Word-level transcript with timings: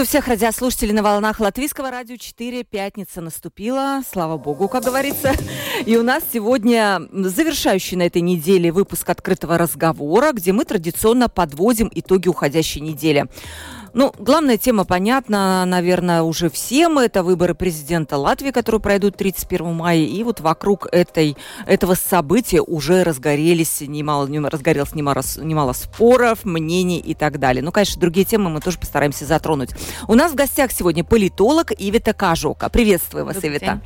Приветствую 0.00 0.22
всех 0.22 0.28
радиослушателей 0.28 0.94
на 0.94 1.02
волнах 1.02 1.40
Латвийского 1.40 1.90
радио 1.90 2.16
4. 2.16 2.64
Пятница 2.64 3.20
наступила, 3.20 4.00
слава 4.10 4.38
богу, 4.38 4.66
как 4.66 4.82
говорится. 4.82 5.34
И 5.84 5.94
у 5.98 6.02
нас 6.02 6.22
сегодня 6.32 7.02
завершающий 7.12 7.98
на 7.98 8.04
этой 8.04 8.22
неделе 8.22 8.72
выпуск 8.72 9.10
открытого 9.10 9.58
разговора, 9.58 10.32
где 10.32 10.54
мы 10.54 10.64
традиционно 10.64 11.28
подводим 11.28 11.90
итоги 11.94 12.28
уходящей 12.28 12.80
недели. 12.80 13.26
Ну, 13.92 14.12
главная 14.18 14.56
тема 14.56 14.84
понятна, 14.84 15.64
наверное, 15.66 16.22
уже 16.22 16.48
всем. 16.48 16.98
Это 16.98 17.22
выборы 17.22 17.54
президента 17.54 18.16
Латвии, 18.16 18.50
которые 18.50 18.80
пройдут 18.80 19.16
31 19.16 19.74
мая. 19.74 19.98
И 19.98 20.22
вот 20.22 20.40
вокруг 20.40 20.86
этой, 20.92 21.36
этого 21.66 21.94
события 21.94 22.60
уже 22.60 23.02
разгорелись 23.02 23.80
немало, 23.80 24.28
разгорелось 24.48 24.94
немало, 24.94 25.22
немало 25.38 25.72
споров, 25.72 26.44
мнений 26.44 27.00
и 27.00 27.14
так 27.14 27.40
далее. 27.40 27.62
Ну, 27.62 27.72
конечно, 27.72 28.00
другие 28.00 28.24
темы 28.24 28.50
мы 28.50 28.60
тоже 28.60 28.78
постараемся 28.78 29.24
затронуть. 29.24 29.70
У 30.06 30.14
нас 30.14 30.32
в 30.32 30.34
гостях 30.36 30.70
сегодня 30.70 31.02
политолог 31.02 31.72
Ивита 31.76 32.12
Кажока. 32.12 32.68
Приветствую 32.68 33.24
вас, 33.24 33.36
Добрый 33.36 33.52
Ивита. 33.52 33.80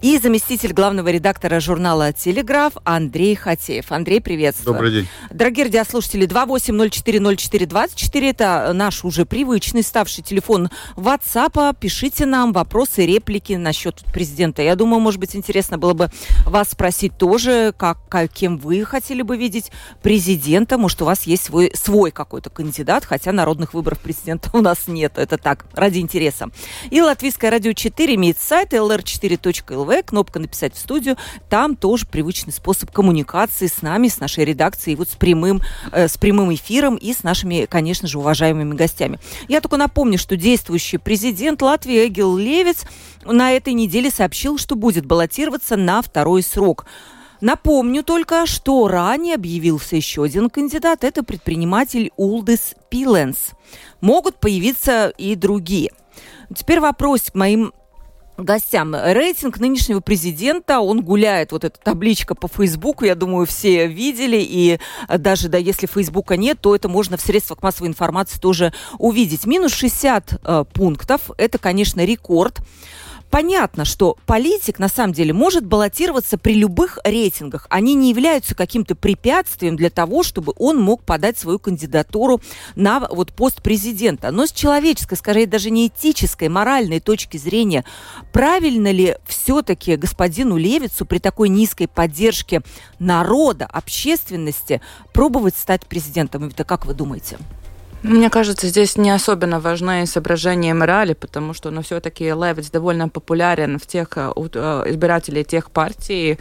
И 0.00 0.18
заместитель 0.18 0.72
главного 0.72 1.08
редактора 1.08 1.60
журнала 1.60 2.12
«Телеграф» 2.12 2.74
Андрей 2.84 3.34
Хатеев. 3.34 3.90
Андрей, 3.90 4.20
приветствую. 4.20 4.74
Добрый 4.74 4.92
день. 4.92 5.08
Дорогие 5.30 5.66
радиослушатели, 5.66 6.28
28040424 6.28 8.30
это 8.30 8.70
наш 8.74 9.04
уже 9.04 9.24
привычный 9.40 9.82
ставший 9.82 10.22
телефон 10.22 10.68
WhatsApp. 10.96 11.74
Пишите 11.80 12.26
нам 12.26 12.52
вопросы, 12.52 13.06
реплики 13.06 13.54
насчет 13.54 14.04
президента. 14.12 14.60
Я 14.60 14.76
думаю, 14.76 15.00
может 15.00 15.18
быть, 15.18 15.34
интересно 15.34 15.78
было 15.78 15.94
бы 15.94 16.10
вас 16.44 16.72
спросить 16.72 17.16
тоже, 17.16 17.72
как, 17.74 17.96
как- 18.10 18.30
кем 18.30 18.58
вы 18.58 18.84
хотели 18.84 19.22
бы 19.22 19.38
видеть 19.38 19.72
президента. 20.02 20.76
Может, 20.76 21.00
у 21.00 21.06
вас 21.06 21.22
есть 21.22 21.44
свой, 21.44 21.72
свой 21.74 22.10
какой-то 22.10 22.50
кандидат, 22.50 23.06
хотя 23.06 23.32
народных 23.32 23.72
выборов 23.72 24.00
президента 24.00 24.50
у 24.56 24.60
нас 24.60 24.86
нет. 24.88 25.14
Это 25.16 25.38
так, 25.38 25.64
ради 25.72 26.00
интереса. 26.00 26.50
И 26.90 27.00
Латвийское 27.00 27.50
радио 27.50 27.72
4 27.72 28.14
имеет 28.16 28.38
сайт 28.38 28.74
lr4.lv, 28.74 30.02
кнопка 30.02 30.38
«Написать 30.38 30.74
в 30.74 30.78
студию». 30.78 31.16
Там 31.48 31.76
тоже 31.76 32.04
привычный 32.04 32.52
способ 32.52 32.90
коммуникации 32.90 33.68
с 33.68 33.80
нами, 33.80 34.08
с 34.08 34.20
нашей 34.20 34.44
редакцией, 34.44 34.96
вот 34.96 35.08
с 35.08 35.14
прямым, 35.16 35.62
э, 35.92 36.08
с 36.08 36.18
прямым 36.18 36.54
эфиром 36.54 36.96
и 36.96 37.14
с 37.14 37.22
нашими, 37.22 37.64
конечно 37.64 38.06
же, 38.06 38.18
уважаемыми 38.18 38.74
гостями. 38.74 39.18
Я 39.48 39.60
только 39.60 39.76
напомню, 39.76 40.18
что 40.18 40.36
действующий 40.36 40.98
президент 40.98 41.62
Латвии 41.62 42.06
Эгил 42.06 42.36
Левиц 42.36 42.84
на 43.24 43.52
этой 43.52 43.72
неделе 43.72 44.10
сообщил, 44.10 44.58
что 44.58 44.76
будет 44.76 45.06
баллотироваться 45.06 45.76
на 45.76 46.02
второй 46.02 46.42
срок. 46.42 46.86
Напомню 47.40 48.02
только, 48.02 48.44
что 48.46 48.86
ранее 48.86 49.34
объявился 49.34 49.96
еще 49.96 50.24
один 50.24 50.50
кандидат. 50.50 51.04
Это 51.04 51.22
предприниматель 51.22 52.10
Улдис 52.16 52.74
Пиленс. 52.90 53.52
Могут 54.00 54.36
появиться 54.36 55.12
и 55.16 55.34
другие. 55.34 55.90
Теперь 56.54 56.80
вопрос 56.80 57.30
к 57.30 57.34
моим 57.34 57.72
гостям. 58.36 58.94
Рейтинг 58.94 59.58
нынешнего 59.58 60.00
президента, 60.00 60.80
он 60.80 61.02
гуляет, 61.02 61.52
вот 61.52 61.64
эта 61.64 61.78
табличка 61.78 62.34
по 62.34 62.48
Фейсбуку, 62.48 63.04
я 63.04 63.14
думаю, 63.14 63.46
все 63.46 63.86
видели, 63.86 64.38
и 64.40 64.78
э, 65.08 65.18
даже, 65.18 65.48
да, 65.48 65.58
если 65.58 65.86
Фейсбука 65.86 66.36
нет, 66.36 66.58
то 66.60 66.74
это 66.74 66.88
можно 66.88 67.16
в 67.16 67.20
средствах 67.20 67.62
массовой 67.62 67.88
информации 67.88 68.38
тоже 68.38 68.72
увидеть. 68.98 69.46
Минус 69.46 69.72
60 69.74 70.40
э, 70.42 70.64
пунктов, 70.72 71.30
это, 71.36 71.58
конечно, 71.58 72.04
рекорд. 72.04 72.60
Понятно, 73.30 73.84
что 73.84 74.16
политик 74.26 74.80
на 74.80 74.88
самом 74.88 75.12
деле 75.12 75.32
может 75.32 75.64
баллотироваться 75.64 76.36
при 76.36 76.54
любых 76.54 76.98
рейтингах. 77.04 77.66
Они 77.70 77.94
не 77.94 78.10
являются 78.10 78.56
каким-то 78.56 78.96
препятствием 78.96 79.76
для 79.76 79.88
того, 79.88 80.24
чтобы 80.24 80.52
он 80.58 80.78
мог 80.78 81.04
подать 81.04 81.38
свою 81.38 81.60
кандидатуру 81.60 82.40
на 82.74 82.98
вот 83.00 83.32
пост 83.32 83.62
президента. 83.62 84.32
Но 84.32 84.46
с 84.46 84.52
человеческой, 84.52 85.16
скорее 85.16 85.46
даже 85.46 85.70
не 85.70 85.86
этической, 85.86 86.48
моральной 86.48 86.98
точки 86.98 87.36
зрения, 87.36 87.84
правильно 88.32 88.90
ли 88.90 89.16
все-таки 89.26 89.94
господину 89.94 90.56
Левицу 90.56 91.06
при 91.06 91.18
такой 91.18 91.48
низкой 91.48 91.86
поддержке 91.86 92.62
народа, 92.98 93.66
общественности 93.66 94.80
пробовать 95.12 95.56
стать 95.56 95.86
президентом? 95.86 96.48
Это 96.48 96.64
как 96.64 96.84
вы 96.84 96.94
думаете? 96.94 97.38
Мне 98.02 98.30
кажется, 98.30 98.66
здесь 98.66 98.96
не 98.96 99.10
особенно 99.10 99.60
важны 99.60 100.06
соображения 100.06 100.72
морали, 100.72 101.12
потому 101.12 101.52
что, 101.52 101.70
ну, 101.70 101.82
все-таки 101.82 102.24
Левиц 102.24 102.70
довольно 102.70 103.10
популярен 103.10 103.78
в 103.78 103.86
тех 103.86 104.08
э, 104.16 104.32
у- 104.34 104.48
э, 104.52 104.84
избирателей 104.86 105.44
тех 105.44 105.70
партий, 105.70 106.38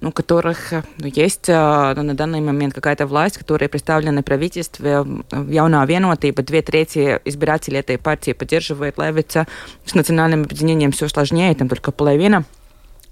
ну, 0.00 0.08
у 0.08 0.12
которых 0.12 0.72
э, 0.72 0.82
ну, 0.96 1.06
есть 1.06 1.48
ну, 1.48 2.02
на 2.02 2.14
данный 2.14 2.40
момент 2.40 2.72
какая-то 2.74 3.06
власть, 3.06 3.36
которая 3.36 3.68
представлена 3.68 4.22
правительстве. 4.22 5.04
Яунā 5.30 5.86
vienotība, 5.86 6.42
две 6.42 6.62
трети 6.62 7.20
избирателей 7.26 7.80
этой 7.80 7.98
партии 7.98 8.32
поддерживает 8.32 8.96
Левица. 8.96 9.46
С 9.84 9.94
национальным 9.94 10.44
объединением 10.44 10.92
все 10.92 11.08
сложнее, 11.08 11.54
там 11.54 11.68
только 11.68 11.92
половина. 11.92 12.44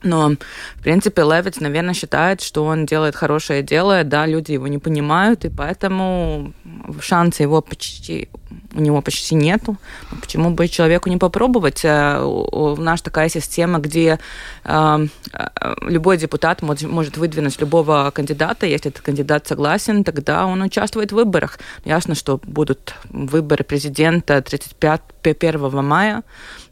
Но, 0.02 0.30
в 0.76 0.82
принципе, 0.82 1.22
Левиц, 1.22 1.60
наверное, 1.60 1.94
считает, 1.94 2.40
что 2.40 2.64
он 2.64 2.86
делает 2.86 3.14
хорошее 3.16 3.62
дело, 3.62 4.02
да, 4.04 4.26
люди 4.26 4.52
его 4.52 4.66
не 4.66 4.78
понимают, 4.78 5.44
и 5.44 5.50
поэтому 5.50 6.52
шанса 7.00 7.42
его 7.42 7.60
почти, 7.60 8.28
у 8.74 8.80
него 8.80 9.02
почти 9.02 9.34
нету. 9.34 9.76
Почему 10.20 10.50
бы 10.50 10.68
человеку 10.68 11.10
не 11.10 11.18
попробовать? 11.18 11.84
Э, 11.84 12.22
у- 12.22 12.76
нас 12.76 13.02
такая 13.02 13.28
система, 13.28 13.78
где 13.78 14.18
э, 14.64 15.06
э, 15.32 15.74
любой 15.82 16.16
депутат 16.16 16.62
может 16.62 17.16
выдвинуть 17.18 17.60
любого 17.60 18.10
кандидата, 18.14 18.66
если 18.66 18.90
этот 18.90 19.02
кандидат 19.02 19.46
согласен, 19.46 20.02
тогда 20.04 20.46
он 20.46 20.62
участвует 20.62 21.12
в 21.12 21.16
выборах. 21.16 21.58
Ясно, 21.84 22.14
что 22.14 22.40
будут 22.42 22.94
выборы 23.10 23.64
президента 23.64 24.40
35 24.40 25.00
1 25.22 25.84
мая. 25.84 26.22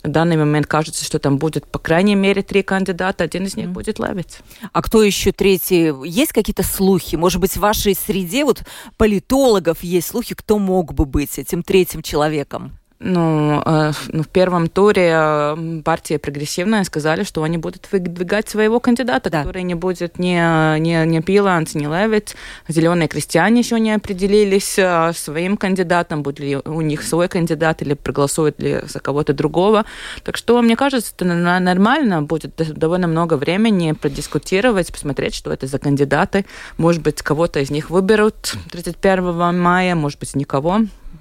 На 0.03 0.10
данный 0.10 0.36
момент 0.36 0.66
кажется, 0.66 1.04
что 1.04 1.19
там 1.19 1.38
будет 1.38 1.66
по 1.66 1.78
крайней 1.78 2.14
мере 2.14 2.42
три 2.42 2.62
кандидата, 2.62 3.25
один 3.25 3.44
из 3.44 3.56
них 3.56 3.66
Мгм. 3.66 3.75
будет 3.75 3.98
Левиц. 3.98 4.38
А 4.72 4.82
кто 4.82 5.03
еще 5.03 5.32
третий? 5.32 5.92
Есть 6.06 6.32
какие-то 6.32 6.62
слухи? 6.62 7.16
Может 7.16 7.41
быть, 7.41 7.53
в 7.53 7.60
вашей 7.60 7.94
среде 7.94 8.44
вот 8.44 8.62
политологов 8.97 9.82
есть 9.82 10.09
слухи, 10.09 10.34
кто 10.34 10.59
мог 10.59 10.94
бы 10.94 11.04
быть 11.04 11.38
этим 11.38 11.62
третьим 11.62 12.03
человеком? 12.03 12.78
Ну, 13.00 13.62
э, 13.64 13.92
ну, 14.09 14.22
в 14.25 14.28
первом 14.28 14.66
туре 14.66 15.12
э, 15.14 15.81
партия 15.84 16.19
прогрессивная 16.19 16.82
сказали, 16.82 17.22
что 17.22 17.44
они 17.44 17.56
будут 17.56 17.86
выдвигать 17.92 18.48
своего 18.48 18.81
кандидата, 18.81 19.31
Да. 19.31 19.42
который 19.42 19.62
не 19.62 19.76
будет 19.76 20.19
ни, 20.19 20.34
ни, 20.81 21.06
ни 21.06 21.20
Пиланс, 21.20 21.76
ни 21.76 21.86
Левиц. 21.86 22.34
Зеленые 22.66 23.06
крестьяне 23.06 23.60
еще 23.60 23.78
не 23.78 23.92
определились 23.92 24.76
э, 24.78 25.12
своим 25.14 25.56
кандидатом, 25.56 26.25
будет 26.25 26.41
ли 26.41 26.56
у 26.56 26.81
них 26.81 27.04
свой 27.04 27.28
кандидат 27.28 27.82
или 27.82 27.94
проголосуют 27.94 28.60
ли 28.60 28.81
за 28.84 28.98
кого-то 28.98 29.32
другого. 29.32 29.84
Так 30.25 30.36
что, 30.36 30.60
мне 30.60 30.75
кажется, 30.75 31.12
это 31.15 31.25
нормально, 31.25 32.22
будет 32.22 32.56
довольно 32.56 33.06
много 33.06 33.34
времени 33.34 33.92
продискутировать, 33.92 34.91
посмотреть, 34.91 35.36
что 35.36 35.53
это 35.53 35.69
за 35.69 35.78
кандидаты. 35.78 36.47
Может 36.78 37.03
быть, 37.03 37.22
кого-то 37.22 37.60
из 37.60 37.70
них 37.70 37.91
выберут 37.91 38.56
31 38.72 39.56
мая, 39.56 39.94
может 39.94 40.19
быть, 40.19 40.34
никого. 40.34 40.80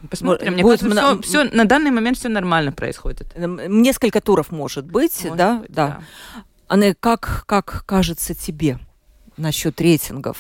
Посмотрим. 0.10 0.54
Мне 0.54 0.64
Будет 0.64 0.80
кажется, 0.82 1.02
мно- 1.14 1.22
все, 1.22 1.44
на 1.46 1.66
данный 1.66 1.92
момент 1.92 2.18
все 2.18 2.30
нормально 2.30 2.72
происходит. 2.72 3.32
Эм, 3.36 3.82
Несколько 3.82 4.22
туров 4.22 4.52
может 4.52 4.86
быть, 4.86 5.24
Может 5.24 5.38
да? 5.38 5.58
быть, 5.60 5.72
да. 5.72 6.00
Анне, 6.68 6.96
как, 7.00 7.44
как 7.46 7.84
кажется 7.86 8.34
тебе 8.36 8.80
насчет 9.38 9.80
рейтингов? 9.82 10.38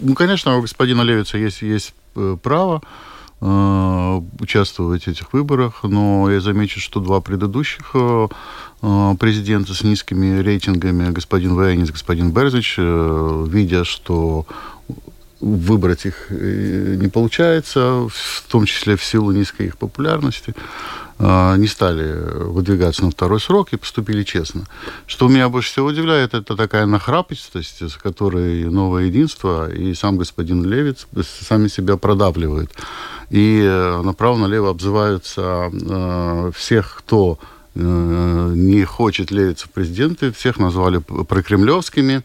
Ну, 0.00 0.14
конечно, 0.14 0.56
у 0.56 0.62
господина 0.62 1.02
Левица 1.02 1.36
есть, 1.38 1.60
есть 1.62 1.94
э, 2.14 2.36
право 2.42 2.80
э, 3.40 4.20
участвовать 4.40 5.04
в 5.04 5.08
этих 5.08 5.32
выборах, 5.34 5.82
но 5.82 6.30
я 6.30 6.40
замечу, 6.40 6.80
что 6.80 7.00
два 7.00 7.20
предыдущих 7.20 7.90
э, 7.94 8.28
э, 8.82 9.14
президента 9.20 9.74
с 9.74 9.82
низкими 9.82 10.38
рейтингами, 10.40 11.10
господин 11.12 11.60
Вейнис, 11.60 11.90
господин 11.90 12.30
Берзич, 12.32 12.76
э, 12.78 13.44
видя, 13.48 13.84
что 13.84 14.46
выбрать 15.54 16.06
их 16.06 16.26
э, 16.30 16.96
не 16.98 17.08
получается, 17.08 18.08
в 18.08 18.44
том 18.48 18.66
числе 18.66 18.96
в 18.96 19.04
силу 19.04 19.32
низкой 19.32 19.66
их 19.66 19.78
популярности, 19.78 20.54
э, 21.18 21.56
не 21.56 21.66
стали 21.68 22.12
выдвигаться 22.44 23.04
на 23.04 23.10
второй 23.10 23.40
срок 23.40 23.72
и 23.72 23.76
поступили 23.76 24.24
честно. 24.24 24.64
Что 25.06 25.28
меня 25.28 25.48
больше 25.48 25.70
всего 25.70 25.86
удивляет, 25.86 26.34
это 26.34 26.56
такая 26.56 26.86
нахрапистость, 26.86 27.82
с 27.82 27.96
которой 27.96 28.64
новое 28.64 29.04
единство 29.04 29.70
и 29.70 29.94
сам 29.94 30.16
господин 30.16 30.64
Левиц 30.64 31.06
сами 31.48 31.68
себя 31.68 31.96
продавливают. 31.96 32.70
И 33.30 33.60
э, 33.62 34.02
направо-налево 34.02 34.70
обзываются 34.70 35.70
э, 35.72 36.50
всех, 36.54 36.96
кто 36.98 37.38
не 37.78 38.84
хочет 38.84 39.30
Левица 39.30 39.66
в 39.66 39.70
президенты, 39.70 40.32
всех 40.32 40.58
назвали 40.58 40.96
прокремлевскими, 40.96 42.22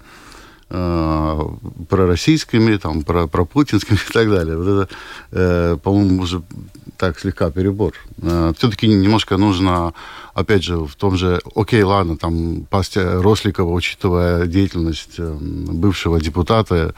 пророссийскими, 1.90 2.78
там, 2.78 3.04
про, 3.04 3.28
пропутинскими 3.28 3.98
и 4.10 4.14
так 4.14 4.30
далее. 4.30 4.58
Вот 4.58 4.88
это, 5.32 5.78
по-моему, 5.84 6.22
уже 6.22 6.42
так 6.98 7.20
слегка 7.20 7.52
перебор. 7.52 7.94
Все-таки 8.58 8.88
немножко 8.88 9.38
нужно, 9.38 9.94
опять 10.34 10.64
же, 10.64 10.78
в 10.78 10.96
том 10.96 11.18
же, 11.18 11.42
окей, 11.56 11.84
ладно, 11.84 12.16
там, 12.18 12.66
пастя 12.70 13.22
Росликова, 13.22 13.72
учитывая 13.74 14.46
деятельность 14.46 15.20
бывшего 15.20 16.22
депутата, 16.22 16.94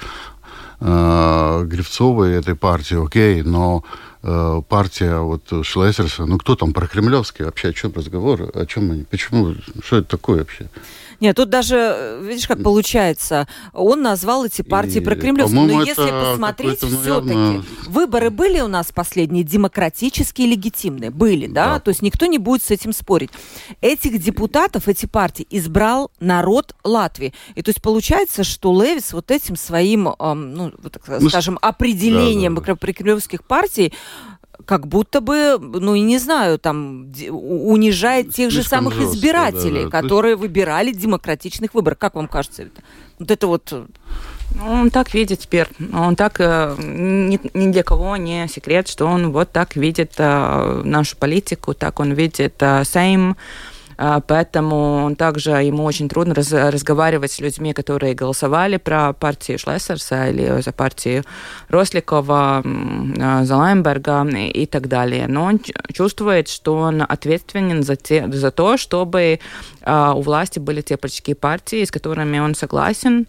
э, 0.80 1.64
Гривцовой 1.66 2.34
этой 2.34 2.56
партии, 2.56 3.04
окей, 3.04 3.42
но 3.42 3.84
э, 4.24 4.62
партия 4.68 5.20
вот 5.20 5.44
Шлессерса, 5.66 6.26
ну 6.26 6.38
кто 6.38 6.56
там 6.56 6.74
про 6.74 6.88
Кремлевский 6.88 7.46
вообще, 7.46 7.70
о 7.70 7.74
чем 7.74 7.94
разговор, 7.94 8.50
о 8.54 8.66
чем 8.66 8.92
они, 8.92 9.04
почему, 9.04 9.56
что 9.84 9.98
это 9.98 10.08
такое 10.08 10.40
вообще? 10.40 10.70
Нет, 11.24 11.38
тут 11.38 11.50
даже, 11.50 11.76
э, 11.78 12.22
видишь, 12.22 12.48
как 12.48 12.62
получается, 12.62 13.48
он 13.72 14.02
назвал 14.02 14.46
эти 14.46 14.62
партии 14.62 15.00
про 15.00 15.14
прокремлевскими. 15.14 15.72
Но 15.72 15.82
если 15.84 16.10
посмотреть, 16.10 16.80
все-таки 16.80 17.62
выборы 17.88 18.30
были 18.30 18.60
у 18.60 18.68
нас 18.68 18.92
последние 18.92 19.46
демократические, 19.46 20.48
легитимные. 20.48 21.12
Были, 21.12 21.48
да? 21.48 21.76
да? 21.76 21.80
То 21.80 21.90
есть 21.90 22.02
никто 22.02 22.26
не 22.26 22.40
будет 22.40 22.64
с 22.64 22.72
этим 22.72 22.92
спорить. 22.92 23.30
Этих 23.80 24.22
депутатов, 24.22 24.90
эти 24.90 25.06
партии 25.06 25.48
избрал 25.50 26.12
народ 26.20 26.76
Латвии. 26.84 27.34
И 27.56 27.62
то 27.62 27.70
есть 27.70 27.82
получается, 27.82 28.44
что 28.44 28.78
Левис 28.84 29.14
вот 29.14 29.32
этим 29.32 29.56
своим, 29.56 30.10
эм, 30.10 30.54
ну, 30.54 30.72
так, 30.72 31.04
ну, 31.22 31.30
скажем, 31.30 31.58
определением 31.62 32.56
да, 32.56 32.62
да, 32.62 32.68
да. 32.68 32.76
прокремлевских 32.76 33.46
партий 33.46 33.94
как 34.66 34.88
будто 34.88 35.22
бы, 35.22 35.58
ну 35.60 35.96
и 35.96 36.02
не 36.02 36.18
знаю, 36.18 36.60
там 36.60 37.12
унижает 37.30 38.34
тех 38.34 38.52
же 38.52 38.64
самых 38.64 38.96
жестко, 38.96 39.16
избирателей, 39.16 39.84
да, 39.86 39.90
да. 39.90 40.02
которые 40.02 40.36
выбирали 40.36 40.92
демократичных 40.92 41.74
выборов. 41.74 41.98
Как 41.98 42.16
вам 42.16 42.28
кажется 42.28 42.64
это? 42.64 42.82
Вот 43.20 43.32
это 43.32 43.48
вот. 43.48 43.72
Э, 43.72 43.86
ну, 44.56 44.72
он 44.72 44.90
так 44.90 45.14
видит 45.14 45.40
теперь. 45.40 45.68
Он 45.94 46.16
так 46.16 46.40
э, 46.40 46.76
ни, 46.80 47.40
ни 47.54 47.72
для 47.72 47.84
кого 47.84 48.18
не 48.18 48.48
секрет, 48.48 48.88
что 48.88 49.06
он 49.06 49.32
вот 49.32 49.52
так 49.52 49.76
видит 49.76 50.14
э, 50.18 50.82
нашу 50.84 51.18
политику, 51.18 51.74
так 51.74 52.00
он 52.00 52.14
видит 52.14 52.62
Сейм. 52.84 53.32
А, 53.32 53.36
поэтому 54.28 55.16
также 55.18 55.52
ему 55.52 55.84
очень 55.84 56.10
трудно 56.10 56.34
раз, 56.34 56.52
разговаривать 56.52 57.32
с 57.32 57.40
людьми, 57.40 57.74
которые 57.74 58.14
голосовали 58.14 58.78
про 58.78 59.14
партию 59.14 59.60
Шлессерса 59.60 60.30
или 60.30 60.62
за 60.62 60.72
партию 60.72 61.24
Росликова, 61.70 62.64
а, 62.64 63.44
за 63.44 63.56
Лаймберга 63.56 64.24
и 64.24 64.66
так 64.66 64.88
далее. 64.88 65.28
Но 65.28 65.44
он 65.44 65.62
чувствует, 65.94 66.48
что 66.48 66.76
он 66.76 67.04
ответственен 67.08 67.84
за, 67.84 67.96
те, 67.96 68.30
за 68.32 68.52
то, 68.52 68.78
чтобы 68.78 69.40
а, 69.82 70.14
у 70.14 70.22
власти 70.22 70.60
были 70.60 70.82
те 70.82 70.98
политические 70.98 71.36
партии, 71.36 71.84
с 71.86 71.92
которыми 71.92 72.40
он 72.40 72.56
согласен. 72.56 73.28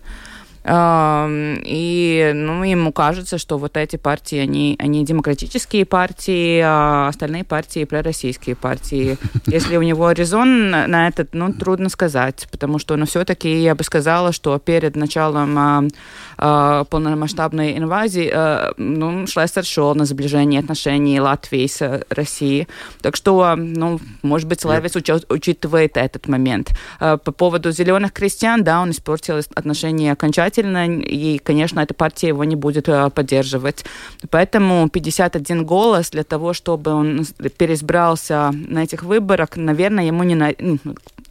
И 0.66 2.32
ну, 2.34 2.64
ему 2.64 2.90
кажется, 2.90 3.36
что 3.36 3.58
вот 3.58 3.76
эти 3.76 3.96
партии, 3.96 4.38
они, 4.38 4.76
они 4.78 5.04
демократические 5.04 5.84
партии, 5.84 6.60
а 6.64 7.08
остальные 7.08 7.44
партии 7.44 7.84
пророссийские 7.84 8.56
партии. 8.56 9.18
Если 9.46 9.76
у 9.76 9.82
него 9.82 10.10
резон 10.12 10.70
на 10.70 11.08
этот, 11.08 11.34
ну, 11.34 11.52
трудно 11.52 11.90
сказать, 11.90 12.48
потому 12.50 12.78
что, 12.78 12.96
ну, 12.96 13.04
все-таки 13.04 13.62
я 13.62 13.74
бы 13.74 13.84
сказала, 13.84 14.32
что 14.32 14.58
перед 14.58 14.96
началом 14.96 15.90
а, 16.38 16.84
полномасштабной 16.84 17.76
инвазии, 17.76 18.30
а, 18.32 18.72
ну, 18.78 19.26
Шлессер 19.26 19.64
шел 19.64 19.94
на 19.94 20.06
сближение 20.06 20.60
отношений 20.60 21.20
Латвии 21.20 21.66
с 21.66 22.04
Россией. 22.08 22.68
Так 23.02 23.16
что, 23.16 23.54
ну, 23.54 24.00
может 24.22 24.48
быть, 24.48 24.64
Левис 24.64 24.96
учитывает 25.28 25.98
этот 25.98 26.26
момент. 26.26 26.70
А, 27.00 27.18
по 27.18 27.32
поводу 27.32 27.70
зеленых 27.70 28.14
крестьян, 28.14 28.64
да, 28.64 28.80
он 28.80 28.92
испортил 28.92 29.40
отношения 29.54 30.12
окончательно 30.12 30.53
избирательно, 30.54 31.00
и, 31.00 31.38
конечно, 31.38 31.80
эта 31.80 31.94
партия 31.94 32.28
его 32.28 32.44
не 32.44 32.56
будет 32.56 32.88
э, 32.88 33.10
поддерживать. 33.10 33.84
Поэтому 34.30 34.88
51 34.88 35.64
голос 35.64 36.10
для 36.10 36.24
того, 36.24 36.52
чтобы 36.52 36.92
он 36.92 37.26
переизбрался 37.58 38.50
на 38.52 38.82
этих 38.82 39.02
выборах, 39.02 39.56
наверное, 39.56 40.04
ему 40.04 40.22
не, 40.22 40.34
на... 40.34 40.52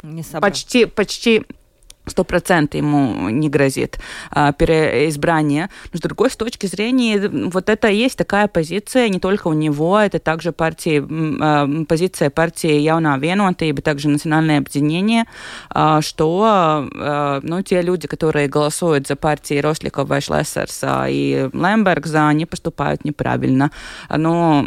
Не 0.04 0.24
почти, 0.42 0.86
почти 0.86 1.44
сто 2.06 2.24
процентов 2.24 2.76
ему 2.76 3.30
не 3.30 3.50
грозит 3.50 4.00
а, 4.32 4.52
переизбрание. 4.52 5.70
Но 5.92 5.98
с 5.98 6.02
другой 6.02 6.30
с 6.30 6.36
точки 6.36 6.66
зрения, 6.66 7.30
вот 7.30 7.70
это 7.70 7.88
есть 7.88 8.18
такая 8.18 8.48
позиция 8.48 9.10
не 9.10 9.20
только 9.20 9.48
у 9.48 9.54
него, 9.54 10.00
это 10.00 10.20
также 10.20 10.52
партии, 10.52 11.04
а, 11.42 11.86
позиция 11.86 12.30
партии 12.30 12.80
Яуна 12.80 13.18
Венуанта, 13.18 13.74
также 13.82 14.10
национальное 14.10 14.60
объединение, 14.60 15.26
а, 15.70 16.02
что 16.02 16.90
а, 16.96 17.40
ну, 17.44 17.62
те 17.62 17.82
люди, 17.82 18.08
которые 18.08 18.48
голосуют 18.48 19.08
за 19.08 19.16
партии 19.16 19.60
Росликова, 19.60 20.22
Шлессерса 20.22 21.06
и 21.08 21.50
Лембергза, 21.54 22.28
они 22.28 22.46
поступают 22.46 23.06
неправильно. 23.06 23.72
Но 24.10 24.66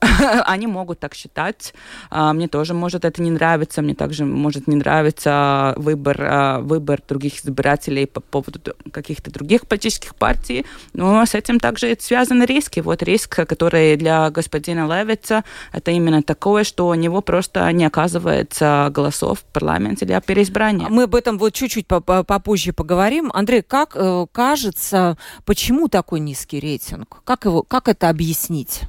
они 0.46 0.66
могут 0.66 1.00
так 1.00 1.14
считать. 1.14 1.74
А, 2.10 2.32
мне 2.32 2.48
тоже 2.48 2.74
может 2.74 3.04
это 3.04 3.22
не 3.22 3.30
нравиться. 3.30 3.82
Мне 3.82 3.94
также 3.94 4.24
может 4.24 4.66
не 4.66 4.76
нравиться 4.76 5.74
выбор, 5.76 6.16
а, 6.20 6.58
выбор 6.60 7.02
других 7.06 7.44
избирателей 7.44 8.06
по 8.06 8.20
поводу 8.20 8.60
каких-то 8.92 9.30
других 9.30 9.66
политических 9.66 10.14
партий. 10.14 10.64
Но 10.94 11.24
с 11.24 11.34
этим 11.34 11.60
также 11.60 11.96
связаны 12.00 12.44
риски. 12.44 12.80
Вот 12.80 13.02
риск, 13.02 13.46
который 13.46 13.96
для 13.96 14.30
господина 14.30 14.86
Левица, 14.86 15.44
это 15.72 15.90
именно 15.90 16.22
такое, 16.22 16.64
что 16.64 16.88
у 16.88 16.94
него 16.94 17.20
просто 17.20 17.70
не 17.72 17.84
оказывается 17.84 18.88
голосов 18.90 19.40
в 19.40 19.44
парламенте 19.44 20.06
для 20.06 20.20
переизбрания. 20.20 20.88
Мы 20.88 21.04
об 21.04 21.14
этом 21.14 21.38
вот 21.38 21.52
чуть-чуть 21.52 21.86
попозже 21.86 22.72
поговорим. 22.72 23.30
Андрей, 23.34 23.62
как 23.62 23.92
э, 23.94 24.26
кажется, 24.32 25.18
почему 25.44 25.88
такой 25.88 26.20
низкий 26.20 26.60
рейтинг? 26.60 27.22
Как, 27.24 27.44
его, 27.44 27.62
как 27.62 27.88
это 27.88 28.08
объяснить? 28.08 28.82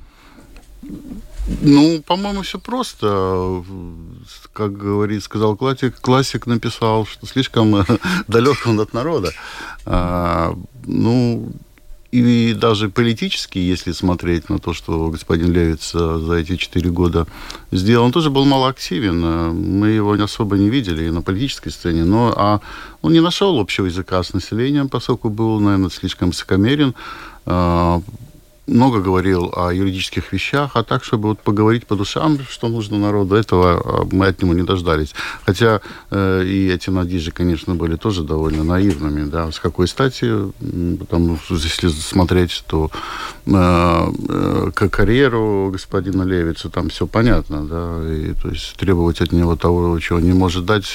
Ну, 1.62 2.02
по-моему, 2.06 2.42
все 2.42 2.60
просто. 2.60 3.64
Как 4.54 4.78
говорит, 4.78 5.24
сказал 5.24 5.56
классик, 5.56 6.00
классик 6.00 6.48
написал, 6.48 7.06
что 7.06 7.26
слишком 7.26 7.86
далек 8.28 8.66
он 8.66 8.80
от 8.80 8.94
народа. 8.94 9.32
А, 9.86 10.56
ну, 10.86 11.52
и 12.12 12.54
даже 12.54 12.90
политически, 12.90 13.58
если 13.58 13.94
смотреть 13.94 14.50
на 14.50 14.60
то, 14.60 14.74
что 14.74 15.10
господин 15.10 15.54
Левиц 15.54 15.92
за 15.92 16.34
эти 16.34 16.58
четыре 16.58 16.90
года 16.90 17.26
сделал, 17.72 18.06
он 18.06 18.12
тоже 18.12 18.30
был 18.30 18.46
малоактивен. 18.46 19.22
Мы 19.80 19.90
его 19.90 20.14
особо 20.14 20.58
не 20.58 20.70
видели 20.70 21.10
на 21.10 21.22
политической 21.22 21.70
сцене, 21.70 22.04
но 22.04 22.34
а 22.36 22.60
он 23.02 23.14
не 23.14 23.22
нашел 23.22 23.58
общего 23.60 23.86
языка 23.86 24.22
с 24.22 24.34
населением, 24.34 24.90
поскольку 24.90 25.30
был, 25.30 25.60
наверное, 25.60 25.90
слишком 25.90 26.30
высокомерен 26.30 26.96
а, 27.46 28.02
много 28.68 29.00
говорил 29.00 29.52
о 29.56 29.74
юридических 29.74 30.32
вещах, 30.32 30.72
а 30.76 30.84
так, 30.84 31.04
чтобы 31.04 31.30
вот 31.30 31.40
поговорить 31.40 31.88
по 31.88 31.96
душам, 31.96 32.40
что 32.50 32.68
нужно 32.68 32.98
народу, 32.98 33.36
этого 33.36 33.82
а, 33.84 34.08
мы 34.12 34.28
от 34.28 34.42
него 34.42 34.54
не 34.54 34.64
дождались. 34.64 35.14
Хотя 35.46 35.82
э, 36.12 36.44
и 36.46 36.70
эти 36.70 36.90
надежды, 36.90 37.32
конечно, 37.32 37.76
были 37.76 37.96
тоже 37.96 38.24
довольно 38.24 38.64
наивными, 38.64 39.30
да, 39.30 39.52
с 39.52 39.60
какой 39.60 39.88
стати, 39.88 40.32
потому 41.00 41.38
что 41.44 41.56
если 41.56 41.90
смотреть, 41.90 42.64
то 42.68 42.92
э, 43.46 43.52
э, 44.30 44.72
карьеру 44.74 45.70
господина 45.72 46.24
Левица 46.24 46.70
там 46.70 46.90
все 46.90 47.08
понятно, 47.08 47.66
да, 47.66 48.14
и 48.14 48.34
то 48.34 48.50
есть 48.50 48.76
требовать 48.78 49.22
от 49.22 49.32
него 49.32 49.56
того, 49.56 50.00
чего 50.00 50.20
не 50.20 50.34
может 50.34 50.66
дать, 50.66 50.88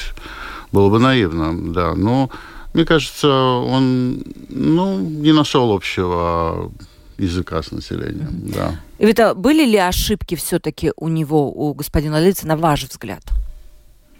было 0.72 0.88
бы 0.88 0.98
наивно, 0.98 1.72
да, 1.72 1.94
но 1.94 2.30
мне 2.74 2.84
кажется, 2.84 3.28
он, 3.28 4.22
ну, 4.50 4.98
не 4.98 5.32
нашел 5.32 5.72
общего 5.72 6.70
языка 7.18 7.62
с 7.62 7.70
населением, 7.72 8.28
mm-hmm. 8.28 8.54
да. 8.54 8.80
Вита, 8.98 9.34
были 9.34 9.64
ли 9.64 9.78
ошибки 9.78 10.34
все-таки 10.34 10.92
у 10.96 11.08
него, 11.08 11.50
у 11.50 11.74
господина 11.74 12.20
Лица, 12.24 12.46
на 12.46 12.56
ваш 12.56 12.84
взгляд? 12.84 13.22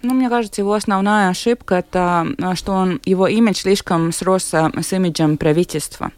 Ну, 0.03 0.15
мне 0.15 0.29
кажется, 0.29 0.61
его 0.61 0.75
основная 0.75 1.31
ошибка 1.31 1.77
это, 1.77 2.27
что 2.55 2.73
он, 2.73 3.01
его 3.05 3.27
имидж 3.27 3.63
слишком 3.63 4.13
сросся 4.13 4.71
с 4.81 4.93
имиджем 4.93 5.37
правительства. 5.37 6.13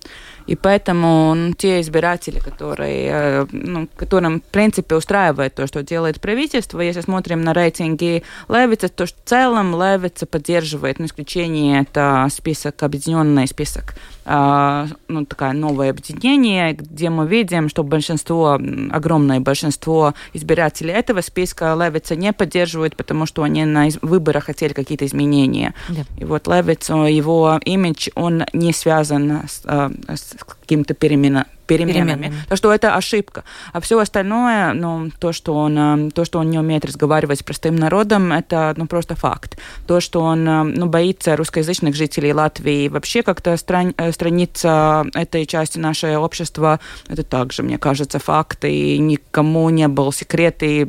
И 0.49 0.57
поэтому 0.57 1.35
ну, 1.35 1.53
те 1.53 1.81
избиратели, 1.81 2.39
которые, 2.39 3.09
э, 3.11 3.47
ну, 3.53 3.87
которым, 3.97 4.41
в 4.41 4.45
принципе, 4.45 4.97
устраивает 4.97 5.55
то, 5.55 5.67
что 5.67 5.83
делает 5.83 6.21
правительство, 6.21 6.81
если 6.81 7.03
смотрим 7.03 7.43
на 7.43 7.53
рейтинги 7.53 8.23
Левица, 8.49 8.89
то 8.89 9.05
в 9.05 9.13
целом 9.27 9.73
Левица 9.73 10.25
поддерживает, 10.25 10.99
на 10.99 11.05
исключение 11.05 11.83
это 11.83 12.27
список, 12.31 12.83
объединенный 12.83 13.47
список 13.47 13.95
а, 14.31 14.87
ну, 15.09 15.25
такое 15.25 15.53
новое 15.53 15.91
объединение, 15.91 16.75
где 16.75 17.09
мы 17.09 17.27
видим, 17.27 17.71
что 17.71 17.83
большинство, 17.83 18.59
огромное 18.91 19.41
большинство 19.41 20.15
избирателей 20.35 20.93
этого 20.93 21.23
списка 21.23 21.75
Левица 21.79 22.15
не 22.15 22.35
поддерживают, 22.35 22.95
потому 22.95 23.25
что 23.25 23.43
они 23.43 23.65
на 23.65 23.89
выборах 24.03 24.45
хотели 24.45 24.75
какие-то 24.75 25.07
изменения. 25.07 25.75
Да. 25.89 26.03
И 26.19 26.25
вот 26.27 26.47
Левиц, 26.47 26.91
его 26.91 27.59
имидж, 27.65 28.09
он 28.15 28.45
не 28.53 28.75
связан 28.75 29.45
с, 29.49 29.63
а, 29.65 29.91
с 30.09 30.38
какими-то 30.45 30.95
переменами 30.95 31.47
переменами. 31.69 32.15
переменами. 32.15 32.35
Так 32.49 32.59
что 32.59 32.73
это 32.73 32.97
ошибка. 32.97 33.45
А 33.73 33.81
все 33.81 33.99
остальное, 33.99 34.73
ну, 34.73 35.11
то, 35.21 35.33
что 35.33 35.55
он, 35.55 36.11
то, 36.11 36.25
что 36.25 36.39
он 36.39 36.51
не 36.51 36.59
умеет 36.59 36.85
разговаривать 36.85 37.41
с 37.41 37.43
простым 37.43 37.77
народом, 37.77 38.33
это 38.33 38.75
ну, 38.77 38.87
просто 38.87 39.15
факт. 39.15 39.59
То, 39.87 40.01
что 40.01 40.21
он 40.23 40.45
ну, 40.45 40.87
боится 40.87 41.37
русскоязычных 41.37 41.95
жителей 41.95 42.33
Латвии, 42.33 42.89
вообще 42.89 43.23
как-то 43.23 43.57
стран, 43.57 43.95
страница 44.13 45.07
этой 45.15 45.47
части 45.47 45.79
нашего 45.79 46.19
общества, 46.19 46.81
это 47.09 47.23
также, 47.23 47.63
мне 47.63 47.79
кажется, 47.79 48.19
факт, 48.19 48.65
и 48.65 48.99
никому 48.99 49.69
не 49.71 49.89
был 49.89 50.11
секрет, 50.13 50.63
и 50.63 50.89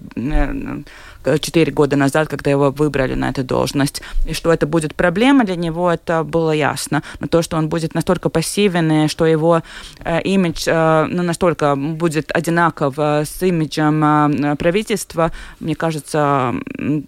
четыре 1.39 1.71
года 1.71 1.95
назад, 1.95 2.27
когда 2.27 2.49
его 2.49 2.71
выбрали 2.71 3.13
на 3.13 3.29
эту 3.29 3.43
должность. 3.43 4.01
И 4.25 4.33
что 4.33 4.51
это 4.51 4.65
будет 4.67 4.95
проблема 4.95 5.43
для 5.43 5.55
него, 5.55 5.91
это 5.91 6.23
было 6.23 6.51
ясно. 6.51 7.03
Но 7.19 7.27
то, 7.27 7.41
что 7.41 7.57
он 7.57 7.69
будет 7.69 7.93
настолько 7.93 8.29
пассивен, 8.29 8.91
и 8.91 9.07
что 9.07 9.25
его 9.25 9.61
э, 10.03 10.21
имидж 10.21 10.63
э, 10.67 11.05
ну, 11.09 11.23
настолько 11.23 11.75
будет 11.75 12.31
одинаков 12.31 12.95
э, 12.97 13.25
с 13.25 13.41
имиджем 13.43 14.03
э, 14.03 14.55
правительства, 14.55 15.31
мне 15.59 15.75
кажется, 15.75 16.53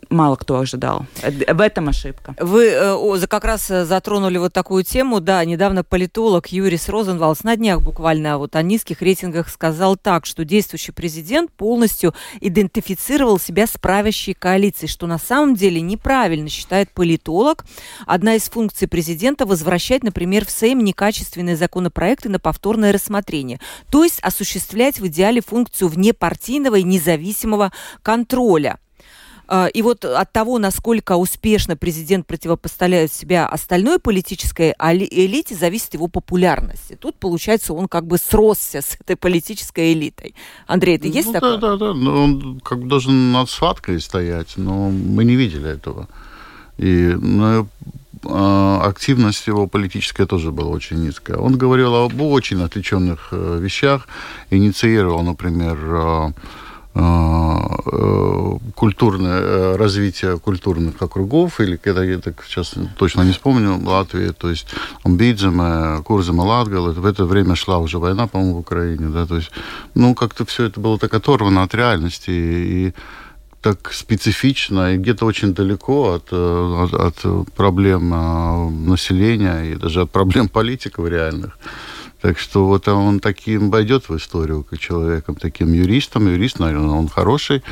мало 0.09 0.35
кто 0.35 0.59
ожидал. 0.59 1.05
Э, 1.21 1.53
в 1.53 1.61
этом 1.61 1.89
ошибка. 1.89 2.35
Вы 2.39 2.67
э, 2.67 3.27
как 3.27 3.45
раз 3.45 3.67
затронули 3.67 4.37
вот 4.37 4.53
такую 4.53 4.83
тему. 4.83 5.19
Да, 5.21 5.43
недавно 5.45 5.83
политолог 5.83 6.47
Юрис 6.47 6.89
Розенвалс 6.89 7.43
на 7.43 7.55
днях 7.55 7.81
буквально 7.81 8.37
вот 8.37 8.55
о 8.55 8.61
низких 8.61 9.01
рейтингах 9.01 9.49
сказал 9.49 9.95
так, 9.95 10.25
что 10.25 10.43
действующий 10.43 10.91
президент 10.91 11.51
полностью 11.51 12.13
идентифицировал 12.41 13.39
себя 13.39 13.67
с 13.67 13.77
правильным 13.77 14.00
правящей 14.01 14.33
коалиции, 14.33 14.87
что 14.87 15.05
на 15.05 15.19
самом 15.19 15.53
деле 15.53 15.79
неправильно, 15.79 16.49
считает 16.49 16.89
политолог. 16.89 17.65
Одна 18.07 18.33
из 18.33 18.49
функций 18.49 18.87
президента– 18.87 19.45
возвращать, 19.51 20.03
например, 20.03 20.43
в 20.43 20.49
Сейм 20.49 20.83
некачественные 20.83 21.55
законопроекты 21.55 22.27
на 22.27 22.39
повторное 22.39 22.91
рассмотрение, 22.91 23.59
то 23.91 24.03
есть 24.03 24.19
осуществлять 24.21 24.99
в 24.99 25.05
идеале 25.05 25.39
функцию 25.41 25.89
внепартийного 25.89 26.79
и 26.79 26.83
независимого 26.83 27.71
контроля. 28.01 28.79
А, 29.53 29.67
и 29.67 29.81
вот 29.81 30.05
от 30.05 30.31
того, 30.31 30.59
насколько 30.59 31.17
успешно 31.17 31.75
президент 31.75 32.25
противопоставляет 32.25 33.11
себя 33.11 33.45
остальной 33.45 33.99
политической 33.99 34.73
элите, 34.79 35.55
зависит 35.55 35.93
его 35.93 36.07
популярность. 36.07 36.91
И 36.91 36.95
тут, 36.95 37.17
получается, 37.17 37.73
он 37.73 37.89
как 37.89 38.07
бы 38.07 38.17
сросся 38.17 38.81
с 38.81 38.95
этой 38.97 39.17
политической 39.17 39.91
элитой. 39.91 40.35
Андрей, 40.67 40.95
это 40.95 41.09
есть 41.09 41.27
ну, 41.27 41.33
такое? 41.33 41.57
Да, 41.57 41.75
да, 41.75 41.87
да. 41.87 41.93
Ну, 41.93 42.23
он 42.23 42.59
как 42.61 42.79
бы 42.79 42.87
должен 42.87 43.33
над 43.33 43.49
схваткой 43.49 43.99
стоять, 43.99 44.53
но 44.55 44.89
мы 44.89 45.25
не 45.25 45.35
видели 45.35 45.69
этого. 45.69 46.07
И 46.77 47.13
ну, 47.21 47.67
а, 48.23 48.81
активность 48.85 49.47
его 49.47 49.67
политическая 49.67 50.25
тоже 50.25 50.53
была 50.53 50.69
очень 50.69 51.03
низкая. 51.03 51.35
Он 51.35 51.57
говорил 51.57 51.93
об 51.95 52.21
очень 52.21 52.63
отвлеченных 52.63 53.27
э, 53.31 53.59
вещах, 53.59 54.07
инициировал, 54.49 55.23
например, 55.23 55.77
а, 55.89 56.33
культурное 58.81 59.39
э, 59.41 59.75
развитие 59.77 60.37
культурных 60.39 61.01
округов, 61.01 61.59
или 61.59 61.77
когда 61.77 62.03
я 62.03 62.19
так 62.19 62.43
сейчас 62.45 62.73
точно 62.97 63.21
не 63.21 63.31
вспомню, 63.31 63.79
Латвии, 63.83 64.31
то 64.31 64.49
есть 64.49 64.67
Амбидзема, 65.03 66.01
Курзема, 66.03 66.41
Латгал, 66.41 66.91
в 66.91 67.05
это 67.05 67.25
время 67.25 67.55
шла 67.55 67.77
уже 67.77 67.99
война, 67.99 68.27
по-моему, 68.27 68.55
в 68.55 68.59
Украине, 68.59 69.09
да, 69.09 69.25
то 69.25 69.35
есть, 69.37 69.51
ну, 69.95 70.15
как-то 70.15 70.45
все 70.45 70.65
это 70.65 70.79
было 70.79 70.97
так 70.97 71.13
оторвано 71.13 71.63
от 71.63 71.75
реальности, 71.75 72.31
и 72.31 72.93
так 73.61 73.93
специфично 73.93 74.95
и 74.95 74.97
где-то 74.97 75.25
очень 75.25 75.53
далеко 75.53 76.13
от, 76.13 76.29
э, 76.31 76.87
от, 76.91 77.25
от 77.25 77.53
проблем 77.53 78.09
населения 78.85 79.71
и 79.71 79.75
даже 79.75 80.01
от 80.01 80.11
проблем 80.11 80.49
политиков 80.49 81.07
реальных. 81.07 81.57
Так 82.21 82.37
что 82.37 82.67
вот 82.67 82.87
он 82.87 83.19
таким 83.19 83.71
войдет 83.71 84.07
в 84.07 84.15
историю, 84.15 84.63
как 84.63 84.79
человеком, 84.79 85.35
таким 85.35 85.73
юристом. 85.73 86.27
Юрист, 86.27 86.59
наверное, 86.59 86.95
он 86.95 87.07
хороший, 87.07 87.63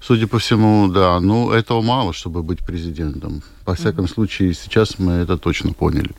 судя 0.00 0.26
по 0.26 0.38
всему, 0.38 0.88
да. 0.88 1.20
Но 1.20 1.52
этого 1.52 1.82
мало, 1.82 2.14
чтобы 2.14 2.42
быть 2.42 2.64
президентом. 2.64 3.42
Во 3.66 3.74
всяком 3.74 4.08
случае, 4.08 4.54
сейчас 4.54 4.98
мы 4.98 5.12
это 5.12 5.36
точно 5.36 5.74
поняли. 5.74 6.10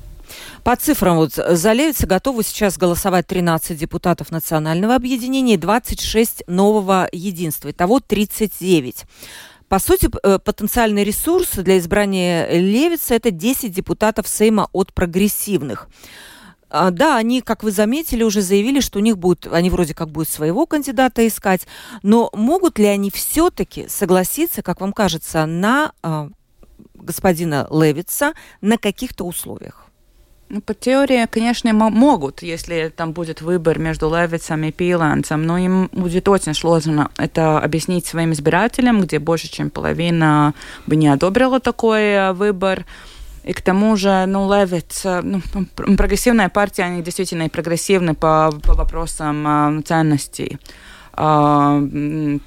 По 0.64 0.76
цифрам, 0.76 1.18
вот 1.18 1.34
за 1.34 1.74
Левица 1.74 2.06
готовы 2.06 2.44
сейчас 2.44 2.78
голосовать 2.78 3.26
13 3.26 3.76
депутатов 3.76 4.30
национального 4.30 4.94
объединения 4.94 5.56
и 5.56 5.58
26 5.58 6.44
нового 6.48 7.10
единства. 7.12 7.72
Итого 7.72 8.00
39. 8.00 9.06
По 9.68 9.80
сути, 9.80 10.10
э, 10.24 10.38
потенциальный 10.38 11.04
ресурс 11.04 11.50
для 11.56 11.80
избрания 11.80 12.50
Левица– 12.52 13.14
это 13.16 13.32
10 13.32 13.72
депутатов 13.72 14.28
Сейма 14.28 14.68
от 14.74 14.94
прогрессивных. 14.94 15.88
А, 16.70 16.92
да, 16.92 17.18
они, 17.18 17.42
как 17.42 17.64
вы 17.64 17.72
заметили, 17.72 18.24
уже 18.24 18.42
заявили, 18.42 18.80
что 18.80 19.00
у 19.00 19.02
них 19.02 19.18
будет, 19.18 19.48
они 19.52 19.70
вроде 19.70 19.94
как 19.94 20.10
будут 20.10 20.30
своего 20.30 20.66
кандидата 20.66 21.28
искать, 21.28 21.68
но 22.04 22.30
могут 22.34 22.78
ли 22.78 22.86
они 22.86 23.10
все-таки 23.10 23.88
согласиться, 23.88 24.62
как 24.62 24.82
вам 24.82 24.94
кажется, 24.94 25.46
на 25.46 25.94
э, 26.04 26.30
господина 26.94 27.68
Левица 27.72 28.34
на 28.62 28.78
каких-то 28.78 29.26
условиях? 29.26 29.90
Ну, 30.52 30.62
по 30.62 30.74
теории, 30.74 31.28
конечно, 31.30 31.72
могут, 31.74 32.42
если 32.42 32.92
там 32.96 33.12
будет 33.14 33.42
выбор 33.42 33.78
между 33.78 34.10
Левицем 34.10 34.64
и 34.64 34.72
Пиланцем, 34.72 35.44
но 35.46 35.60
им 35.60 35.90
будет 35.92 36.28
очень 36.28 36.56
сложно 36.56 37.12
это 37.18 37.60
объяснить 37.60 38.08
своим 38.08 38.34
избирателям, 38.34 39.02
где 39.02 39.20
больше, 39.20 39.48
чем 39.48 39.70
половина 39.70 40.56
бы 40.88 40.96
не 40.96 41.08
одобрила 41.08 41.60
такой 41.60 42.02
э, 42.02 42.34
выбор. 42.34 42.86
И 43.50 43.54
к 43.54 43.62
тому 43.62 43.96
же, 43.96 44.26
ну, 44.28 44.48
Левиц, 44.48 45.06
э, 45.06 45.22
ну, 45.24 45.42
прогрессивная 45.98 46.50
партия, 46.50 46.84
они 46.84 47.02
действительно 47.02 47.50
прогрессивны 47.50 48.14
по, 48.14 48.52
по 48.64 48.74
вопросам 48.76 49.80
э, 49.80 49.82
ценностей. 49.82 50.60
А, 51.22 51.78
ну, 51.82 52.40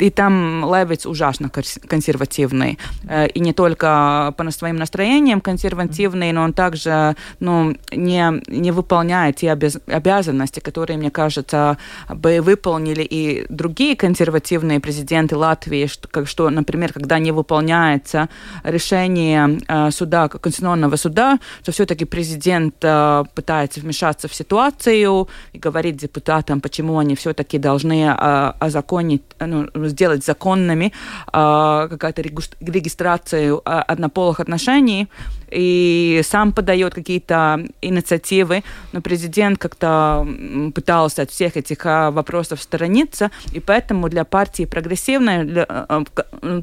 и 0.00 0.10
там 0.10 0.64
Левиц 0.74 1.06
ужасно 1.06 1.48
консервативный. 1.48 2.76
Э, 3.08 3.28
и 3.28 3.38
не 3.38 3.52
только 3.52 4.34
по 4.36 4.50
своим 4.50 4.76
настроениям 4.76 5.40
консервативный, 5.40 6.32
но 6.32 6.42
он 6.42 6.52
также 6.52 7.14
ну, 7.38 7.76
не, 7.92 8.42
не 8.48 8.72
выполняет 8.72 9.36
те 9.36 9.52
обязанности, 9.52 10.58
которые, 10.58 10.98
мне 10.98 11.12
кажется, 11.12 11.78
бы 12.08 12.40
выполнили 12.40 13.02
и 13.02 13.46
другие 13.48 13.94
консервативные 13.94 14.80
президенты 14.80 15.36
Латвии, 15.36 15.86
что, 15.86 16.26
что 16.26 16.50
например, 16.50 16.92
когда 16.92 17.20
не 17.20 17.30
выполняется 17.30 18.28
решение 18.64 19.60
э, 19.68 19.92
суда, 19.92 20.28
Конституционного 20.28 20.96
суда, 20.96 21.38
то 21.64 21.70
все-таки 21.70 22.04
президент 22.04 22.74
э, 22.82 23.24
пытается 23.36 23.78
вмешаться 23.78 24.26
в 24.26 24.34
ситуацию 24.34 25.28
и 25.52 25.58
говорит 25.58 25.96
депутатам, 25.96 26.55
этом, 26.56 26.60
почему 26.60 26.98
они 26.98 27.14
все-таки 27.14 27.58
должны 27.58 28.06
а, 28.08 28.54
озаконить, 28.60 29.22
ну, 29.40 29.68
сделать 29.88 30.24
законными 30.24 30.92
а, 31.32 31.88
какая-то 31.88 32.22
регистрацию 32.60 33.60
а, 33.64 33.82
однополых 33.82 34.40
отношений, 34.40 35.06
и 35.52 36.22
сам 36.24 36.52
подает 36.52 36.94
какие-то 36.94 37.60
инициативы, 37.82 38.62
но 38.92 39.00
президент 39.00 39.58
как-то 39.58 40.26
пытался 40.74 41.22
от 41.22 41.30
всех 41.30 41.56
этих 41.56 41.84
вопросов 41.84 42.60
сторониться, 42.60 43.30
и 43.54 43.60
поэтому 43.60 44.08
для 44.08 44.24
партии 44.24 44.66
прогрессивной, 44.66 45.44
для, 45.44 45.66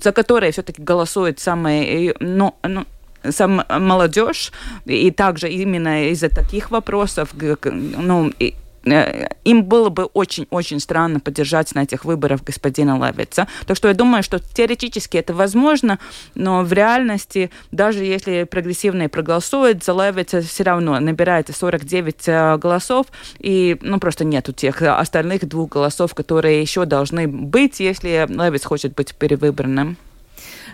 за 0.03 0.11
которой 0.11 0.51
все-таки 0.51 0.81
голосует 0.81 1.39
самые, 1.39 2.13
ну, 2.19 2.53
ну, 2.63 2.83
сам 3.31 3.63
молодежь, 3.79 4.51
и 4.85 5.11
также 5.11 5.47
именно 5.47 6.09
из-за 6.11 6.27
таких 6.27 6.71
вопросов, 6.71 7.29
ну, 7.63 8.31
Э, 8.39 8.51
им 8.85 9.63
было 9.63 9.89
бы 9.89 10.05
очень-очень 10.05 10.79
странно 10.79 11.19
поддержать 11.19 11.73
на 11.75 11.83
этих 11.83 12.05
выборах 12.05 12.43
господина 12.43 12.97
Левица. 12.97 13.47
Так 13.65 13.77
что 13.77 13.87
я 13.87 13.93
думаю, 13.93 14.23
что 14.23 14.39
теоретически 14.39 15.17
это 15.17 15.33
возможно, 15.33 15.99
но 16.35 16.63
в 16.63 16.73
реальности, 16.73 17.49
даже 17.71 18.03
если 18.03 18.43
прогрессивные 18.43 19.09
проголосуют, 19.09 19.83
за 19.83 19.93
Левица 19.93 20.41
все 20.41 20.63
равно 20.63 20.99
набирается 20.99 21.53
49 21.53 22.15
э, 22.27 22.57
голосов, 22.57 23.07
и 23.39 23.77
ну, 23.81 23.99
просто 23.99 24.25
нету 24.25 24.53
тех 24.53 24.81
остальных 24.81 25.47
двух 25.47 25.69
голосов, 25.71 26.13
которые 26.13 26.61
еще 26.61 26.85
должны 26.85 27.27
быть, 27.27 27.79
если 27.79 28.27
Левиц 28.29 28.63
хочет 28.65 28.95
быть 28.95 29.15
перевыбранным. 29.15 29.97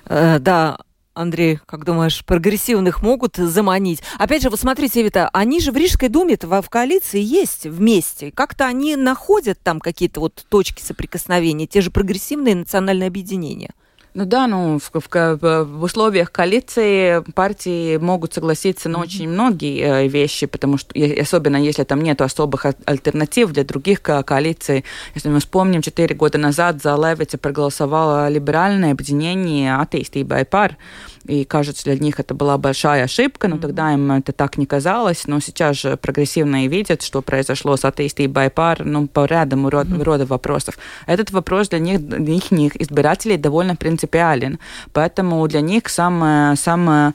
Э, 0.05 0.39
да, 0.39 0.77
Андрей, 1.19 1.59
как 1.65 1.83
думаешь, 1.83 2.23
прогрессивных 2.23 3.01
могут 3.01 3.35
заманить? 3.35 4.01
Опять 4.17 4.41
же, 4.41 4.49
вот 4.49 4.59
смотрите, 4.59 5.03
Вита, 5.03 5.29
они 5.33 5.59
же 5.59 5.73
в 5.73 5.77
Рижской 5.77 6.07
думе 6.07 6.37
в, 6.41 6.61
в 6.61 6.69
коалиции 6.69 7.19
есть 7.19 7.65
вместе. 7.65 8.31
Как-то 8.31 8.65
они 8.65 8.95
находят 8.95 9.59
там 9.61 9.81
какие-то 9.81 10.21
вот 10.21 10.45
точки 10.47 10.81
соприкосновения, 10.81 11.67
те 11.67 11.81
же 11.81 11.91
прогрессивные 11.91 12.55
национальные 12.55 13.07
объединения. 13.07 13.73
Ну 14.15 14.25
да, 14.25 14.47
ну 14.47 14.79
в, 14.79 14.91
в, 14.91 15.63
в 15.63 15.83
условиях 15.83 16.31
коалиции 16.31 17.23
партии 17.33 17.97
могут 17.97 18.33
согласиться 18.33 18.89
на 18.89 18.97
mm-hmm. 18.97 19.01
очень 19.01 19.29
многие 19.29 19.81
э, 19.81 20.07
вещи, 20.07 20.47
потому 20.47 20.77
что 20.77 20.93
особенно 21.21 21.57
если 21.57 21.83
там 21.83 22.01
нет 22.01 22.19
особых 22.21 22.65
альтернатив 22.85 23.51
для 23.51 23.63
других 23.63 24.01
ко 24.01 24.23
коалиций. 24.23 24.83
Если 25.13 25.29
мы 25.29 25.39
вспомним, 25.39 25.83
четыре 25.83 26.15
года 26.15 26.39
назад 26.39 26.81
за 26.81 26.95
Левица 26.95 27.37
проголосовало 27.37 28.29
либеральное 28.29 28.91
объединение 28.91 29.75
«Атеистиба 29.75 30.39
и 30.39 30.43
пар», 30.43 30.77
и 31.25 31.45
кажется, 31.45 31.83
для 31.83 31.97
них 31.97 32.19
это 32.19 32.33
была 32.33 32.57
большая 32.57 33.03
ошибка, 33.03 33.47
но 33.47 33.57
тогда 33.57 33.93
им 33.93 34.11
это 34.11 34.31
так 34.31 34.57
не 34.57 34.65
казалось. 34.65 35.27
Но 35.27 35.39
сейчас 35.39 35.77
же 35.77 35.97
прогрессивные 35.97 36.67
видят, 36.67 37.01
что 37.01 37.21
произошло 37.21 37.75
с 37.77 37.85
атеистией 37.85 38.29
пар, 38.49 38.85
ну, 38.85 39.07
по 39.07 39.25
ряду 39.25 39.69
род, 39.69 39.87
mm-hmm. 39.87 40.03
рода 40.03 40.25
вопросов. 40.25 40.77
Этот 41.05 41.31
вопрос 41.31 41.69
для 41.69 41.79
них, 41.79 42.01
для 42.01 42.35
их 42.35 42.75
избирателей 42.81 43.37
довольно 43.37 43.75
принципиален. 43.75 44.59
Поэтому 44.93 45.47
для 45.47 45.61
них 45.61 45.89
самое, 45.89 46.55
самое 46.55 47.13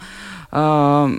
э, 0.52 1.18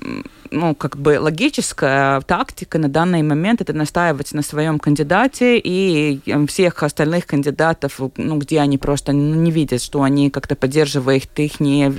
ну, 0.52 0.76
как 0.76 0.98
бы 0.98 1.20
логическая 1.20 2.22
тактика 2.22 2.78
на 2.78 2.90
данный 2.90 3.22
момент 3.22 3.62
это 3.62 3.74
настаивать 3.74 4.34
на 4.34 4.42
своем 4.42 4.80
кандидате 4.80 5.60
и 5.60 6.20
всех 6.48 6.84
остальных 6.84 7.26
кандидатов, 7.26 8.00
ну, 8.18 8.38
где 8.38 8.60
они 8.60 8.78
просто 8.78 9.14
не 9.14 9.52
видят, 9.52 9.82
что 9.82 10.04
они 10.04 10.30
как-то 10.30 10.56
поддерживают 10.56 11.30
их 11.38 11.54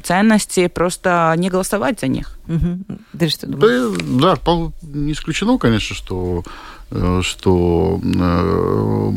ценности, 0.04 0.68
просто 0.68 1.34
не 1.36 1.50
голосовать 1.50 2.00
за 2.00 2.08
них. 2.08 2.38
Угу. 2.48 2.98
Ты 3.18 3.28
что 3.28 3.46
думаешь? 3.46 3.98
Да, 4.20 4.36
да, 4.36 4.72
не 4.82 5.12
исключено, 5.12 5.58
конечно, 5.58 5.94
что 5.94 6.44
Э, 6.90 7.20
что 7.22 8.00
э, 8.00 9.12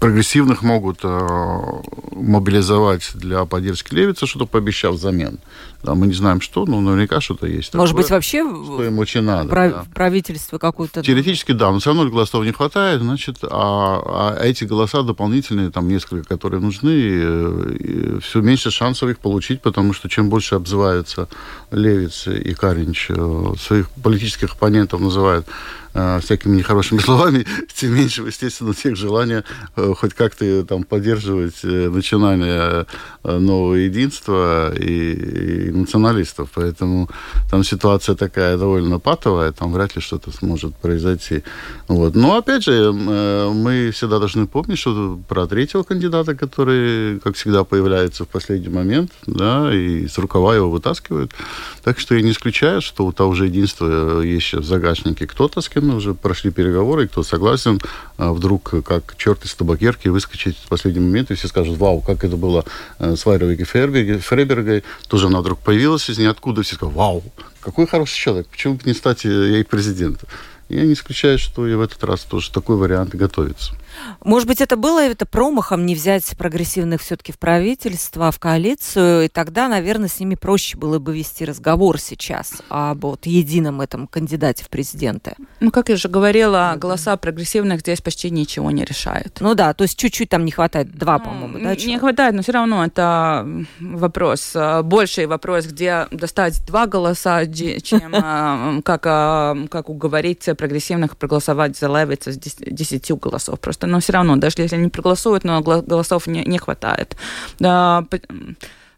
прогрессивных 0.00 0.62
могут 0.62 1.00
э, 1.02 1.60
мобилизовать 2.12 3.10
для 3.14 3.44
поддержки 3.44 3.94
Левица, 3.94 4.26
что-то 4.26 4.46
пообещав 4.46 4.94
взамен. 4.94 5.38
Да, 5.82 5.94
мы 5.94 6.06
не 6.06 6.14
знаем, 6.14 6.40
что, 6.40 6.64
но 6.64 6.80
наверняка 6.80 7.20
что-то 7.20 7.46
есть. 7.46 7.74
Может 7.74 7.92
такое, 7.92 8.02
быть, 8.04 8.10
вообще 8.10 8.42
что 8.42 8.84
им 8.84 8.98
очень 8.98 9.20
надо. 9.20 9.50
Прав... 9.50 9.72
Да. 9.72 9.84
Правительство 9.94 10.56
какое-то... 10.56 11.02
Теоретически, 11.02 11.52
да, 11.52 11.70
но 11.70 11.78
все 11.78 11.90
равно 11.90 12.08
голосов 12.08 12.44
не 12.44 12.52
хватает, 12.52 13.02
значит, 13.02 13.38
а, 13.42 14.36
а 14.38 14.42
эти 14.42 14.64
голоса 14.64 15.02
дополнительные, 15.02 15.70
там 15.70 15.86
несколько, 15.88 16.26
которые 16.26 16.60
нужны, 16.60 16.88
и, 16.88 18.16
и 18.16 18.20
все 18.20 18.40
меньше 18.40 18.70
шансов 18.70 19.10
их 19.10 19.18
получить, 19.18 19.60
потому 19.60 19.92
что 19.92 20.08
чем 20.08 20.30
больше 20.30 20.54
обзываются 20.54 21.28
Левиц 21.70 22.28
и 22.28 22.54
Каринч, 22.54 23.10
своих 23.58 23.90
политических 23.90 24.54
оппонентов 24.54 25.00
называют 25.00 25.46
э, 25.92 26.20
всякими 26.22 26.56
нехорошими 26.56 26.98
словами, 27.00 27.46
тем 27.74 27.94
меньше, 27.94 28.22
естественно, 28.22 28.72
всех 28.72 28.96
желания 28.96 29.44
э, 29.76 29.83
хоть 29.94 30.14
как-то 30.14 30.64
там 30.64 30.84
поддерживать 30.84 31.64
э, 31.64 31.88
начинание 31.90 32.86
э, 33.22 33.38
нового 33.38 33.74
единства 33.74 34.72
и, 34.74 35.68
и 35.68 35.70
националистов. 35.70 36.50
Поэтому 36.54 37.08
там 37.50 37.64
ситуация 37.64 38.14
такая 38.14 38.56
довольно 38.56 38.98
патовая, 38.98 39.52
там 39.52 39.72
вряд 39.72 39.96
ли 39.96 40.02
что-то 40.02 40.30
сможет 40.30 40.74
произойти. 40.76 41.42
Вот. 41.88 42.14
Но, 42.14 42.36
опять 42.36 42.64
же, 42.64 42.72
э, 42.72 43.52
мы 43.52 43.90
всегда 43.92 44.18
должны 44.18 44.46
помнить, 44.46 44.78
что 44.78 45.18
про 45.28 45.46
третьего 45.46 45.82
кандидата, 45.82 46.34
который, 46.34 47.20
как 47.20 47.36
всегда, 47.36 47.64
появляется 47.64 48.24
в 48.24 48.28
последний 48.28 48.68
момент, 48.68 49.10
да, 49.26 49.74
и 49.74 50.06
с 50.06 50.18
рукава 50.18 50.54
его 50.54 50.70
вытаскивают. 50.70 51.32
Так 51.82 51.98
что 51.98 52.14
я 52.14 52.22
не 52.22 52.30
исключаю, 52.30 52.80
что 52.80 53.06
у 53.06 53.12
того 53.12 53.34
же 53.34 53.46
единства 53.46 54.20
есть 54.20 54.46
сейчас 54.46 54.64
в 54.64 54.68
загашнике 54.68 55.26
кто-то, 55.26 55.60
с 55.60 55.68
кем 55.68 55.94
уже 55.94 56.14
прошли 56.14 56.50
переговоры, 56.50 57.08
кто 57.08 57.22
согласен, 57.22 57.80
а 58.16 58.32
вдруг 58.32 58.74
как 58.84 59.16
черт 59.16 59.44
из 59.44 59.54
табакерки 59.74 60.08
выскочить 60.08 60.56
в 60.56 60.68
последний 60.68 61.00
момент, 61.00 61.30
и 61.30 61.34
все 61.34 61.48
скажут, 61.48 61.78
вау, 61.78 62.00
как 62.00 62.24
это 62.24 62.36
было 62.36 62.64
э, 62.98 63.16
с 63.16 63.26
Вайровой 63.26 63.56
Фребергой, 63.56 64.84
тоже 65.08 65.26
она 65.26 65.40
вдруг 65.40 65.58
появилась 65.58 66.08
из 66.08 66.18
ниоткуда, 66.18 66.62
все 66.62 66.76
сказали, 66.76 66.96
вау, 66.96 67.22
какой 67.60 67.86
хороший 67.86 68.16
человек, 68.16 68.46
почему 68.48 68.74
бы 68.74 68.82
не 68.84 68.94
стать 68.94 69.24
ей 69.24 69.64
президентом? 69.64 70.28
Я 70.68 70.84
не 70.84 70.94
исключаю, 70.94 71.38
что 71.38 71.66
и 71.68 71.74
в 71.74 71.80
этот 71.80 72.02
раз 72.04 72.22
тоже 72.22 72.50
такой 72.50 72.76
вариант 72.76 73.14
готовится. 73.14 73.74
Может 74.22 74.48
быть, 74.48 74.60
это 74.60 74.76
было 74.76 75.02
это 75.02 75.26
промахом 75.26 75.86
не 75.86 75.94
взять 75.94 76.36
прогрессивных 76.36 77.00
все-таки 77.00 77.32
в 77.32 77.38
правительство, 77.38 78.30
в 78.30 78.38
коалицию, 78.38 79.24
и 79.24 79.28
тогда, 79.28 79.68
наверное, 79.68 80.08
с 80.08 80.20
ними 80.20 80.34
проще 80.34 80.76
было 80.76 80.98
бы 80.98 81.16
вести 81.16 81.44
разговор 81.44 81.98
сейчас 81.98 82.62
об 82.68 83.04
вот 83.04 83.26
едином 83.26 83.80
этом 83.80 84.06
кандидате 84.06 84.64
в 84.64 84.68
президенты. 84.68 85.34
Ну, 85.60 85.70
как 85.70 85.88
я 85.88 85.94
уже 85.94 86.08
говорила, 86.08 86.74
голоса 86.76 87.16
прогрессивных 87.16 87.80
здесь 87.80 88.00
почти 88.00 88.30
ничего 88.30 88.70
не 88.70 88.84
решают. 88.84 89.38
Ну 89.40 89.54
да, 89.54 89.74
то 89.74 89.82
есть 89.84 89.98
чуть-чуть 89.98 90.30
там 90.30 90.44
не 90.44 90.50
хватает, 90.50 90.90
два, 90.96 91.18
ну, 91.18 91.24
по-моему, 91.24 91.58
да? 91.58 91.74
Не 91.74 91.98
хватает, 91.98 92.34
но 92.34 92.42
все 92.42 92.52
равно 92.52 92.84
это 92.84 93.46
вопрос, 93.78 94.52
э, 94.54 94.82
больший 94.82 95.26
вопрос, 95.26 95.66
где 95.66 96.06
достать 96.10 96.64
два 96.66 96.86
голоса, 96.86 97.46
чем 97.82 98.14
э, 98.14 98.82
как, 98.82 99.06
э, 99.06 99.66
как 99.68 99.88
уговорить 99.88 100.48
прогрессивных 100.56 101.16
проголосовать 101.16 101.76
за 101.76 101.86
Левица 101.86 102.32
с 102.32 102.36
десятью 102.36 103.16
голосов. 103.16 103.60
Просто 103.60 103.83
но 103.86 104.00
все 104.00 104.12
равно, 104.12 104.36
даже 104.36 104.56
если 104.58 104.76
они 104.76 104.88
проголосуют, 104.88 105.44
но 105.44 105.62
голосов 105.62 106.26
не, 106.26 106.44
не 106.44 106.58
хватает. 106.58 107.16
Да, 107.58 108.04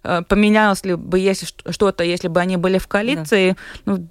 э, 0.04 0.22
поменялось 0.28 0.84
ли 0.84 0.94
бы 0.94 1.18
если 1.18 1.46
что-то, 1.70 2.04
если 2.04 2.28
бы 2.28 2.40
они 2.40 2.56
были 2.56 2.78
в 2.78 2.86
коалиции, 2.86 3.56
да. 3.84 3.92
ну, 3.92 4.08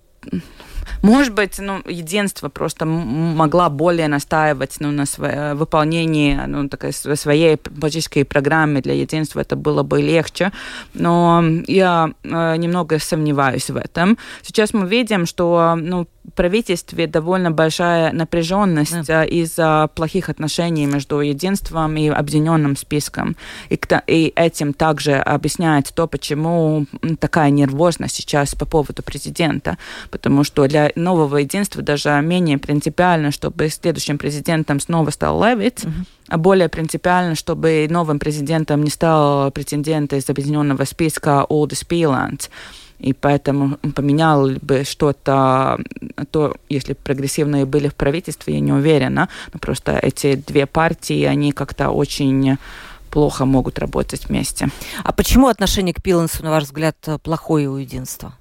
может 1.02 1.34
быть, 1.34 1.60
ну, 1.60 1.82
единство 1.86 2.50
просто 2.50 2.86
могла 2.86 3.70
более 3.70 4.08
настаивать 4.08 4.78
ну, 4.80 4.92
на 4.92 5.06
свое, 5.06 5.54
выполнении 5.54 6.40
ну, 6.48 6.70
такой, 6.70 6.94
своей 6.94 7.58
политической 7.58 8.24
программы 8.24 8.82
для 8.82 8.94
единства, 8.94 9.42
это 9.42 9.56
было 9.56 9.84
бы 9.84 10.02
легче. 10.02 10.52
Но 10.94 11.44
я 11.68 12.12
э, 12.24 12.56
немного 12.58 13.00
сомневаюсь 13.00 13.70
в 13.70 13.78
этом. 13.78 14.18
Сейчас 14.42 14.74
мы 14.74 14.88
видим, 14.88 15.26
что 15.26 15.76
ну, 15.78 16.08
правительстве 16.34 17.08
довольно 17.08 17.52
большая 17.52 18.12
напряженность 18.12 19.06
да. 19.06 19.24
из-за 19.24 19.90
плохих 19.94 20.30
отношений 20.30 20.86
между 20.86 21.20
единством 21.20 21.96
и 21.98 22.08
объединенным 22.08 22.76
списком. 22.76 23.36
И, 23.70 23.80
и 24.08 24.34
этим 24.36 24.74
также 24.74 25.16
объясняет 25.16 25.92
то, 25.94 26.08
почему 26.08 26.86
такая 27.20 27.50
нервозность 27.50 28.16
сейчас 28.16 28.56
по 28.56 28.66
поводу 28.66 29.04
президента. 29.04 29.78
Потому 30.10 30.44
что 30.44 30.68
для 30.68 30.92
нового 30.96 31.38
единства 31.38 31.82
даже 31.82 32.20
менее 32.22 32.58
принципиально, 32.58 33.32
чтобы 33.32 33.70
следующим 33.70 34.18
президентом 34.18 34.80
снова 34.80 35.10
стал 35.10 35.44
Левит, 35.44 35.82
угу. 35.84 35.94
а 36.30 36.38
более 36.38 36.70
принципиально, 36.70 37.36
чтобы 37.36 37.88
новым 37.90 38.20
президентом 38.20 38.84
не 38.84 38.90
стал 38.90 39.52
претендент 39.52 40.14
из 40.14 40.30
объединенного 40.30 40.86
списка 40.86 41.46
Олдис 41.46 41.84
Пиланд 41.84 42.50
и 43.00 43.14
поэтому 43.14 43.78
поменял 43.96 44.50
бы 44.62 44.84
что-то, 44.84 45.80
то, 46.32 46.56
если 46.70 46.94
прогрессивные 46.94 47.66
были 47.66 47.88
в 47.88 47.96
правительстве, 47.96 48.56
я 48.56 48.60
не 48.60 48.72
уверена, 48.72 49.30
но 49.54 49.60
просто 49.60 49.98
эти 49.98 50.36
две 50.36 50.66
партии, 50.66 51.24
они 51.24 51.52
как-то 51.52 51.90
очень 51.90 52.58
плохо 53.12 53.46
могут 53.46 53.80
работать 53.80 54.28
вместе. 54.28 54.70
А 55.04 55.12
почему 55.12 55.48
отношение 55.48 55.94
к 55.94 56.02
Пилансу, 56.02 56.44
на 56.44 56.52
ваш 56.52 56.64
взгляд, 56.64 56.98
плохое 57.24 57.70
у 57.70 57.78
единства? 57.78 58.34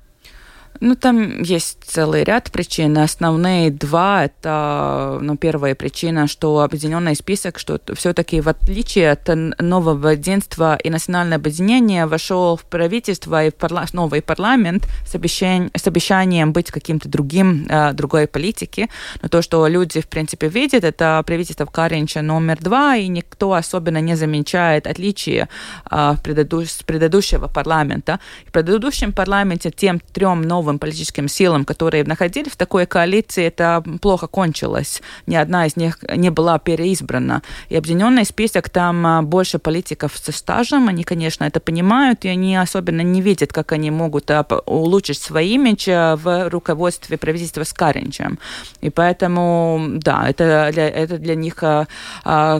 Ну, 0.84 0.96
там 0.96 1.40
есть 1.40 1.78
целый 1.86 2.24
ряд 2.24 2.52
причин. 2.52 2.98
Основные 2.98 3.70
два– 3.70 4.24
это, 4.26 5.18
ну, 5.22 5.34
первая 5.34 5.74
причина, 5.74 6.26
что 6.26 6.60
объединенный 6.60 7.16
список, 7.16 7.58
что 7.58 7.80
все-таки 7.94 8.42
в 8.42 8.48
отличие 8.50 9.12
от 9.12 9.26
нового 9.58 10.08
единства 10.08 10.76
и 10.76 10.90
национальное 10.90 11.38
объединение 11.38 12.04
вошел 12.04 12.56
в 12.56 12.64
правительство 12.64 13.46
и 13.46 13.50
в 13.50 13.54
парла 13.54 13.86
новый 13.94 14.20
парламент 14.20 14.86
с, 15.06 15.14
обещанием, 15.14 15.70
с 15.74 15.86
обещанием 15.86 16.52
быть 16.52 16.70
каким-то 16.70 17.08
другим, 17.08 17.66
э, 17.66 17.94
другой 17.94 18.26
политики. 18.26 18.90
Но 19.22 19.28
то, 19.30 19.40
что 19.40 19.66
люди, 19.66 20.02
в 20.02 20.06
принципе, 20.06 20.48
видят, 20.48 20.84
это 20.84 21.22
правительство 21.24 21.64
Каринча 21.64 22.20
номер 22.20 22.58
два, 22.60 22.96
и 22.96 23.08
никто 23.08 23.54
особенно 23.54 24.02
не 24.02 24.16
замечает 24.16 24.86
отличия 24.86 25.48
э, 25.90 26.14
предыдущ, 26.22 26.68
с 26.68 26.82
предыдущего 26.82 27.48
парламента. 27.48 28.20
В 28.46 28.52
предыдущем 28.52 29.14
парламенте 29.14 29.70
тем 29.70 29.98
трем 30.12 30.42
новым 30.42 30.73
новым 30.74 30.78
политическим 30.78 31.28
силам, 31.28 31.64
которые 31.64 32.04
находились 32.04 32.52
в 32.52 32.56
такой 32.56 32.86
коалиции, 32.86 33.46
это 33.46 33.82
плохо 34.00 34.26
кончилось. 34.26 35.02
Ни 35.26 35.36
одна 35.36 35.66
из 35.66 35.76
них 35.76 35.98
не 36.16 36.30
была 36.30 36.58
переизбрана. 36.58 37.42
И 37.70 37.76
объединенный 37.76 38.24
список, 38.24 38.68
там 38.68 39.06
а, 39.06 39.22
больше 39.22 39.58
политиков 39.58 40.12
со 40.16 40.32
стажем, 40.32 40.88
они, 40.88 41.04
конечно, 41.04 41.46
это 41.46 41.60
понимают, 41.60 42.24
и 42.24 42.28
они 42.28 42.56
особенно 42.56 43.02
не 43.02 43.22
видят, 43.22 43.52
как 43.52 43.72
они 43.72 43.90
могут 43.90 44.30
а, 44.30 44.42
улучшить 44.66 45.18
свой 45.18 45.46
имидж 45.46 45.88
а, 45.88 46.16
в 46.16 46.48
руководстве 46.50 47.16
правительства 47.16 47.64
с 47.64 47.72
Каринчем. 47.72 48.38
И 48.82 48.90
поэтому, 48.90 49.80
да, 49.88 50.28
это 50.28 50.70
для, 50.72 50.88
это 50.88 51.18
для 51.18 51.34
них, 51.34 51.62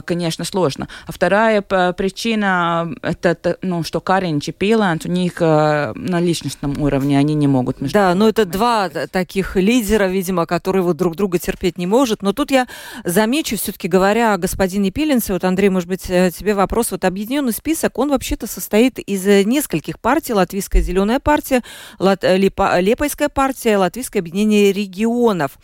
конечно, 0.05 0.45
сложно. 0.45 0.87
А 1.07 1.11
вторая 1.11 1.61
причина, 1.61 2.93
это, 3.01 3.57
ну, 3.61 3.83
что 3.83 3.99
Каринч 3.99 4.49
и 4.49 4.51
Пиланд, 4.51 5.05
у 5.05 5.09
них 5.09 5.39
на 5.39 6.21
личностном 6.21 6.81
уровне 6.81 7.19
они 7.19 7.35
не 7.35 7.47
могут 7.47 7.81
между 7.81 7.94
Да, 7.95 8.13
но 8.13 8.27
это 8.27 8.43
два 8.43 8.89
таких 8.89 9.55
лидера, 9.55 10.07
видимо, 10.07 10.45
которые 10.45 10.81
вот 10.81 10.97
друг 10.97 11.15
друга 11.15 11.39
терпеть 11.39 11.77
не 11.77 11.87
может. 11.87 12.21
Но 12.21 12.33
тут 12.33 12.51
я 12.51 12.67
замечу, 13.05 13.55
все-таки 13.55 13.87
говоря 13.87 14.33
о 14.33 14.37
господине 14.37 14.91
Пилинсе, 14.91 15.31
вот, 15.31 15.45
Андрей, 15.45 15.69
может 15.69 15.87
быть, 15.87 16.09
э, 16.09 16.29
тебе 16.37 16.55
вопрос. 16.55 16.91
Вот 16.91 17.05
объединенный 17.05 17.53
список, 17.53 17.97
он 17.97 18.09
вообще-то 18.09 18.47
состоит 18.47 18.99
из 18.99 19.25
нескольких 19.45 20.01
партий. 20.01 20.33
Латвийская 20.33 20.81
зеленая 20.81 21.21
партия, 21.21 21.63
Лат... 21.97 22.25
Липа... 22.25 22.81
Лепойская 22.81 23.29
партия, 23.29 23.77
Латвийское 23.77 24.21
объединение 24.21 24.73
регионов. 24.73 25.57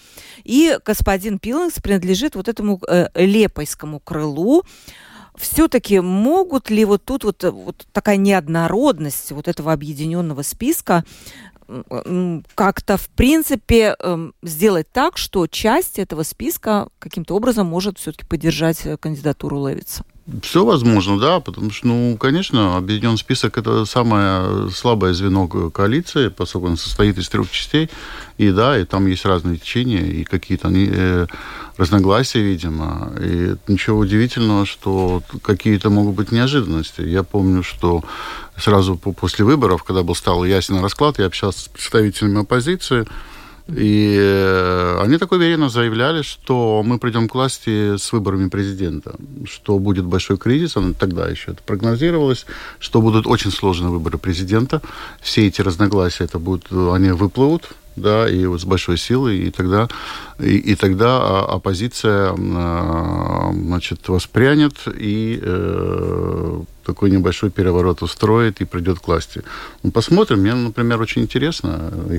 И 0.46 0.80
господин 0.86 1.38
Пилинс 1.38 1.82
принадлежит 1.84 2.36
вот 2.36 2.48
этому 2.48 2.80
э, 2.88 3.08
Лепойскому 3.14 4.00
крылу 4.00 4.64
все-таки 5.36 6.00
могут 6.00 6.70
ли 6.70 6.86
вот 6.86 7.04
тут 7.04 7.24
вот, 7.24 7.44
вот 7.44 7.88
такая 7.92 8.18
неоднородность 8.18 9.32
вот 9.32 9.48
этого 9.48 9.74
объединенного 9.74 10.42
списка 10.42 11.04
как-то, 12.56 12.98
в 12.98 13.10
принципе, 13.10 13.96
эм, 14.00 14.34
сделать 14.42 14.88
так, 14.92 15.18
что 15.18 15.48
часть 15.48 16.00
этого 16.00 16.24
списка 16.24 16.90
каким-то 17.00 17.36
образом 17.36 17.68
может 17.68 17.98
все-таки 17.98 18.26
поддержать 18.26 18.86
э, 18.86 18.98
кандидатуру 18.98 19.68
Левица? 19.68 20.04
Все 20.44 20.64
возможно, 20.64 21.20
да, 21.20 21.40
потому 21.40 21.72
что, 21.72 21.88
ну, 21.88 22.18
конечно, 22.18 22.78
объединенный 22.78 23.18
список 23.18 23.58
это 23.58 23.86
самое 23.86 24.70
слабое 24.70 25.14
звено 25.14 25.48
коалиции, 25.48 26.30
поскольку 26.30 26.68
он 26.68 26.78
состоит 26.78 27.18
из 27.18 27.28
трех 27.28 27.50
частей, 27.52 27.90
и 28.38 28.52
да, 28.52 28.78
и 28.78 28.86
там 28.86 29.08
есть 29.08 29.26
разные 29.26 29.58
течения, 29.58 30.04
и 30.04 30.24
какие-то 30.24 30.70
э, 30.72 31.28
разногласия, 31.78 32.42
видимо, 32.42 33.12
и 33.20 33.56
ничего 33.68 34.00
удивительного, 34.00 34.66
что 34.66 35.22
какие-то 35.42 35.90
могут 35.90 36.16
быть 36.16 36.32
неожиданности. 36.32 37.02
Я 37.02 37.24
помню, 37.24 37.64
что 37.64 38.04
сразу 38.58 38.96
после 38.98 39.44
выборов, 39.44 39.84
когда 39.84 40.04
был 40.04 40.16
стал 40.16 40.46
ясен 40.46 40.82
расклад, 40.82 41.20
я 41.20 41.26
общался 41.26 41.62
с 41.62 41.68
представителями 41.68 42.42
оппозиции, 42.42 43.06
и 43.68 44.18
э, 44.20 45.00
они 45.02 45.18
так 45.18 45.32
уверенно 45.32 45.70
заявляли, 45.70 46.22
что 46.22 46.84
мы 46.86 47.00
придем 47.00 47.28
к 47.28 47.36
власти 47.36 47.98
с 47.98 48.12
выборами 48.12 48.50
президента, 48.50 49.16
что 49.46 49.80
будет 49.80 50.06
большой 50.06 50.38
кризис, 50.38 50.76
тогда 50.98 51.28
еще 51.28 51.52
это 51.52 51.64
прогнозировалось, 51.64 52.46
что 52.80 53.02
будут 53.02 53.28
очень 53.28 53.52
сложные 53.52 53.92
выборы 53.92 54.18
президента, 54.18 54.82
все 55.22 55.48
эти 55.48 55.62
разногласия, 55.62 56.26
это 56.26 56.40
будут, 56.40 56.72
они 56.72 57.12
выплывут, 57.12 57.72
да, 57.96 58.30
и 58.30 58.46
вот 58.46 58.62
с 58.62 58.66
большой 58.66 58.98
силой, 58.98 59.40
и 59.40 59.52
тогда, 59.52 59.88
и, 60.40 60.58
и 60.58 60.76
тогда 60.76 61.42
оппозиция, 61.42 62.34
а, 62.38 63.52
значит, 63.54 64.08
воспрянет 64.08 64.76
и 64.88 65.40
э, 65.42 66.62
такой 66.84 67.12
небольшой 67.12 67.50
переворот 67.50 68.02
устроит 68.02 68.62
и 68.62 68.66
придет 68.66 69.00
к 69.00 69.08
власти. 69.08 69.44
Ну, 69.84 69.92
посмотрим. 69.92 70.40
Мне, 70.42 70.54
например, 70.54 71.02
очень 71.02 71.24
интересно. 71.24 71.92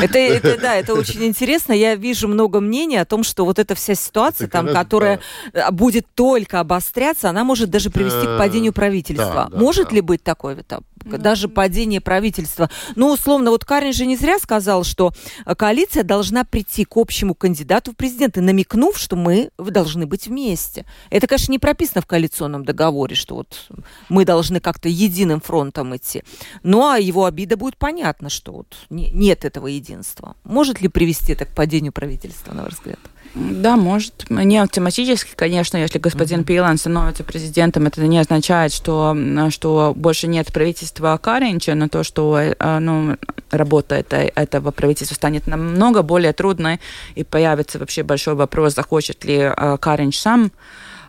Это, 0.00 0.18
это, 0.18 0.60
да, 0.60 0.74
это 0.74 0.94
очень 0.94 1.24
интересно. 1.24 1.72
Я 1.72 1.94
вижу 1.94 2.28
много 2.28 2.60
мнений 2.60 2.96
о 2.96 3.04
том, 3.04 3.24
что 3.24 3.44
вот 3.44 3.58
эта 3.58 3.74
вся 3.74 3.94
ситуация, 3.94 4.48
там, 4.48 4.72
которая 4.72 5.20
да. 5.52 5.70
будет 5.70 6.06
только 6.14 6.60
обостряться, 6.60 7.30
она 7.30 7.44
может 7.44 7.70
даже 7.70 7.90
привести 7.90 8.26
к 8.26 8.38
падению 8.38 8.72
правительства. 8.72 9.48
Да, 9.50 9.56
да, 9.56 9.58
может 9.58 9.88
да. 9.88 9.96
ли 9.96 10.00
быть 10.00 10.22
такое? 10.22 10.62
Там, 10.62 10.80
ну, 11.06 11.18
даже 11.18 11.48
падение 11.48 12.00
правительства. 12.00 12.68
Ну, 12.96 13.12
условно, 13.12 13.50
вот 13.50 13.64
Карин 13.64 13.92
же 13.92 14.06
не 14.06 14.16
зря 14.16 14.38
сказал, 14.38 14.84
что 14.84 15.12
коалиция 15.56 16.02
должна 16.02 16.44
прийти 16.44 16.84
к 16.84 16.96
общему 16.96 17.34
кандидату 17.34 17.92
в 17.92 17.96
президенты, 17.96 18.40
намекнув, 18.40 18.98
что 18.98 19.16
мы 19.16 19.50
должны 19.56 20.06
быть 20.06 20.26
вместе. 20.26 20.84
Это, 21.10 21.26
конечно, 21.26 21.52
не 21.52 21.58
прописано 21.58 22.02
в 22.02 22.06
коалиционном 22.06 22.64
договоре, 22.64 23.14
что 23.14 23.36
вот 23.36 23.68
мы 24.08 24.24
должны 24.24 24.60
как-то 24.60 24.88
единым 24.88 25.40
фронтом 25.40 25.96
идти. 25.96 26.22
Ну, 26.62 26.86
а 26.86 26.98
его 26.98 27.24
обида 27.24 27.56
будет 27.56 27.76
понятна, 27.76 28.28
что 28.28 28.52
вот 28.52 28.76
нет 28.90 29.44
этого 29.44 29.68
единства. 29.68 30.36
Может 30.44 30.80
ли 30.80 30.88
привести 30.88 31.32
это 31.32 31.44
к 31.44 31.54
падению 31.54 31.92
правительства, 31.92 32.52
на 32.52 32.64
ваш 32.64 32.74
взгляд? 32.74 32.98
Да, 33.34 33.76
может. 33.76 34.30
Не 34.30 34.58
автоматически, 34.58 35.32
конечно, 35.34 35.76
если 35.76 35.98
господин 35.98 36.40
mm-hmm. 36.40 36.44
Пилан 36.44 36.78
становится 36.78 37.24
президентом, 37.24 37.86
это 37.86 38.06
не 38.06 38.18
означает, 38.18 38.72
что, 38.72 39.16
что 39.50 39.92
больше 39.96 40.26
нет 40.26 40.52
правительства 40.52 41.18
Каринча, 41.22 41.74
но 41.74 41.88
то, 41.88 42.02
что 42.02 42.38
э, 42.38 42.78
ну, 42.78 43.16
работа 43.50 43.96
это, 43.96 44.16
этого 44.16 44.70
правительства 44.70 45.14
станет 45.14 45.46
намного 45.46 46.02
более 46.02 46.32
трудной, 46.32 46.80
и 47.14 47.24
появится 47.24 47.78
вообще 47.78 48.02
большой 48.02 48.34
вопрос, 48.34 48.74
захочет 48.74 49.24
ли 49.24 49.36
э, 49.36 49.76
Каринч 49.80 50.18
сам 50.18 50.50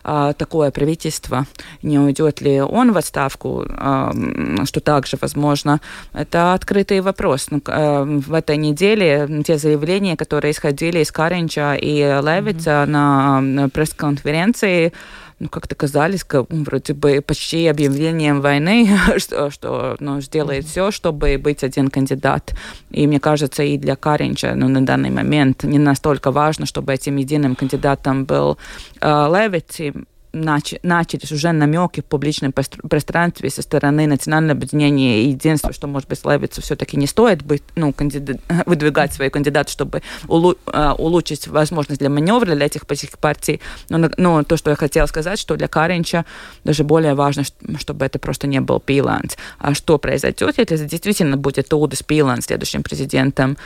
такое 0.02 0.70
правительство, 0.70 1.46
не 1.82 1.98
уйдет 1.98 2.40
ли 2.40 2.60
он 2.60 2.92
в 2.92 2.98
отставку, 2.98 3.64
а, 3.68 4.12
что 4.64 4.80
также 4.80 5.16
возможно. 5.20 5.80
Это 6.12 6.54
открытый 6.54 7.00
вопрос. 7.00 7.48
Ну, 7.50 7.60
а, 7.66 8.04
в 8.04 8.32
этой 8.32 8.56
неделе 8.56 9.42
те 9.46 9.58
заявления, 9.58 10.16
которые 10.16 10.52
исходили 10.52 11.00
из 11.00 11.12
Каринча 11.12 11.74
и 11.74 11.96
Левица 11.98 12.70
mm-hmm. 12.70 13.40
на 13.40 13.68
пресс-конференции, 13.68 14.92
ну, 15.38 15.48
как-то 15.48 15.74
казались 15.74 16.24
как, 16.24 16.46
вроде 16.50 16.94
бы 16.94 17.20
почти 17.20 17.66
объявлением 17.66 18.40
войны, 18.40 18.88
что, 19.18 19.50
что 19.50 19.96
ну, 20.00 20.20
сделает 20.20 20.64
все, 20.64 20.90
чтобы 20.90 21.38
быть 21.38 21.62
один 21.62 21.88
кандидат. 21.88 22.54
И 22.90 23.06
мне 23.06 23.20
кажется, 23.20 23.62
и 23.62 23.78
для 23.78 23.96
Каринча 23.96 24.54
ну, 24.54 24.68
на 24.68 24.84
данный 24.84 25.10
момент 25.10 25.62
не 25.64 25.78
настолько 25.78 26.30
важно, 26.30 26.66
чтобы 26.66 26.92
этим 26.92 27.16
единым 27.16 27.54
кандидатом 27.54 28.24
был 28.24 28.58
э, 29.00 29.28
Левит 29.32 29.68
нач, 29.78 30.06
начались 30.32 31.32
уже 31.32 31.52
намеки 31.52 32.00
в 32.00 32.04
публичном 32.04 32.52
пространстве 32.52 33.50
со 33.50 33.62
стороны 33.62 34.06
Национального 34.06 34.58
объединения 34.58 35.22
и 35.22 35.28
единства, 35.30 35.72
что, 35.72 35.86
может 35.86 36.08
быть, 36.08 36.24
Левицу 36.24 36.60
все-таки 36.62 36.96
не 36.96 37.06
стоит 37.06 37.42
быть, 37.42 37.62
ну, 37.76 37.92
кандидат, 37.92 38.38
выдвигать 38.66 39.12
свои 39.12 39.30
кандидаты, 39.30 39.70
чтобы 39.70 40.02
uh, 40.26 40.94
улучшить 40.96 41.48
возможность 41.48 42.00
для 42.00 42.10
маневра 42.10 42.54
для 42.54 42.66
этих 42.66 42.86
политических 42.86 43.18
партий. 43.18 43.60
Но, 43.88 44.10
но 44.16 44.42
то, 44.42 44.56
что 44.56 44.70
я 44.70 44.76
хотела 44.76 45.06
сказать, 45.06 45.38
что 45.38 45.56
для 45.56 45.68
Каринча 45.68 46.24
даже 46.64 46.84
более 46.84 47.14
важно, 47.14 47.44
чтобы 47.78 48.04
это 48.04 48.18
просто 48.18 48.46
не 48.46 48.60
был 48.60 48.80
Пиланс. 48.80 49.36
А 49.58 49.74
что 49.74 49.98
произойдет, 49.98 50.58
если 50.58 50.86
действительно 50.86 51.36
будет 51.36 51.72
Улдис 51.72 52.02
Пиланс 52.02 52.46
следующим 52.46 52.82
президентом? 52.82 53.56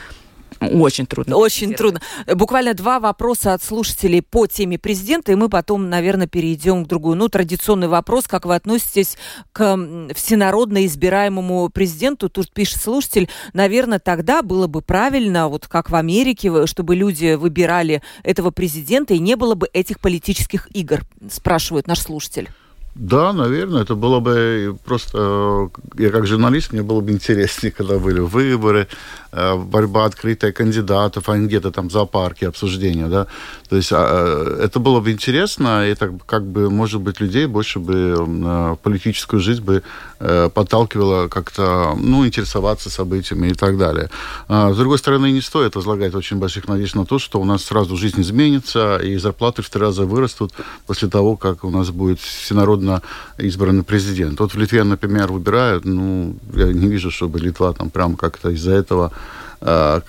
Очень 0.71 1.05
трудно. 1.05 1.35
Очень 1.35 1.73
трудно. 1.73 2.01
Буквально 2.33 2.73
два 2.73 2.99
вопроса 2.99 3.53
от 3.53 3.63
слушателей 3.63 4.21
по 4.21 4.47
теме 4.47 4.77
президента, 4.77 5.31
и 5.31 5.35
мы 5.35 5.49
потом, 5.49 5.89
наверное, 5.89 6.27
перейдем 6.27 6.85
к 6.85 6.87
другую. 6.87 7.15
Ну, 7.17 7.29
традиционный 7.29 7.87
вопрос, 7.87 8.27
как 8.27 8.45
вы 8.45 8.55
относитесь 8.55 9.17
к 9.51 9.77
всенародно 10.15 10.85
избираемому 10.85 11.69
президенту? 11.69 12.29
Тут 12.29 12.51
пишет 12.51 12.81
слушатель, 12.81 13.29
наверное, 13.53 13.99
тогда 13.99 14.41
было 14.41 14.67
бы 14.67 14.81
правильно, 14.81 15.47
вот 15.47 15.67
как 15.67 15.89
в 15.89 15.95
Америке, 15.95 16.65
чтобы 16.65 16.95
люди 16.95 17.35
выбирали 17.35 18.01
этого 18.23 18.51
президента, 18.51 19.13
и 19.13 19.19
не 19.19 19.35
было 19.35 19.55
бы 19.55 19.67
этих 19.73 19.99
политических 19.99 20.67
игр, 20.73 21.01
спрашивает 21.29 21.87
наш 21.87 21.99
слушатель. 21.99 22.49
Да, 22.95 23.33
наверное, 23.33 23.81
это 23.81 23.95
было 23.95 24.19
бы 24.19 24.77
просто... 24.85 25.71
Я 25.97 26.11
как 26.11 26.27
журналист, 26.27 26.73
мне 26.73 26.83
было 26.83 27.01
бы 27.01 27.11
интереснее, 27.11 27.71
когда 27.77 27.97
были 27.97 28.19
выборы, 28.19 28.87
Э, 28.87 29.22
борьба 29.33 30.05
открытая 30.05 30.51
кандидатов, 30.51 31.29
а 31.29 31.37
не 31.37 31.47
где-то 31.47 31.71
там 31.71 31.89
в 31.89 31.91
зоопарке 31.91 32.47
обсуждения, 32.47 33.07
да. 33.07 33.27
То 33.69 33.75
есть 33.77 33.91
а, 33.91 34.57
э, 34.59 34.65
это 34.65 34.79
было 34.79 34.99
бы 34.99 35.11
интересно, 35.11 35.89
и 35.89 35.95
так 35.95 36.11
как 36.25 36.45
бы, 36.45 36.69
может 36.69 37.01
быть, 37.01 37.19
людей 37.19 37.47
больше 37.47 37.79
бы 37.79 38.77
политическую 38.83 39.39
жизнь 39.39 39.63
бы 39.63 39.81
э, 40.19 40.49
подталкивало 40.53 41.27
как-то, 41.27 41.95
ну, 41.97 42.25
интересоваться 42.25 42.89
событиями 42.89 43.47
и 43.47 43.53
так 43.53 43.77
далее. 43.77 44.09
А, 44.47 44.71
с 44.71 44.77
другой 44.77 44.97
стороны, 44.97 45.31
не 45.31 45.41
стоит 45.41 45.75
возлагать 45.75 46.13
очень 46.13 46.37
больших 46.37 46.67
надежд 46.67 46.95
на 46.95 47.05
то, 47.05 47.17
что 47.19 47.41
у 47.41 47.45
нас 47.45 47.63
сразу 47.63 47.97
жизнь 47.97 48.21
изменится, 48.21 48.97
и 48.97 49.17
зарплаты 49.17 49.61
в 49.61 49.69
три 49.69 49.81
раза 49.81 50.05
вырастут 50.05 50.53
после 50.85 51.09
того, 51.09 51.35
как 51.37 51.63
у 51.63 51.69
нас 51.69 51.89
будет 51.89 52.19
всенародно 52.19 53.01
избранный 53.39 53.83
президент. 53.83 54.39
Вот 54.39 54.53
в 54.53 54.57
Литве, 54.57 54.83
например, 54.83 55.31
выбирают, 55.31 55.85
ну, 55.85 56.35
я 56.53 56.71
не 56.71 56.87
вижу, 56.87 57.09
чтобы 57.09 57.39
Литва 57.39 57.73
там 57.73 57.89
прям 57.89 58.15
как-то 58.15 58.49
из-за 58.49 58.71
этого 58.71 59.05
а, 59.05 59.22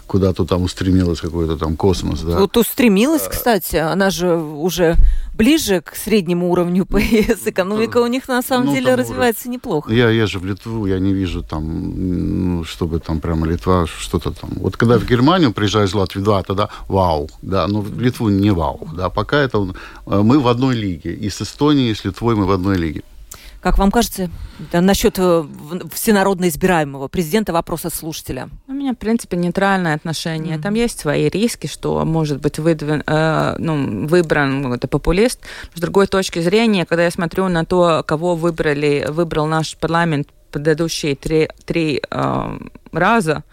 куда-то 0.07 0.45
там 0.45 0.63
устремилась 0.63 1.21
какой-то 1.21 1.57
там 1.57 1.77
космос, 1.77 2.23
да. 2.23 2.39
Вот 2.39 2.57
устремилась, 2.57 3.23
кстати, 3.29 3.77
она 3.77 4.11
же 4.11 4.37
уже 4.37 4.97
ближе 5.35 5.81
к 5.81 5.97
среднему 5.97 6.51
уровню 6.51 6.87
ПС. 6.87 7.47
Экономика 7.47 7.99
у 7.99 8.07
них 8.07 8.29
на 8.29 8.43
самом 8.43 8.67
ну, 8.67 8.75
деле 8.75 8.95
развивается 8.95 9.43
уровень. 9.43 9.55
неплохо. 9.55 9.93
Я 9.93 10.11
езжу 10.11 10.41
в 10.41 10.45
Литву, 10.45 10.87
я 10.87 10.99
не 10.99 11.13
вижу 11.13 11.43
там, 11.43 12.57
ну, 12.57 12.65
чтобы 12.65 12.99
там 12.99 13.21
прямо 13.21 13.47
Литва 13.47 13.87
что-то 13.87 14.33
там. 14.33 14.51
Вот 14.57 14.77
когда 14.77 14.99
в 14.99 15.07
Германию 15.07 15.53
приезжаешь 15.53 15.93
в 15.93 15.97
Латвию, 15.97 16.25
да, 16.25 16.43
тогда 16.43 16.69
вау, 16.89 17.29
да, 17.43 17.67
но 17.69 17.81
в 17.81 18.01
Литву 18.01 18.31
не 18.31 18.51
вау, 18.51 18.89
да, 18.97 19.09
пока 19.09 19.39
это 19.39 19.59
э, 20.07 20.23
мы 20.23 20.41
в 20.41 20.49
одной 20.49 20.75
лиге. 20.75 21.15
И 21.15 21.31
с 21.31 21.43
Эстонией, 21.43 21.91
и 21.91 21.95
с 21.95 22.05
Литвой 22.05 22.35
мы 22.35 22.47
в 22.47 22.51
одной 22.51 22.77
лиге. 22.77 23.03
Как 23.65 23.79
вам 23.79 23.91
кажется, 23.91 24.29
да, 24.71 24.83
насчет 24.83 25.15
э, 25.19 25.45
всенародно 25.91 26.49
избираемого 26.49 27.09
президента 27.09 27.55
вопрос 27.55 27.87
от 27.87 27.95
слушателя? 27.95 28.51
У 28.69 28.73
меня, 28.73 28.93
в 28.93 28.99
принципе, 28.99 29.39
нейтральное 29.39 29.95
отношение. 29.95 30.59
Mm-hmm. 30.59 30.63
Там 30.63 30.75
есть 30.75 31.01
свои 31.01 31.31
риски, 31.31 31.67
что 31.67 32.05
может 32.05 32.43
быть 32.43 32.59
выдвин, 32.59 33.03
э, 33.07 33.55
ну, 33.57 34.07
выбран 34.07 34.65
какой-то 34.65 34.87
популист. 34.87 35.41
С 35.75 35.81
другой 35.81 36.09
точки 36.09 36.41
зрения, 36.41 36.85
когда 36.85 37.05
я 37.05 37.11
смотрю 37.11 37.49
на 37.49 37.65
то, 37.65 38.05
кого 38.07 38.37
выбрали, 38.37 39.07
выбрал 39.09 39.47
наш 39.47 39.79
парламент 39.79 40.29
предыдущие 40.51 41.17
три, 41.17 41.49
три 41.65 42.03
э, 42.11 42.59
раза, 42.93 43.45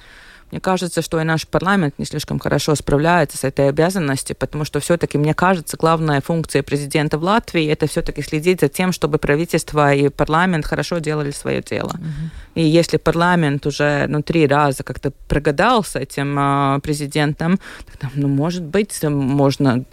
мне 0.51 0.59
кажется, 0.59 1.01
что 1.01 1.21
и 1.21 1.23
наш 1.23 1.47
парламент 1.47 1.95
не 1.97 2.05
слишком 2.05 2.39
хорошо 2.39 2.75
справляется 2.75 3.37
с 3.37 3.43
этой 3.43 3.69
обязанностью, 3.69 4.35
потому 4.35 4.65
что 4.65 4.79
все-таки, 4.79 5.17
мне 5.17 5.33
кажется, 5.33 5.77
главная 5.77 6.21
функция 6.21 6.61
президента 6.61 7.17
в 7.17 7.23
Латвии 7.23 7.65
это 7.67 7.87
все-таки 7.87 8.21
следить 8.21 8.61
за 8.61 8.67
тем, 8.67 8.91
чтобы 8.91 9.17
правительство 9.17 9.93
и 9.93 10.09
парламент 10.09 10.65
хорошо 10.65 10.99
делали 10.99 11.31
свое 11.31 11.61
дело. 11.61 11.91
Mm-hmm. 11.91 12.51
И 12.55 12.63
если 12.63 12.97
парламент 12.97 13.65
уже 13.65 14.05
ну, 14.07 14.21
три 14.21 14.45
раза 14.45 14.83
как-то 14.83 15.11
прогадал 15.27 15.83
с 15.83 15.95
этим 15.95 16.37
э, 16.37 16.79
президентом, 16.81 17.59
тогда, 17.89 18.11
ну, 18.15 18.27
может 18.27 18.63
быть, 18.63 19.01
можно 19.03 19.85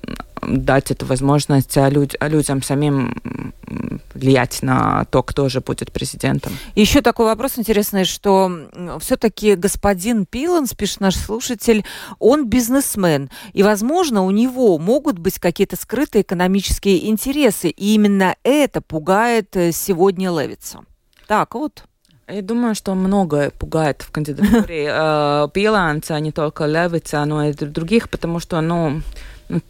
дать 0.43 0.91
эту 0.91 1.07
возможность 1.07 1.77
люд, 1.77 2.15
людям 2.21 2.63
самим 2.63 3.53
влиять 4.15 4.63
на 4.63 5.05
то, 5.07 5.23
кто 5.23 5.49
же 5.49 5.61
будет 5.61 5.93
президентом. 5.93 6.53
Еще 6.75 7.03
такой 7.03 7.27
вопрос 7.27 7.59
интересный, 7.59 8.05
что 8.05 8.51
все-таки 9.01 9.55
господин 9.55 10.27
Пиланс, 10.27 10.75
пишет 10.75 11.01
наш 11.01 11.17
слушатель, 11.17 11.85
он 12.19 12.49
бизнесмен, 12.49 13.31
и, 13.53 13.63
возможно, 13.63 14.25
у 14.25 14.31
него 14.31 14.79
могут 14.79 15.19
быть 15.19 15.39
какие-то 15.39 15.77
скрытые 15.77 16.23
экономические 16.23 17.09
интересы, 17.09 17.69
и 17.69 17.95
именно 17.95 18.37
это 18.43 18.81
пугает 18.81 19.57
э, 19.57 19.73
сегодня 19.73 20.31
Левица. 20.31 20.81
Так 21.27 21.55
вот. 21.55 21.85
Я 22.27 22.43
думаю, 22.43 22.75
что 22.75 22.95
многое 22.95 23.51
пугает 23.51 24.03
в 24.03 24.11
кандидатуре 24.11 24.89
э, 24.91 25.49
Пиланца, 25.55 26.19
не 26.21 26.31
только 26.31 26.67
Левица, 26.67 27.25
но 27.25 27.45
и 27.45 27.53
других, 27.53 28.11
потому 28.11 28.39
что, 28.39 28.61
ну, 28.61 29.01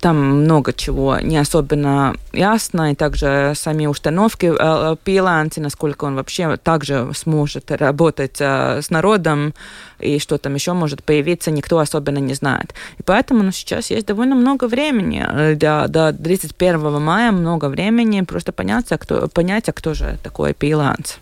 там 0.00 0.42
много 0.42 0.72
чего 0.72 1.18
не 1.20 1.36
особенно 1.38 2.14
ясно, 2.32 2.92
и 2.92 2.94
также 2.94 3.52
сами 3.54 3.86
установки 3.86 4.46
э, 4.46 4.56
э 4.58 4.96
Пиланти, 5.04 5.60
насколько 5.60 6.04
он 6.04 6.16
вообще 6.16 6.56
также 6.56 7.10
сможет 7.14 7.70
работать 7.70 8.36
э, 8.40 8.82
с 8.82 8.90
народом, 8.90 9.54
и 10.00 10.18
что 10.18 10.38
там 10.38 10.54
еще 10.54 10.72
может 10.72 11.04
появиться, 11.04 11.50
никто 11.50 11.78
особенно 11.78 12.18
не 12.18 12.34
знает. 12.34 12.74
И 12.98 13.02
поэтому 13.02 13.42
ну, 13.42 13.52
сейчас 13.52 13.90
есть 13.90 14.06
довольно 14.06 14.34
много 14.34 14.66
времени, 14.68 15.24
э, 15.26 15.54
до, 15.54 15.86
до 15.88 16.12
31 16.12 17.00
мая 17.00 17.32
много 17.32 17.66
времени 17.66 18.22
просто 18.22 18.52
понять, 18.52 18.86
кто, 18.88 19.28
понять, 19.28 19.68
а 19.68 19.72
кто 19.72 19.94
же 19.94 20.18
такой 20.22 20.54
Пиланти. 20.54 21.14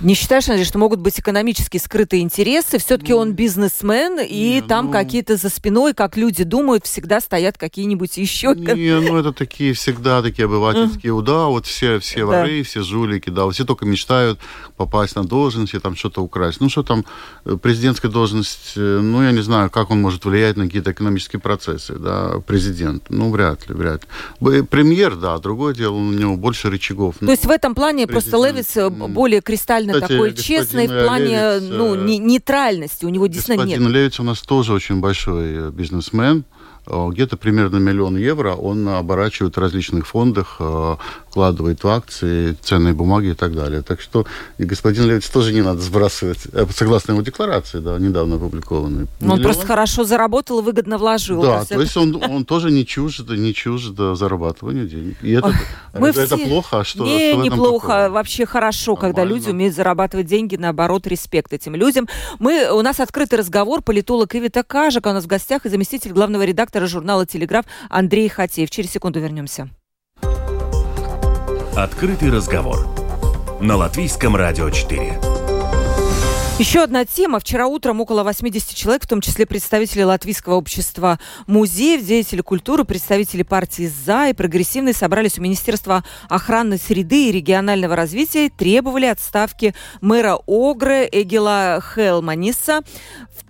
Не 0.00 0.14
считаешь, 0.14 0.48
Андрей, 0.48 0.64
что 0.64 0.78
могут 0.78 1.00
быть 1.00 1.18
экономически 1.18 1.78
скрытые 1.78 2.22
интересы? 2.22 2.78
Все-таки 2.78 3.12
он 3.12 3.32
бизнесмен, 3.32 4.20
и 4.20 4.54
не, 4.54 4.62
там 4.62 4.86
ну... 4.86 4.92
какие-то 4.92 5.36
за 5.36 5.48
спиной, 5.48 5.92
как 5.92 6.16
люди 6.16 6.44
думают, 6.44 6.86
всегда 6.86 7.20
стоят 7.20 7.58
какие-нибудь 7.58 8.16
еще... 8.16 8.54
Не, 8.54 9.00
ну 9.00 9.16
это 9.16 9.32
такие 9.32 9.72
всегда 9.72 10.22
такие 10.22 10.46
обывательские, 10.46 11.20
да, 11.22 11.46
вот 11.46 11.66
все, 11.66 11.98
все 11.98 12.24
воры, 12.24 12.62
все 12.62 12.82
жулики, 12.82 13.28
да, 13.28 13.50
все 13.50 13.64
только 13.64 13.86
мечтают 13.86 14.38
попасть 14.76 15.16
на 15.16 15.24
должность 15.24 15.74
и 15.74 15.80
там 15.80 15.96
что-то 15.96 16.22
украсть. 16.22 16.60
Ну 16.60 16.68
что 16.68 16.84
там, 16.84 17.04
э, 17.44 17.56
президентская 17.60 18.10
должность, 18.10 18.74
э, 18.76 19.00
ну 19.02 19.22
я 19.22 19.32
не 19.32 19.42
знаю, 19.42 19.68
как 19.68 19.90
он 19.90 20.00
может 20.00 20.24
влиять 20.24 20.56
на 20.56 20.66
какие-то 20.66 20.92
экономические 20.92 21.40
процессы, 21.40 21.94
да, 21.94 22.40
президент, 22.46 23.04
ну 23.08 23.32
вряд 23.32 23.68
ли, 23.68 23.74
вряд 23.74 24.04
ли. 24.40 24.62
Премьер, 24.62 25.16
да, 25.16 25.38
другое 25.38 25.74
дело, 25.74 25.94
у 25.94 26.12
него 26.12 26.36
больше 26.36 26.70
рычагов. 26.70 27.16
То 27.18 27.30
есть 27.30 27.46
в 27.46 27.50
этом 27.50 27.74
плане 27.74 28.06
президент, 28.06 28.30
просто 28.30 28.46
Левис 28.46 28.76
э, 28.76 28.88
более 28.90 29.40
кристально 29.40 29.87
довольно 29.92 30.06
Кстати, 30.06 30.12
такой 30.12 30.34
честный 30.34 30.86
в 30.86 31.04
плане 31.04 31.58
Левиц, 31.58 31.62
ну, 31.70 31.94
не, 31.94 32.18
нейтральности. 32.18 33.04
У 33.04 33.08
него 33.08 33.26
действительно 33.26 33.64
господин 33.64 33.86
нет. 33.88 33.92
Левиц 33.92 34.20
у 34.20 34.22
нас 34.22 34.40
тоже 34.40 34.72
очень 34.72 35.00
большой 35.00 35.68
э, 35.68 35.70
бизнесмен. 35.70 36.44
Э, 36.86 37.08
где-то 37.10 37.36
примерно 37.36 37.76
миллион 37.76 38.16
евро 38.16 38.54
он 38.54 38.88
оборачивает 38.88 39.56
в 39.56 39.60
различных 39.60 40.06
фондах, 40.06 40.56
э, 40.60 40.96
вкладывает 41.38 41.84
в 41.84 41.88
акции, 41.88 42.56
ценные 42.62 42.94
бумаги 42.94 43.28
и 43.28 43.34
так 43.34 43.54
далее. 43.54 43.82
Так 43.82 44.00
что 44.00 44.26
и 44.58 44.64
господин 44.64 45.04
Левиц 45.06 45.28
тоже 45.28 45.52
не 45.52 45.62
надо 45.62 45.80
сбрасывать, 45.80 46.48
э, 46.52 46.66
согласно 46.74 47.12
его 47.12 47.22
декларации, 47.22 47.78
да, 47.78 47.96
недавно 47.96 48.36
опубликованной. 48.36 49.06
Но 49.20 49.34
он 49.34 49.42
просто 49.42 49.64
хорошо 49.64 50.02
заработал 50.02 50.58
и 50.58 50.62
выгодно 50.62 50.98
вложил. 50.98 51.40
Да, 51.42 51.64
то, 51.64 51.80
есть 51.80 51.96
он, 51.96 52.20
он 52.28 52.44
тоже 52.44 52.72
не 52.72 52.84
чужд, 52.84 53.30
не 53.30 53.54
чужд 53.54 53.96
зарабатыванию 53.96 54.88
денег. 54.88 55.16
И 55.22 55.30
это, 55.30 55.54
Мы 55.94 56.08
это, 56.08 56.26
все... 56.26 56.34
это 56.34 56.48
плохо, 56.48 56.80
а 56.80 56.84
что, 56.84 57.04
не, 57.04 57.34
что 57.34 57.42
неплохо, 57.42 57.86
такого? 57.86 58.14
вообще 58.14 58.44
хорошо, 58.44 58.94
Нормально. 58.94 59.14
когда 59.14 59.32
люди 59.32 59.50
умеют 59.50 59.76
зарабатывать 59.76 60.26
деньги, 60.26 60.56
наоборот, 60.56 61.06
респект 61.06 61.52
этим 61.52 61.76
людям. 61.76 62.08
Мы, 62.40 62.68
у 62.72 62.82
нас 62.82 62.98
открытый 62.98 63.38
разговор, 63.38 63.82
политолог 63.82 64.34
Ивита 64.34 64.64
Кажика 64.64 65.06
у 65.06 65.12
нас 65.12 65.22
в 65.22 65.28
гостях 65.28 65.66
и 65.66 65.68
заместитель 65.68 66.10
главного 66.10 66.44
редактора 66.44 66.88
журнала 66.88 67.26
«Телеграф» 67.26 67.64
Андрей 67.90 68.28
Хатеев. 68.28 68.70
Через 68.70 68.90
секунду 68.90 69.20
вернемся. 69.20 69.70
Открытый 71.78 72.32
разговор 72.32 72.88
на 73.60 73.76
Латвийском 73.76 74.34
радио 74.34 74.68
4. 74.68 75.37
Еще 76.58 76.82
одна 76.82 77.04
тема. 77.04 77.38
Вчера 77.38 77.68
утром 77.68 78.00
около 78.00 78.24
80 78.24 78.74
человек, 78.74 79.04
в 79.04 79.06
том 79.06 79.20
числе 79.20 79.46
представители 79.46 80.02
Латвийского 80.02 80.54
общества 80.54 81.20
музеев, 81.46 82.04
деятели 82.04 82.40
культуры, 82.40 82.82
представители 82.84 83.44
партии 83.44 83.88
«За» 84.04 84.26
и 84.26 84.32
«Прогрессивной» 84.32 84.92
собрались 84.92 85.38
у 85.38 85.40
Министерства 85.40 86.02
охраны 86.28 86.76
среды 86.76 87.28
и 87.28 87.32
регионального 87.32 87.94
развития 87.94 88.46
и 88.46 88.50
требовали 88.50 89.06
отставки 89.06 89.72
мэра 90.00 90.36
Огры 90.48 91.08
Эгила 91.12 91.80
Хелманиса. 91.94 92.80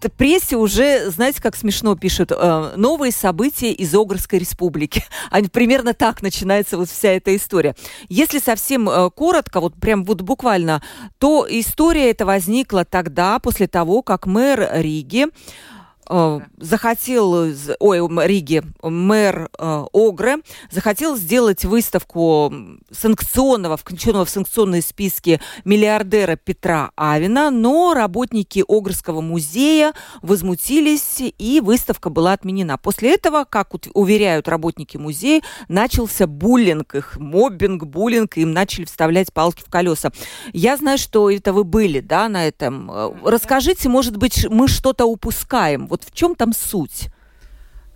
В 0.03 0.11
прессе 0.11 0.57
уже, 0.57 1.11
знаете, 1.11 1.41
как 1.41 1.57
смешно 1.57 1.97
пишут, 1.97 2.31
э, 2.31 2.73
новые 2.77 3.11
события 3.11 3.73
из 3.73 3.95
Огрской 3.95 4.39
республики. 4.39 5.03
Примерно 5.53 5.95
так 5.95 6.21
начинается 6.21 6.77
вот 6.77 6.91
вся 6.91 7.09
эта 7.09 7.35
история. 7.35 7.75
Если 8.11 8.39
совсем 8.39 8.89
э, 8.89 9.11
коротко, 9.11 9.61
вот 9.61 9.75
прям 9.75 10.05
вот 10.05 10.21
буквально, 10.21 10.83
то 11.19 11.47
история 11.49 12.11
эта 12.11 12.27
возникла 12.27 12.85
тогда, 12.99 13.39
после 13.39 13.69
того, 13.69 14.03
как 14.03 14.27
мэр 14.27 14.71
Риги 14.73 15.27
захотел, 16.59 17.33
ой, 17.81 18.27
Риги, 18.27 18.63
мэр 18.83 19.49
э, 19.59 19.85
Огры, 19.93 20.37
захотел 20.71 21.17
сделать 21.17 21.65
выставку 21.65 22.53
санкционного, 22.91 23.77
включенного 23.77 24.25
в 24.25 24.31
санкционные 24.31 24.83
списки 24.83 25.41
миллиардера 25.65 26.37
Петра 26.37 26.91
Авина, 26.97 27.51
но 27.51 27.95
работники 27.95 28.65
Огрского 28.67 29.21
музея 29.21 29.93
возмутились, 30.23 31.21
и 31.39 31.61
выставка 31.63 32.11
была 32.11 32.33
отменена. 32.33 32.79
После 32.79 33.15
этого, 33.15 33.45
как 33.45 33.75
уверяют 33.95 34.49
работники 34.49 34.97
музея, 34.97 35.43
начался 35.69 36.27
буллинг, 36.27 36.95
их 36.95 37.19
моббинг, 37.19 37.85
буллинг, 37.85 38.37
им 38.37 38.53
начали 38.53 38.85
вставлять 38.85 39.33
палки 39.33 39.63
в 39.63 39.71
колеса. 39.71 40.11
Я 40.53 40.77
знаю, 40.77 40.99
что 40.99 41.31
это 41.31 41.53
вы 41.53 41.65
были, 41.65 42.01
да, 42.01 42.29
на 42.29 42.47
этом. 42.47 42.91
Э, 42.91 43.13
расскажите, 43.25 43.89
может 43.89 44.17
быть, 44.17 44.47
мы 44.49 44.69
что-то 44.69 45.07
упускаем. 45.07 45.87
Вот 45.87 45.98
в 46.05 46.13
чем 46.13 46.35
там 46.35 46.53
суть? 46.53 47.09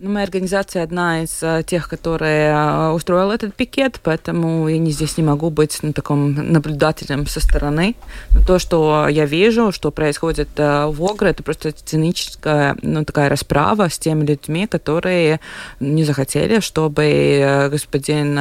Ну, 0.03 0.09
моя 0.09 0.25
организация 0.25 0.83
одна 0.83 1.23
из 1.23 1.41
uh, 1.43 1.63
тех, 1.63 1.87
которые 1.87 2.51
uh, 2.51 2.93
устроила 2.93 3.31
этот 3.31 3.55
пикет, 3.55 4.01
поэтому 4.03 4.67
я 4.67 4.77
не, 4.77 4.91
здесь 4.91 5.17
не 5.17 5.23
могу 5.23 5.49
быть 5.49 5.79
ну, 5.81 5.93
таком 5.93 6.33
наблюдателем 6.33 7.25
со 7.25 7.39
стороны. 7.39 7.95
Но 8.31 8.43
то, 8.45 8.59
что 8.59 9.07
я 9.07 9.25
вижу, 9.25 9.71
что 9.71 9.91
происходит 9.91 10.49
uh, 10.55 10.91
в 10.91 11.01
Огре, 11.05 11.29
это 11.29 11.41
просто 11.41 11.71
циническая 11.71 12.75
ну, 12.81 13.05
такая 13.05 13.29
расправа 13.29 13.87
с 13.87 13.97
теми 13.97 14.25
людьми, 14.25 14.67
которые 14.67 15.39
не 15.79 16.03
захотели, 16.03 16.59
чтобы 16.59 17.69
господин 17.71 18.37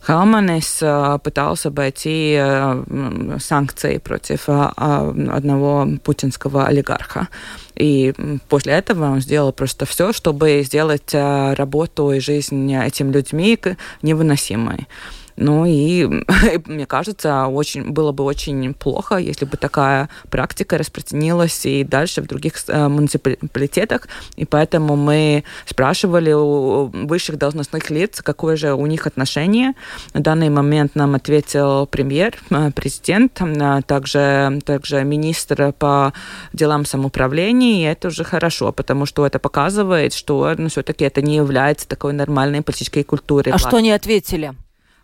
Халманес 0.00 1.20
пытался 1.22 1.68
обойти 1.68 2.36
санкции 3.38 3.98
против 3.98 4.48
одного 4.48 5.88
путинского 6.02 6.66
олигарха. 6.66 7.28
И 7.76 8.14
после 8.48 8.74
этого 8.74 9.10
он 9.10 9.20
сделал 9.20 9.52
просто 9.52 9.86
все, 9.86 10.12
чтобы 10.12 10.62
сделать 10.64 11.12
работу 11.12 12.12
и 12.12 12.20
жизнь 12.20 12.72
этим 12.74 13.10
людьми 13.10 13.58
невыносимой. 14.02 14.86
Ну 15.36 15.64
и 15.66 16.06
мне 16.66 16.86
кажется, 16.86 17.46
очень, 17.46 17.90
было 17.90 18.12
бы 18.12 18.24
очень 18.24 18.74
плохо, 18.74 19.16
если 19.16 19.44
бы 19.44 19.56
такая 19.56 20.08
практика 20.30 20.78
распространилась 20.78 21.66
и 21.66 21.84
дальше 21.84 22.22
в 22.22 22.26
других 22.26 22.54
э, 22.68 22.88
муниципалитетах. 22.88 24.08
И 24.36 24.44
поэтому 24.44 24.96
мы 24.96 25.44
спрашивали 25.66 26.32
у 26.32 26.86
высших 26.92 27.38
должностных 27.38 27.90
лиц, 27.90 28.20
какое 28.22 28.56
же 28.56 28.74
у 28.74 28.86
них 28.86 29.06
отношение. 29.06 29.74
На 30.12 30.20
данный 30.20 30.50
момент 30.50 30.94
нам 30.94 31.14
ответил 31.14 31.86
премьер, 31.86 32.34
э, 32.50 32.70
президент, 32.70 33.40
а 33.40 33.82
также, 33.82 34.60
также 34.64 35.04
министр 35.04 35.72
по 35.72 36.12
делам 36.52 36.84
самоуправления. 36.84 37.78
И 37.78 37.92
это 37.92 38.08
уже 38.08 38.24
хорошо, 38.24 38.72
потому 38.72 39.06
что 39.06 39.26
это 39.26 39.38
показывает, 39.38 40.14
что 40.14 40.54
ну, 40.56 40.68
все-таки 40.68 41.04
это 41.04 41.22
не 41.22 41.36
является 41.36 41.88
такой 41.88 42.12
нормальной 42.12 42.62
политической 42.62 43.02
культурой. 43.02 43.52
А 43.52 43.58
что 43.58 43.76
они 43.76 43.90
ответили? 43.90 44.54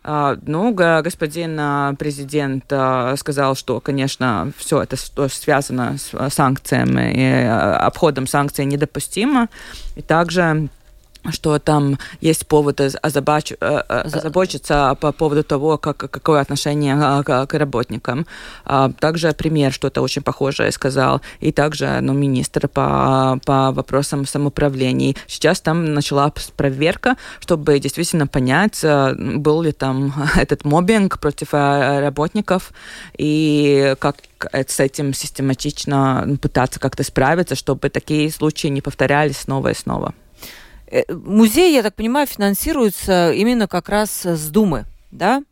А, 0.03 0.35
ну, 0.47 0.73
господин 0.73 1.57
а, 1.59 1.93
президент 1.93 2.65
а, 2.71 3.15
сказал, 3.17 3.55
что, 3.55 3.79
конечно, 3.79 4.51
все 4.57 4.81
это 4.81 4.95
что 4.95 5.27
связано 5.27 5.97
с 5.97 6.33
санкциями 6.33 7.13
и 7.13 7.45
обходом 7.45 8.25
санкций 8.25 8.65
недопустимо. 8.65 9.47
И 9.95 10.01
также 10.01 10.69
что 11.29 11.59
там 11.59 11.99
есть 12.19 12.47
повод 12.47 12.81
озабоч... 12.81 13.51
Э, 13.51 13.83
э, 13.87 14.01
озабочиться 14.01 14.97
по 14.99 15.11
поводу 15.11 15.43
того, 15.43 15.77
как, 15.77 15.97
какое 15.97 16.41
отношение 16.41 16.95
а, 16.95 17.23
к, 17.23 17.45
к 17.45 17.57
работникам. 17.57 18.25
А, 18.65 18.91
также 18.91 19.31
премьер 19.33 19.71
что-то 19.71 20.01
очень 20.01 20.23
похожее 20.23 20.71
сказал, 20.71 21.21
и 21.39 21.51
также 21.51 21.99
ну, 22.01 22.13
министр 22.13 22.67
по, 22.67 23.39
по 23.45 23.71
вопросам 23.71 24.25
самоуправления. 24.25 25.15
Сейчас 25.27 25.61
там 25.61 25.93
началась 25.93 26.51
проверка, 26.55 27.17
чтобы 27.39 27.79
действительно 27.79 28.27
понять, 28.27 28.79
э, 28.83 29.13
был 29.15 29.61
ли 29.61 29.71
там 29.71 30.13
этот 30.35 30.65
мобинг 30.65 31.19
против 31.19 31.53
работников, 31.53 32.71
и 33.17 33.95
как 33.99 34.17
с 34.53 34.79
этим 34.79 35.13
систематично 35.13 36.37
пытаться 36.41 36.79
как-то 36.79 37.03
справиться, 37.03 37.55
чтобы 37.55 37.89
такие 37.89 38.31
случаи 38.31 38.67
не 38.67 38.81
повторялись 38.81 39.37
снова 39.37 39.69
и 39.69 39.75
снова. 39.75 40.13
Э, 40.91 41.03
музей, 41.09 41.73
я 41.73 41.83
так 41.83 41.95
понимаю, 41.95 42.27
финансируется 42.27 43.31
именно 43.31 43.67
как 43.67 43.89
раз 43.89 44.25
с 44.25 44.49
Думы, 44.49 44.85
да? 45.11 45.43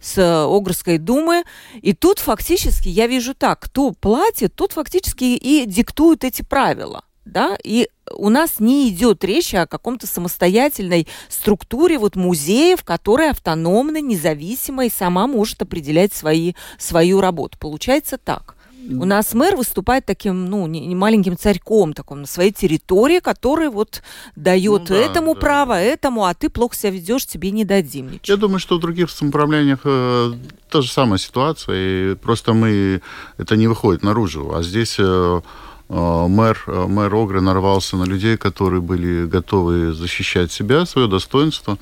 с 0.00 0.44
Огрской 0.46 0.98
думы. 0.98 1.42
И 1.82 1.92
тут 1.92 2.20
фактически 2.20 2.88
я 2.88 3.08
вижу 3.08 3.34
так, 3.34 3.58
кто 3.60 3.90
платит, 3.90 4.54
тот 4.54 4.72
фактически 4.72 5.24
и 5.24 5.64
диктует 5.66 6.22
эти 6.22 6.42
правила. 6.42 7.02
Да? 7.24 7.58
И 7.64 7.88
у 8.12 8.28
нас 8.28 8.60
не 8.60 8.88
идет 8.88 9.24
речь 9.24 9.52
о 9.54 9.66
каком-то 9.66 10.06
самостоятельной 10.06 11.08
структуре 11.28 11.98
вот 11.98 12.14
музеев, 12.14 12.84
которая 12.84 13.32
автономна, 13.32 14.00
независима 14.00 14.86
и 14.86 14.90
сама 14.90 15.26
может 15.26 15.60
определять 15.62 16.12
свои, 16.12 16.52
свою 16.78 17.20
работу. 17.20 17.58
Получается 17.58 18.16
так. 18.16 18.55
У 18.88 19.04
нас 19.04 19.34
мэр 19.34 19.56
выступает 19.56 20.06
таким, 20.06 20.46
ну, 20.46 20.66
не, 20.66 20.86
не 20.86 20.94
маленьким 20.94 21.36
царьком 21.36 21.92
таком 21.92 22.20
на 22.20 22.26
своей 22.26 22.52
территории, 22.52 23.20
который 23.20 23.68
вот 23.68 24.02
дает 24.36 24.82
ну, 24.82 24.86
да, 24.88 24.96
этому 24.96 25.34
да. 25.34 25.40
право, 25.40 25.72
этому, 25.72 26.24
а 26.24 26.34
ты 26.34 26.48
плохо 26.48 26.76
себя 26.76 26.90
ведешь, 26.92 27.26
тебе 27.26 27.50
не 27.50 27.64
дадим 27.64 28.06
ничего. 28.06 28.20
Я 28.24 28.36
думаю, 28.36 28.60
что 28.60 28.76
в 28.76 28.80
других 28.80 29.10
самоуправлениях 29.10 29.80
э, 29.84 30.32
та 30.70 30.82
же 30.82 30.90
самая 30.90 31.18
ситуация, 31.18 31.76
и 31.76 32.14
просто 32.14 32.52
мы, 32.52 33.02
это 33.38 33.56
не 33.56 33.66
выходит 33.66 34.02
наружу, 34.02 34.54
а 34.54 34.62
здесь... 34.62 34.96
Э, 34.98 35.40
э 35.88 36.26
мэр, 36.28 36.64
э, 36.66 36.86
мэр 36.88 37.14
Огры 37.14 37.40
нарвался 37.40 37.96
на 37.96 38.04
людей, 38.04 38.36
которые 38.36 38.80
были 38.80 39.26
готовы 39.26 39.92
защищать 39.92 40.50
себя, 40.50 40.84
свое 40.84 41.06
достоинство. 41.06 41.78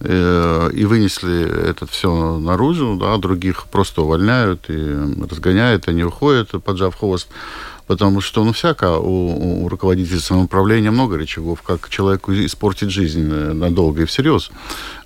Э, 0.00 0.70
и 0.74 0.84
вынесли 0.84 1.68
это 1.70 1.86
все 1.86 2.38
наружу, 2.38 2.98
да, 3.00 3.16
других 3.16 3.64
просто 3.64 4.02
увольняют 4.02 4.66
и 4.68 4.94
разгоняют, 5.28 5.88
они 5.88 6.04
уходят, 6.04 6.50
поджав 6.62 6.96
хвост. 6.96 7.28
Потому 7.86 8.20
что, 8.20 8.42
ну, 8.42 8.52
всяко 8.52 8.98
у, 8.98 9.64
у 9.64 9.68
руководителя 9.68 10.18
самоуправления 10.18 10.90
много 10.90 11.16
рычагов, 11.16 11.62
как 11.62 11.88
человеку 11.88 12.32
испортить 12.32 12.90
жизнь 12.90 13.30
э, 13.32 13.52
надолго 13.52 14.02
и 14.02 14.04
всерьез. 14.04 14.50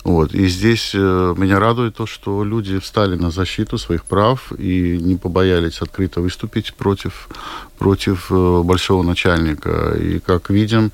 Вот. 0.03 0.33
И 0.33 0.47
здесь 0.47 0.91
э, 0.93 1.35
меня 1.37 1.59
радует 1.59 1.95
то, 1.95 2.05
что 2.05 2.43
люди 2.43 2.79
встали 2.79 3.15
на 3.15 3.31
защиту 3.31 3.77
своих 3.77 4.03
прав 4.03 4.51
и 4.57 4.97
не 4.99 5.15
побоялись 5.15 5.79
открыто 5.79 6.21
выступить 6.21 6.73
против, 6.73 7.29
против 7.77 8.29
большого 8.29 9.03
начальника. 9.03 9.95
И, 9.97 10.19
как 10.19 10.49
видим, 10.49 10.91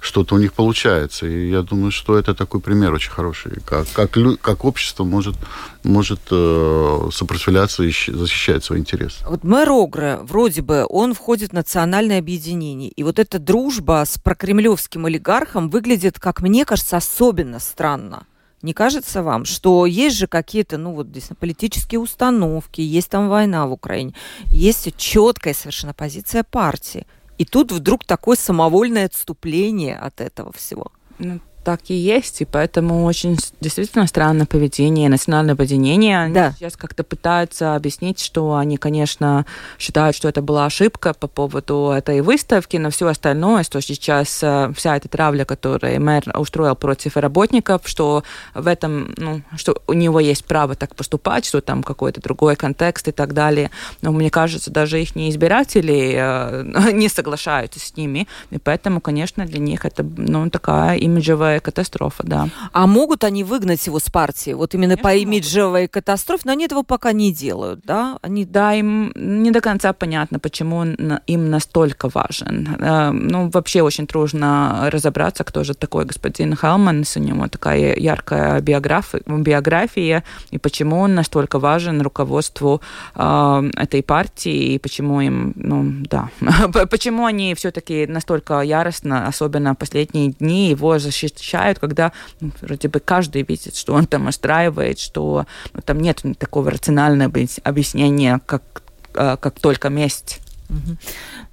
что-то 0.00 0.34
у 0.34 0.38
них 0.38 0.52
получается. 0.52 1.26
И 1.26 1.50
я 1.50 1.62
думаю, 1.62 1.90
что 1.90 2.18
это 2.18 2.34
такой 2.34 2.60
пример 2.60 2.92
очень 2.92 3.10
хороший, 3.10 3.60
как, 3.64 3.86
как, 3.92 4.16
как 4.40 4.64
общество 4.64 5.04
может, 5.04 5.36
может 5.82 6.20
э, 6.30 7.08
сопротивляться 7.12 7.82
и 7.82 7.90
защищать 7.90 8.64
свои 8.64 8.80
интересы. 8.80 9.24
Вот 9.26 9.44
мэр 9.44 9.70
Огра, 9.70 10.20
вроде 10.22 10.62
бы, 10.62 10.86
он 10.88 11.14
входит 11.14 11.50
в 11.50 11.54
национальное 11.54 12.18
объединение. 12.18 12.90
И 12.90 13.02
вот 13.02 13.18
эта 13.18 13.38
дружба 13.38 14.04
с 14.06 14.18
прокремлевским 14.18 15.06
олигархом 15.06 15.68
выглядит, 15.68 16.18
как 16.20 16.42
мне 16.42 16.64
кажется, 16.64 16.96
особенно 16.96 17.58
странно. 17.58 18.26
Не 18.60 18.72
кажется 18.72 19.22
вам, 19.22 19.44
что 19.44 19.86
есть 19.86 20.16
же 20.16 20.26
какие-то, 20.26 20.78
ну 20.78 20.92
вот 20.92 21.06
политические 21.38 22.00
установки, 22.00 22.80
есть 22.80 23.08
там 23.08 23.28
война 23.28 23.66
в 23.68 23.72
Украине, 23.72 24.14
есть 24.46 24.96
четкая 24.96 25.54
совершенно 25.54 25.94
позиция 25.94 26.42
партии. 26.42 27.06
И 27.38 27.44
тут 27.44 27.72
вдруг 27.72 28.04
такое 28.04 28.36
самовольное 28.36 29.06
отступление 29.06 29.96
от 29.96 30.20
этого 30.20 30.52
всего. 30.52 30.92
Ну, 31.18 31.40
так 31.68 31.90
и 31.90 31.94
есть, 31.94 32.40
и 32.40 32.46
поэтому 32.46 33.04
очень 33.04 33.36
действительно 33.60 34.06
странное 34.06 34.46
поведение, 34.46 35.10
национальное 35.10 35.52
объединение. 35.52 36.18
Они 36.18 36.32
да. 36.32 36.54
сейчас 36.58 36.78
как-то 36.78 37.04
пытаются 37.04 37.74
объяснить, 37.74 38.20
что 38.20 38.54
они, 38.56 38.78
конечно, 38.78 39.44
считают, 39.78 40.16
что 40.16 40.30
это 40.30 40.40
была 40.40 40.64
ошибка 40.64 41.12
по 41.12 41.26
поводу 41.26 41.90
этой 41.94 42.22
выставки, 42.22 42.78
но 42.78 42.88
все 42.88 43.08
остальное, 43.08 43.64
что 43.64 43.82
сейчас 43.82 44.42
э, 44.42 44.72
вся 44.74 44.96
эта 44.96 45.08
травля, 45.08 45.44
которую 45.44 46.00
мэр 46.00 46.24
устроил 46.38 46.74
против 46.74 47.18
работников, 47.18 47.82
что 47.84 48.24
в 48.54 48.66
этом, 48.66 49.12
ну, 49.18 49.42
что 49.58 49.82
у 49.86 49.92
него 49.92 50.20
есть 50.20 50.46
право 50.46 50.74
так 50.74 50.96
поступать, 50.96 51.44
что 51.44 51.60
там 51.60 51.82
какой-то 51.82 52.22
другой 52.22 52.56
контекст 52.56 53.08
и 53.08 53.12
так 53.12 53.34
далее. 53.34 53.70
Но 54.00 54.12
мне 54.12 54.30
кажется, 54.30 54.70
даже 54.70 55.02
их 55.02 55.14
избиратели 55.14 56.14
э, 56.16 56.92
не 56.92 57.10
соглашаются 57.10 57.78
с 57.78 57.94
ними, 57.94 58.26
и 58.50 58.56
поэтому, 58.56 59.02
конечно, 59.02 59.44
для 59.44 59.58
них 59.58 59.84
это 59.84 60.02
ну, 60.02 60.48
такая 60.48 60.96
имиджевая 60.96 61.57
имиджевая 61.58 61.60
катастрофа, 61.60 62.22
да. 62.24 62.48
А 62.72 62.86
могут 62.86 63.24
они 63.24 63.44
выгнать 63.44 63.86
его 63.86 63.98
с 63.98 64.10
партии? 64.10 64.54
Вот 64.54 64.74
именно 64.74 64.96
Конечно, 64.96 65.02
по 65.02 65.14
имиджевой 65.14 65.80
могут. 65.82 65.92
катастрофе, 65.92 66.42
но 66.46 66.52
они 66.52 66.64
этого 66.64 66.82
пока 66.82 67.12
не 67.12 67.32
делают, 67.32 67.80
да? 67.84 68.18
Они... 68.22 68.44
Да, 68.44 68.74
им 68.74 69.12
не 69.14 69.50
до 69.50 69.60
конца 69.60 69.92
понятно, 69.92 70.38
почему 70.38 70.76
он 70.76 71.20
им 71.26 71.50
настолько 71.50 72.08
важен. 72.14 72.76
Э, 72.80 73.10
ну, 73.10 73.50
вообще 73.50 73.82
очень 73.82 74.06
трудно 74.06 74.88
разобраться, 74.90 75.44
кто 75.44 75.64
же 75.64 75.74
такой 75.74 76.04
господин 76.04 76.54
Халманс, 76.54 77.16
у 77.16 77.20
него 77.20 77.48
такая 77.48 77.96
яркая 77.96 78.60
биография, 78.60 79.20
биография 79.26 80.22
и 80.52 80.58
почему 80.58 81.00
он 81.00 81.14
настолько 81.14 81.58
важен 81.58 82.02
руководству 82.02 82.80
э, 83.14 83.70
этой 83.76 84.02
партии, 84.02 84.74
и 84.74 84.78
почему 84.78 85.20
им, 85.20 85.52
ну, 85.56 85.84
да, 86.10 86.28
почему 86.90 87.24
они 87.24 87.54
все-таки 87.54 88.06
настолько 88.06 88.60
яростно, 88.60 89.28
особенно 89.28 89.74
последние 89.74 90.28
дни, 90.28 90.70
его 90.70 90.98
защищают 90.98 91.47
защищают, 91.48 91.78
когда 91.78 92.12
ну, 92.40 92.50
вроде 92.60 92.88
бы 92.88 93.00
каждый 93.00 93.42
видит, 93.42 93.76
что 93.76 93.94
он 93.94 94.06
там 94.06 94.26
устраивает, 94.26 94.98
что 94.98 95.46
ну, 95.72 95.80
там 95.80 96.00
нет 96.00 96.22
такого 96.38 96.70
рационального 96.70 97.32
объяснения, 97.64 98.40
как, 98.46 98.82
а, 99.14 99.36
как 99.36 99.58
только 99.60 99.88
месть. 99.88 100.40
Угу. 100.70 100.96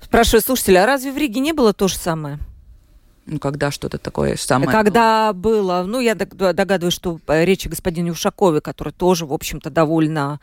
Спрашиваю 0.03 0.41
слушателя, 0.41 0.84
а 0.84 0.86
разве 0.86 1.12
в 1.12 1.17
Риге 1.17 1.39
не 1.39 1.53
было 1.53 1.73
то 1.73 1.88
же 1.88 1.95
самое? 1.95 2.39
Ну, 3.25 3.39
когда 3.39 3.71
что-то 3.71 3.97
такое 3.97 4.36
самое... 4.36 4.69
Когда 4.69 5.34
было, 5.34 5.84
ну, 5.88 5.99
я 5.99 6.13
догадываюсь, 6.13 6.93
что 6.93 7.19
речь 7.27 7.65
о 7.65 7.69
господине 7.69 8.12
Ушакове, 8.12 8.62
который 8.62 8.93
тоже, 8.93 9.25
в 9.25 9.34
общем-то, 9.34 9.71
довольно 9.71 10.39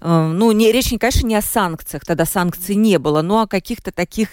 э, 0.00 0.26
ну, 0.32 0.50
не, 0.52 0.72
речь, 0.72 0.88
конечно, 0.98 1.26
не 1.26 1.34
о 1.34 1.42
санкциях, 1.42 2.06
тогда 2.06 2.24
санкций 2.24 2.76
не 2.76 2.98
было, 2.98 3.20
но 3.20 3.42
о 3.42 3.46
каких-то 3.46 3.92
таких, 3.92 4.30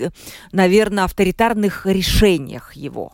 наверное, 0.54 1.04
авторитарных 1.04 1.86
решениях 1.86 2.74
его. 2.76 3.12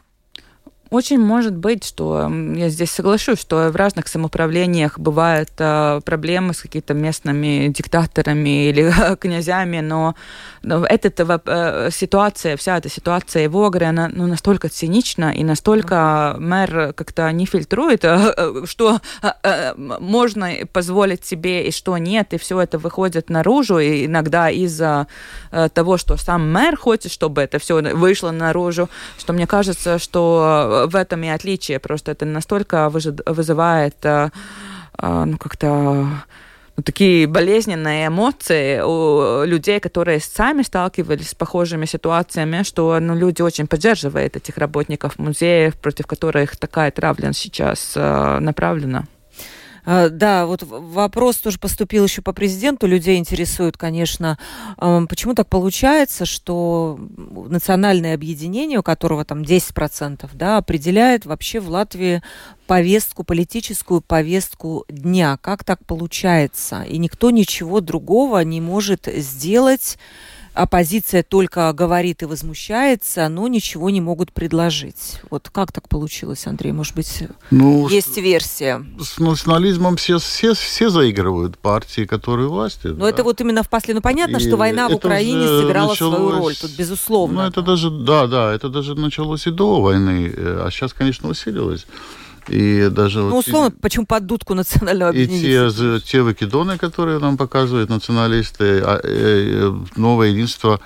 Очень 0.89 1.19
может 1.19 1.55
быть, 1.55 1.83
что 1.83 2.31
я 2.55 2.69
здесь 2.69 2.91
соглашусь, 2.91 3.39
что 3.39 3.69
в 3.69 3.75
разных 3.75 4.07
самоуправлениях 4.07 4.97
бывают 4.97 5.49
э, 5.57 5.99
проблемы 6.05 6.53
с 6.53 6.61
какими-то 6.61 6.93
местными 6.93 7.67
диктаторами 7.67 8.67
или 8.69 8.93
князями, 9.17 9.81
но, 9.81 10.15
но 10.63 10.85
эта 10.85 11.11
э, 11.45 11.89
ситуация, 11.91 12.55
вся 12.55 12.77
эта 12.77 12.89
ситуация 12.89 13.49
в 13.49 13.57
Огре, 13.57 13.87
она 13.87 14.09
ну, 14.13 14.27
настолько 14.27 14.69
цинична 14.69 15.33
и 15.35 15.43
настолько 15.43 16.35
мэр 16.39 16.93
как-то 16.93 17.29
не 17.31 17.45
фильтрует, 17.45 18.05
э, 18.05 18.63
что 18.65 19.01
э, 19.21 19.27
э, 19.43 19.73
можно 19.75 20.51
позволить 20.71 21.25
себе 21.25 21.67
и 21.67 21.71
что 21.71 21.97
нет, 21.97 22.33
и 22.33 22.37
все 22.37 22.61
это 22.61 22.77
выходит 22.77 23.29
наружу, 23.29 23.79
и 23.79 24.05
иногда 24.05 24.49
из-за 24.49 25.07
э, 25.51 25.67
того, 25.73 25.97
что 25.97 26.15
сам 26.15 26.49
мэр 26.51 26.77
хочет, 26.77 27.11
чтобы 27.11 27.41
это 27.41 27.59
все 27.59 27.81
вышло 27.81 28.31
наружу, 28.31 28.89
что 29.17 29.33
мне 29.33 29.47
кажется, 29.47 29.99
что 29.99 30.76
в 30.85 30.95
этом 30.95 31.23
и 31.23 31.29
отличие. 31.29 31.79
Просто 31.79 32.11
это 32.11 32.25
настолько 32.25 32.89
вызывает 32.89 33.95
э, 34.03 34.29
э, 35.01 35.23
ну, 35.25 35.37
как-то 35.37 36.07
ну, 36.77 36.83
такие 36.83 37.25
болезненные 37.25 38.07
эмоции 38.07 38.79
у 38.81 39.43
людей, 39.45 39.79
которые 39.79 40.19
сами 40.19 40.61
сталкивались 40.61 41.29
с 41.29 41.35
похожими 41.35 41.85
ситуациями, 41.85 42.61
что 42.61 42.99
ну, 42.99 43.15
люди 43.15 43.41
очень 43.41 43.65
поддерживают 43.65 44.35
этих 44.35 44.57
работников 44.57 45.17
музеев, 45.17 45.75
против 45.75 46.05
которых 46.05 46.55
такая 46.55 46.91
травля 46.91 47.33
сейчас 47.33 47.93
э, 47.95 48.39
направлена. 48.39 49.05
А, 49.89 50.09
да, 50.09 50.45
вот 50.45 50.63
вопрос 50.63 51.37
тоже 51.37 51.57
поступил 51.59 52.03
еще 52.03 52.21
по 52.21 52.33
президенту. 52.33 52.87
Людей 52.87 53.17
интересует, 53.17 53.77
конечно, 53.77 54.37
почему 54.77 55.33
так 55.33 55.47
получается, 55.47 56.25
что 56.25 56.99
национальное 57.17 58.13
объединение, 58.13 58.79
у 58.79 58.83
которого 58.83 59.23
там 59.23 59.43
10%, 59.43 60.29
да, 60.33 60.57
определяет 60.57 61.25
вообще 61.25 61.61
в 61.61 61.69
Латвии 61.69 62.21
повестку, 62.67 63.23
политическую 63.23 64.01
повестку 64.01 64.83
дня. 64.89 65.37
Как 65.37 65.63
так 65.63 65.85
получается? 65.85 66.83
И 66.83 66.97
никто 66.97 67.29
ничего 67.29 67.79
другого 67.79 68.41
не 68.41 68.59
может 68.59 69.05
сделать 69.05 69.97
оппозиция 70.57 71.23
только 71.23 71.71
говорит 71.73 72.23
и 72.23 72.25
возмущается, 72.25 73.29
но 73.29 73.47
ничего 73.47 73.89
не 73.89 74.01
могут 74.01 74.31
предложить. 74.31 75.21
Вот 75.29 75.49
как 75.49 75.71
так 75.71 75.87
получилось, 75.87 76.47
Андрей? 76.47 76.71
Может 76.71 76.95
быть, 76.95 77.23
ну, 77.51 77.87
есть 77.87 78.17
версия? 78.17 78.83
С 78.99 79.19
национализмом 79.19 79.95
все, 79.97 80.17
все, 80.17 80.53
все 80.53 80.89
заигрывают 80.89 81.57
партии, 81.57 82.05
которые 82.05 82.49
власти. 82.49 82.87
Но 82.87 83.05
да. 83.05 83.09
это 83.09 83.23
вот 83.23 83.39
именно 83.41 83.63
в 83.63 83.69
после... 83.69 83.93
Ну, 83.93 84.01
понятно, 84.01 84.37
и 84.37 84.39
что 84.39 84.57
война 84.57 84.89
в 84.89 84.95
Украине 84.95 85.47
сыграла 85.47 85.89
началось... 85.89 86.17
свою 86.17 86.31
роль, 86.31 86.55
тут 86.55 86.71
безусловно. 86.71 87.43
Ну, 87.43 87.47
это 87.47 87.61
даже, 87.61 87.89
да, 87.89 88.27
да, 88.27 88.53
это 88.53 88.69
даже 88.69 88.95
началось 88.95 89.47
и 89.47 89.51
до 89.51 89.81
войны, 89.81 90.33
э, 90.35 90.63
а 90.65 90.71
сейчас, 90.71 90.93
конечно, 90.93 91.29
усилилось. 91.29 91.85
И 92.47 92.89
даже 92.89 93.19
ну, 93.19 93.31
вот 93.31 93.47
условно, 93.47 93.73
и, 93.75 93.81
почему 93.81 94.05
под 94.05 94.25
дудку 94.25 94.53
национального 94.53 95.11
объединения? 95.11 95.67
И 95.67 95.71
те, 95.71 95.99
те 95.99 96.21
выкидоны, 96.21 96.77
которые 96.77 97.19
нам 97.19 97.37
показывают 97.37 97.89
националисты, 97.89 98.79
а, 98.83 98.99
э, 99.03 99.73
новое 99.95 100.29
единство 100.29 100.79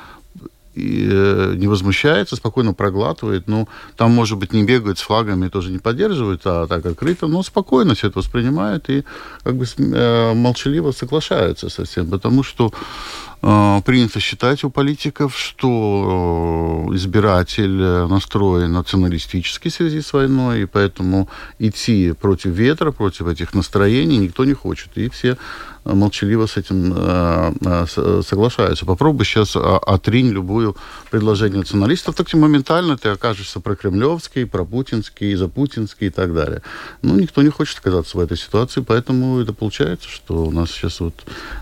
и, 0.75 1.07
э, 1.11 1.53
не 1.57 1.67
возмущается, 1.67 2.35
спокойно 2.35 2.73
проглатывает. 2.73 3.47
Ну, 3.47 3.67
там, 3.95 4.11
может 4.11 4.37
быть, 4.37 4.53
не 4.53 4.63
бегают 4.63 4.99
с 4.99 5.01
флагами, 5.01 5.49
тоже 5.49 5.71
не 5.71 5.79
поддерживают, 5.79 6.41
а 6.45 6.67
так 6.67 6.85
открыто, 6.85 7.27
но 7.27 7.43
спокойно 7.43 7.93
все 7.93 8.07
это 8.07 8.19
воспринимают 8.19 8.89
и 8.89 9.03
как 9.43 9.55
бы 9.55 9.65
э, 9.65 10.33
молчаливо 10.33 10.91
соглашаются 10.91 11.69
со 11.69 11.83
всем, 11.83 12.09
потому 12.09 12.43
что 12.43 12.67
э, 12.67 13.30
принято 13.41 14.19
считать 14.19 14.63
у 14.63 14.69
политиков, 14.69 15.35
что 15.35 16.85
э, 16.89 16.95
избиратель 16.95 17.75
настроен 18.07 18.71
националистически 18.73 19.69
в 19.69 19.73
связи 19.73 20.01
с 20.01 20.13
войной, 20.13 20.61
и 20.61 20.65
поэтому 20.65 21.27
идти 21.57 22.13
против 22.13 22.51
ветра, 22.51 22.91
против 22.91 23.27
этих 23.27 23.55
настроений 23.55 24.17
никто 24.17 24.45
не 24.45 24.53
хочет. 24.53 24.89
И 24.95 25.09
все 25.09 25.37
молчаливо 25.83 26.45
с 26.45 26.57
этим 26.57 26.93
э, 26.95 27.53
э, 27.65 28.21
соглашаются. 28.25 28.85
Попробуй 28.85 29.25
сейчас 29.25 29.55
а, 29.55 29.77
отринь 29.77 30.29
любую 30.29 30.75
предложение 31.09 31.59
националистов, 31.59 32.15
так 32.15 32.31
моментально 32.33 32.97
ты 32.97 33.09
окажешься 33.09 33.59
про 33.59 33.75
кремлевский, 33.75 34.45
про 34.45 34.63
путинский, 34.63 35.35
за 35.35 35.47
путинский 35.47 36.07
и 36.07 36.09
так 36.09 36.33
далее. 36.33 36.61
Ну, 37.01 37.15
никто 37.15 37.41
не 37.41 37.49
хочет 37.49 37.79
оказаться 37.79 38.17
в 38.17 38.19
этой 38.19 38.37
ситуации, 38.37 38.81
поэтому 38.81 39.39
это 39.39 39.53
получается, 39.53 40.07
что 40.09 40.45
у 40.45 40.51
нас 40.51 40.71
сейчас 40.71 40.99
вот 40.99 41.13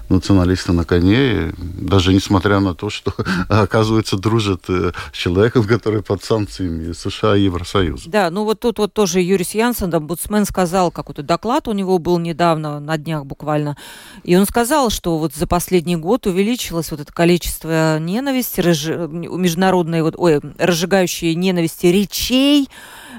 националисты 0.09 0.73
на 0.73 0.83
коне, 0.83 1.53
даже 1.57 2.13
несмотря 2.13 2.59
на 2.59 2.75
то, 2.75 2.89
что, 2.89 3.13
оказывается, 3.49 4.17
дружат 4.17 4.63
э, 4.69 4.91
с 5.13 5.17
человеком, 5.17 5.63
который 5.63 6.01
под 6.01 6.23
санкциями 6.23 6.91
США 6.93 7.35
и 7.35 7.43
Евросоюза. 7.43 8.09
Да, 8.09 8.29
ну 8.29 8.43
вот 8.43 8.59
тут 8.59 8.79
вот 8.79 8.93
тоже 8.93 9.21
Юрис 9.21 9.51
Янсен, 9.55 9.93
омбудсмен, 9.93 10.45
сказал, 10.45 10.91
какой-то 10.91 11.23
доклад 11.23 11.67
у 11.67 11.73
него 11.73 11.97
был 11.99 12.19
недавно, 12.19 12.79
на 12.79 12.97
днях 12.97 13.25
буквально, 13.25 13.77
и 14.23 14.35
он 14.35 14.45
сказал, 14.45 14.89
что 14.89 15.17
вот 15.17 15.33
за 15.33 15.47
последний 15.47 15.95
год 15.95 16.27
увеличилось 16.27 16.91
вот 16.91 16.99
это 16.99 17.13
количество 17.13 17.99
ненависти, 17.99 18.61
разж... 18.61 18.87
международной, 18.87 20.01
вот, 20.01 20.15
ой, 20.17 20.39
разжигающей 20.57 21.33
ненависти 21.35 21.87
речей, 21.87 22.69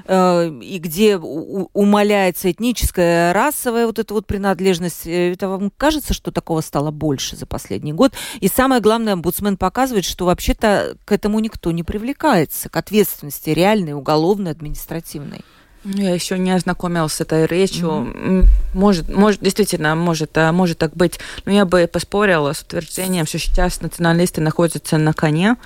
э, 0.04 0.48
и 0.62 0.78
где 0.78 1.16
умаляется 1.16 2.50
этническая, 2.50 3.32
расовая 3.32 3.86
вот 3.86 3.98
эта 3.98 4.14
вот 4.14 4.26
принадлежность. 4.26 5.06
Э, 5.06 5.32
это 5.32 5.48
вам 5.48 5.70
кажется, 5.76 6.14
что 6.14 6.30
такого 6.30 6.60
стало 6.60 6.90
больше 6.90 7.36
за 7.36 7.46
последний 7.46 7.92
год? 7.92 8.12
И 8.40 8.48
самое 8.48 8.80
главное, 8.80 9.14
омбудсмен 9.14 9.56
показывает, 9.56 10.04
что 10.04 10.26
вообще-то 10.26 10.96
к 11.04 11.12
этому 11.12 11.38
никто 11.40 11.70
не 11.70 11.82
привлекается, 11.82 12.68
к 12.68 12.76
ответственности 12.76 13.50
реальной, 13.50 13.92
уголовной, 13.92 14.50
административной. 14.50 15.44
Я 15.84 16.12
еще 16.12 16.38
не 16.38 16.50
ознакомилась 16.50 17.14
с 17.14 17.20
этой 17.22 17.46
речью. 17.46 17.88
Mm-hmm. 17.88 18.46
Может, 18.74 19.08
может, 19.08 19.40
действительно, 19.40 19.94
может, 19.94 20.36
а, 20.36 20.52
может 20.52 20.76
так 20.76 20.94
быть. 20.94 21.18
Но 21.46 21.52
я 21.52 21.64
бы 21.64 21.88
поспорила 21.90 22.52
с 22.52 22.60
утверждением, 22.60 23.26
что 23.26 23.38
сейчас 23.38 23.80
националисты 23.80 24.42
находятся 24.42 24.98
на 24.98 25.14
коне. 25.14 25.56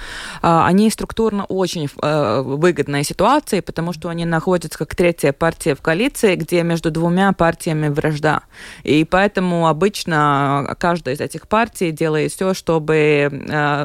А, 0.40 0.66
они 0.68 0.88
структурно 0.90 1.44
очень 1.46 1.88
а, 2.00 2.42
выгодной 2.42 3.02
ситуации, 3.02 3.58
потому 3.58 3.92
что 3.92 4.08
они 4.08 4.24
находятся 4.24 4.78
как 4.78 4.94
третья 4.94 5.32
партия 5.32 5.74
в 5.74 5.82
коалиции, 5.82 6.36
где 6.36 6.62
между 6.62 6.92
двумя 6.92 7.32
партиями 7.32 7.88
вражда. 7.88 8.42
И 8.84 9.04
поэтому 9.04 9.66
обычно 9.66 10.76
каждая 10.78 11.16
из 11.16 11.20
этих 11.20 11.48
партий 11.48 11.90
делает 11.90 12.30
все, 12.30 12.54
чтобы 12.54 13.28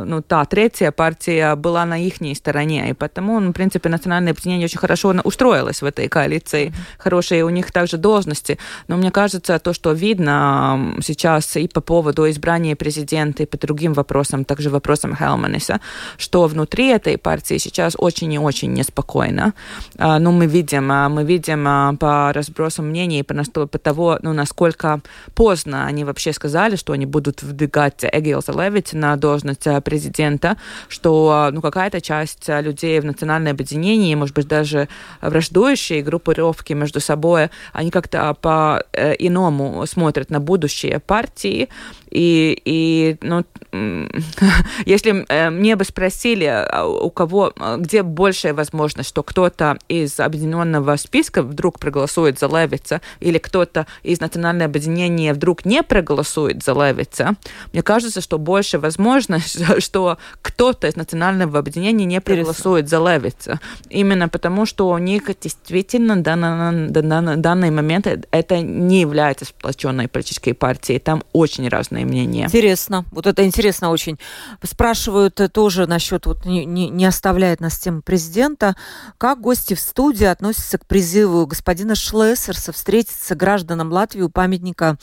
ну, 0.05 0.21
та 0.21 0.45
третья 0.45 0.91
партия 0.91 1.55
была 1.55 1.85
на 1.85 1.97
их 1.97 2.19
стороне. 2.35 2.89
И 2.89 2.93
поэтому, 2.93 3.39
ну, 3.39 3.49
в 3.49 3.53
принципе, 3.53 3.89
национальное 3.89 4.33
объединение 4.33 4.65
очень 4.65 4.79
хорошо 4.79 5.15
устроилось 5.23 5.81
в 5.81 5.85
этой 5.85 6.07
коалиции, 6.07 6.18
mm-hmm. 6.27 6.73
хорошие 6.97 7.43
у 7.43 7.49
них 7.49 7.71
также 7.71 7.97
должности. 7.97 8.57
Но 8.87 8.97
мне 8.97 9.11
кажется, 9.11 9.59
то, 9.59 9.73
что 9.73 9.91
видно 9.91 10.95
сейчас 11.01 11.55
и 11.57 11.67
по 11.67 11.81
поводу 11.81 12.29
избрания 12.29 12.75
президента, 12.75 13.43
и 13.43 13.45
по 13.45 13.57
другим 13.57 13.93
вопросам, 13.93 14.45
также 14.45 14.69
вопросам 14.69 15.15
Хелманиса, 15.15 15.79
что 16.17 16.47
внутри 16.47 16.87
этой 16.87 17.17
партии 17.17 17.57
сейчас 17.57 17.95
очень 17.97 18.33
и 18.33 18.39
очень 18.39 18.73
неспокойно. 18.73 19.53
А, 19.97 20.19
ну, 20.19 20.31
мы 20.31 20.47
видим, 20.47 20.91
а, 20.91 21.09
мы 21.09 21.23
видим 21.23 21.65
а, 21.67 21.93
по 21.93 22.31
разбросам 22.33 22.89
мнений, 22.89 23.23
по, 23.23 23.33
по 23.67 23.77
того, 23.77 24.19
ну, 24.21 24.33
насколько 24.33 25.01
поздно 25.35 25.85
они 25.85 26.03
вообще 26.03 26.33
сказали, 26.33 26.75
что 26.75 26.93
они 26.93 27.05
будут 27.05 27.43
вдвигать 27.43 28.03
Эгилса 28.03 28.51
Левит 28.51 28.93
на 28.93 29.15
должность 29.15 29.67
президента, 29.83 30.57
что 30.87 31.49
ну, 31.51 31.61
какая-то 31.61 32.01
часть 32.01 32.47
людей 32.47 32.99
в 32.99 33.05
национальном 33.05 33.51
объединении, 33.51 34.15
может 34.15 34.35
быть, 34.35 34.47
даже 34.47 34.87
враждующие 35.21 36.01
группировки 36.09 36.73
между 36.73 36.99
собой, 36.99 37.49
они 37.73 37.91
как-то 37.91 38.33
по-иному 38.41 39.85
смотрят 39.85 40.29
на 40.29 40.39
будущее 40.39 40.99
партии, 40.99 41.69
и, 42.11 42.59
и 42.65 43.17
ну, 43.21 43.43
если 44.85 45.25
э, 45.29 45.49
мне 45.49 45.75
бы 45.75 45.83
спросили, 45.83 46.45
а, 46.45 46.85
у 46.85 47.09
кого, 47.09 47.53
а, 47.57 47.77
где 47.77 48.03
большая 48.03 48.53
возможность, 48.53 49.09
что 49.09 49.23
кто-то 49.23 49.77
из 49.87 50.19
объединенного 50.19 50.95
списка 50.95 51.43
вдруг 51.43 51.79
проголосует 51.79 52.39
за 52.39 52.47
Левица, 52.47 53.01
или 53.19 53.37
кто-то 53.37 53.85
из 54.03 54.19
национального 54.19 54.65
объединения 54.65 55.33
вдруг 55.33 55.65
не 55.65 55.83
проголосует 55.83 56.63
за 56.63 56.73
Левица, 56.73 57.35
мне 57.73 57.83
кажется, 57.83 58.21
что 58.21 58.39
больше 58.39 58.79
возможность, 58.79 59.59
что 59.83 60.17
кто-то 60.41 60.87
из 60.87 60.95
национального 60.95 61.59
объединения 61.59 62.05
не 62.05 62.21
проголосует 62.21 62.89
за 62.89 62.97
Левица. 62.97 63.59
Именно 63.89 64.29
потому, 64.29 64.65
что 64.65 64.89
у 64.89 64.97
них 64.97 65.23
действительно 65.41 66.15
на 66.15 67.35
данный 67.37 67.71
момент 67.71 68.07
это 68.31 68.61
не 68.61 69.01
является 69.01 69.45
сплоченной 69.45 70.07
политической 70.07 70.53
партией. 70.53 70.99
Там 70.99 71.23
очень 71.33 71.67
разные 71.69 71.98
разные 71.99 72.05
мнения. 72.05 72.45
Интересно. 72.45 73.05
Вот 73.11 73.27
это 73.27 73.45
интересно 73.45 73.89
очень. 73.89 74.17
Спрашивают 74.63 75.39
э, 75.39 75.49
тоже 75.49 75.87
насчет, 75.87 76.25
вот 76.25 76.45
не, 76.45 76.65
не, 76.65 76.89
не 76.89 77.05
оставляет 77.05 77.59
нас 77.59 77.77
тема 77.79 78.01
президента, 78.01 78.75
как 79.17 79.41
гости 79.41 79.73
в 79.73 79.79
студии 79.79 80.25
относятся 80.25 80.77
к 80.77 80.85
призыву 80.85 81.45
господина 81.45 81.95
Шлессерса 81.95 82.71
встретиться 82.71 83.35
гражданам 83.35 83.91
Латвии 83.91 84.21
у 84.21 84.29
памятника 84.29 84.97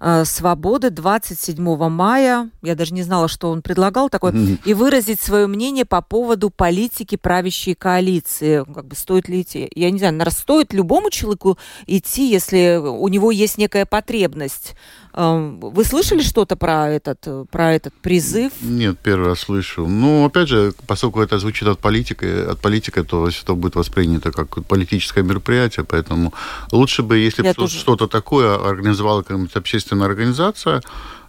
э, 0.00 0.24
свободы 0.24 0.90
27 0.90 1.88
мая. 1.88 2.50
Я 2.62 2.74
даже 2.74 2.94
не 2.94 3.02
знала, 3.02 3.28
что 3.28 3.50
он 3.50 3.62
предлагал 3.62 4.08
такое. 4.08 4.32
Mm-hmm. 4.32 4.60
И 4.64 4.74
выразить 4.74 5.20
свое 5.20 5.46
мнение 5.46 5.84
по 5.84 6.02
поводу 6.02 6.50
политики 6.50 7.16
правящей 7.16 7.74
коалиции. 7.74 8.64
Как 8.74 8.86
бы 8.86 8.96
стоит 8.96 9.28
ли 9.28 9.42
идти? 9.42 9.70
Я 9.74 9.90
не 9.90 9.98
знаю, 9.98 10.14
наверное, 10.14 10.32
стоит 10.32 10.72
любому 10.72 11.10
человеку 11.10 11.58
идти, 11.86 12.30
если 12.30 12.76
у 12.76 13.08
него 13.08 13.30
есть 13.30 13.58
некая 13.58 13.86
потребность 13.86 14.74
вы 15.14 15.84
слышали 15.84 16.22
что-то 16.22 16.56
про 16.56 16.88
этот, 16.88 17.26
про 17.50 17.74
этот 17.74 17.94
призыв? 17.94 18.52
Нет, 18.60 18.98
первый 19.02 19.28
раз 19.28 19.40
слышу. 19.40 19.86
Ну, 19.86 20.26
опять 20.26 20.48
же, 20.48 20.72
поскольку 20.86 21.20
это 21.20 21.38
звучит 21.38 21.68
от 21.68 21.78
политика, 21.78 22.52
от 22.52 22.60
политика, 22.60 23.04
то 23.04 23.28
это 23.28 23.54
будет 23.54 23.76
воспринято 23.76 24.30
как 24.32 24.64
политическое 24.66 25.22
мероприятие, 25.22 25.84
поэтому 25.84 26.32
лучше 26.72 27.02
бы, 27.02 27.18
если 27.18 27.42
бы 27.42 27.54
тоже... 27.54 27.78
что-то 27.78 28.06
такое 28.06 28.54
организовала 28.54 29.22
какая-нибудь 29.22 29.56
общественная 29.56 30.06
организация, 30.06 30.80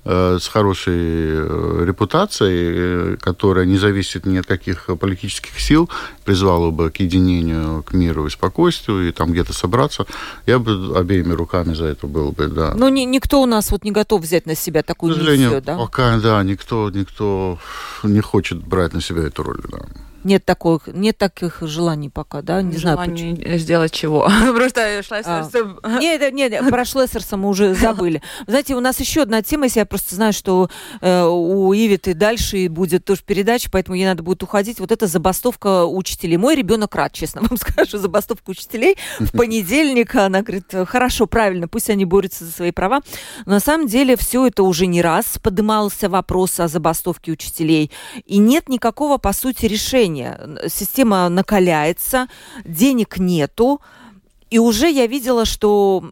с 0.05 0.47
хорошей 0.47 0.95
э, 0.95 1.83
репутацией, 1.85 3.13
э, 3.13 3.17
которая 3.19 3.65
не 3.65 3.77
зависит 3.77 4.25
ни 4.25 4.37
от 4.37 4.45
каких 4.45 4.89
политических 4.99 5.59
сил, 5.59 5.89
призвала 6.25 6.71
бы 6.71 6.89
к 6.89 6.97
единению, 6.97 7.83
к 7.83 7.93
миру 7.93 8.25
и 8.25 8.29
спокойствию, 8.29 9.09
и 9.09 9.11
там 9.11 9.31
где-то 9.31 9.53
собраться, 9.53 10.05
я 10.45 10.59
бы 10.59 10.97
обеими 10.97 11.33
руками 11.33 11.73
за 11.73 11.85
это 11.85 12.07
был 12.07 12.31
бы, 12.31 12.47
да. 12.47 12.73
Но 12.75 12.89
ни, 12.89 13.01
никто 13.01 13.41
у 13.41 13.45
нас 13.45 13.71
вот 13.71 13.83
не 13.83 13.91
готов 13.91 14.21
взять 14.21 14.45
на 14.45 14.55
себя 14.55 14.83
такую 14.83 15.17
миссию, 15.17 15.61
да? 15.61 15.77
пока, 15.77 16.17
да, 16.17 16.41
никто, 16.43 16.89
никто 16.89 17.59
не 18.03 18.21
хочет 18.21 18.57
брать 18.57 18.93
на 18.93 19.01
себя 19.01 19.23
эту 19.23 19.43
роль, 19.43 19.61
да. 19.69 19.79
Нет 20.23 20.45
таких, 20.45 20.87
нет 20.87 21.17
таких 21.17 21.61
желаний 21.61 22.09
пока, 22.09 22.41
да? 22.41 22.61
Не 22.61 22.77
Желание 22.77 23.15
знаю 23.15 23.35
почему. 23.37 23.57
сделать 23.57 23.91
чего. 23.91 24.29
Просто 24.55 25.01
Шлессерса... 25.03 25.77
А. 25.83 25.99
Нет, 25.99 26.33
нет, 26.33 26.69
про 26.69 26.85
Шлессерса 26.85 27.37
мы 27.37 27.49
уже 27.49 27.73
забыли. 27.73 28.21
Знаете, 28.47 28.75
у 28.75 28.79
нас 28.79 28.99
еще 28.99 29.21
одна 29.21 29.41
тема, 29.41 29.65
если 29.65 29.79
я 29.79 29.85
просто 29.85 30.15
знаю, 30.15 30.33
что 30.33 30.69
э, 31.01 31.23
у 31.23 31.73
Ивиты 31.73 32.13
дальше 32.13 32.67
будет 32.69 33.05
тоже 33.05 33.21
передача, 33.25 33.69
поэтому 33.71 33.95
ей 33.95 34.05
надо 34.05 34.23
будет 34.23 34.43
уходить. 34.43 34.79
Вот 34.79 34.91
это 34.91 35.07
забастовка 35.07 35.85
учителей. 35.85 36.37
Мой 36.37 36.55
ребенок 36.55 36.95
рад, 36.95 37.13
честно 37.13 37.41
вам 37.49 37.57
скажу, 37.57 37.97
забастовка 37.97 38.49
учителей. 38.49 38.97
В 39.19 39.31
понедельник 39.31 40.15
она 40.15 40.41
говорит, 40.41 40.73
хорошо, 40.87 41.25
правильно, 41.27 41.67
пусть 41.67 41.89
они 41.89 42.05
борются 42.05 42.45
за 42.45 42.51
свои 42.51 42.71
права. 42.71 43.01
Но 43.45 43.53
на 43.53 43.59
самом 43.59 43.87
деле 43.87 44.15
все 44.15 44.47
это 44.47 44.63
уже 44.63 44.85
не 44.85 45.01
раз 45.01 45.37
поднимался 45.41 46.09
вопрос 46.09 46.59
о 46.59 46.67
забастовке 46.67 47.31
учителей. 47.31 47.91
И 48.25 48.37
нет 48.37 48.69
никакого, 48.69 49.17
по 49.17 49.33
сути, 49.33 49.65
решения 49.65 50.08
движение. 50.09 50.39
Система 50.67 51.29
накаляется, 51.29 52.27
денег 52.65 53.17
нету. 53.17 53.81
И 54.49 54.57
уже 54.57 54.89
я 54.89 55.07
видела, 55.07 55.45
что 55.45 56.11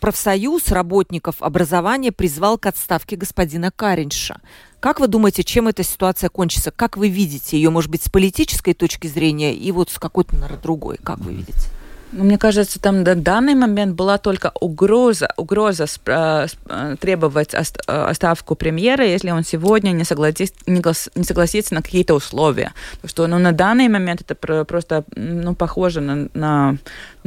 профсоюз 0.00 0.68
работников 0.68 1.36
образования 1.40 2.12
призвал 2.12 2.58
к 2.58 2.66
отставке 2.66 3.16
господина 3.16 3.70
Каринша. 3.70 4.40
Как 4.80 5.00
вы 5.00 5.08
думаете, 5.08 5.44
чем 5.44 5.68
эта 5.68 5.82
ситуация 5.82 6.30
кончится? 6.30 6.70
Как 6.70 6.96
вы 6.96 7.08
видите 7.08 7.56
ее, 7.56 7.70
может 7.70 7.90
быть, 7.90 8.02
с 8.02 8.08
политической 8.08 8.74
точки 8.74 9.06
зрения 9.06 9.54
и 9.54 9.72
вот 9.72 9.90
с 9.90 9.98
какой-то, 9.98 10.34
наверное, 10.36 10.62
другой? 10.62 10.98
Как 11.02 11.18
вы 11.18 11.32
видите? 11.32 11.68
Ну, 12.12 12.24
мне 12.24 12.38
кажется, 12.38 12.80
там 12.80 13.02
на 13.02 13.14
данный 13.14 13.54
момент 13.54 13.94
была 13.94 14.18
только 14.18 14.50
угроза, 14.60 15.32
угроза 15.36 15.86
э, 16.06 16.46
э, 16.68 16.96
требовать 16.98 17.54
э, 17.54 17.62
оставку 17.86 18.56
премьера, 18.56 19.04
если 19.04 19.30
он 19.30 19.44
сегодня 19.44 19.92
не, 19.92 20.04
согласится, 20.04 20.54
не 20.66 21.24
согласится 21.24 21.74
на 21.74 21.82
какие-то 21.82 22.14
условия. 22.14 22.72
Потому 22.94 23.08
что 23.08 23.26
ну, 23.28 23.38
на 23.38 23.52
данный 23.52 23.88
момент 23.88 24.22
это 24.26 24.34
просто 24.64 25.04
ну, 25.14 25.54
похоже 25.54 26.00
на, 26.00 26.28
на, 26.34 26.76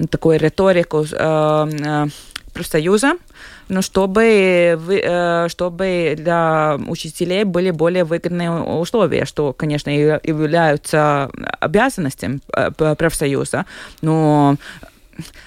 такую 0.10 0.38
риторику 0.38 1.06
профсоюза, 2.54 3.14
но 3.74 3.82
чтобы, 3.82 4.80
чтобы 5.50 6.14
для 6.18 6.78
учителей 6.88 7.44
были 7.44 7.72
более 7.72 8.04
выгодные 8.04 8.52
условия, 8.52 9.26
что, 9.26 9.52
конечно, 9.52 9.90
являются 9.90 11.30
обязанностями 11.60 12.40
профсоюза, 12.96 13.66
но 14.02 14.56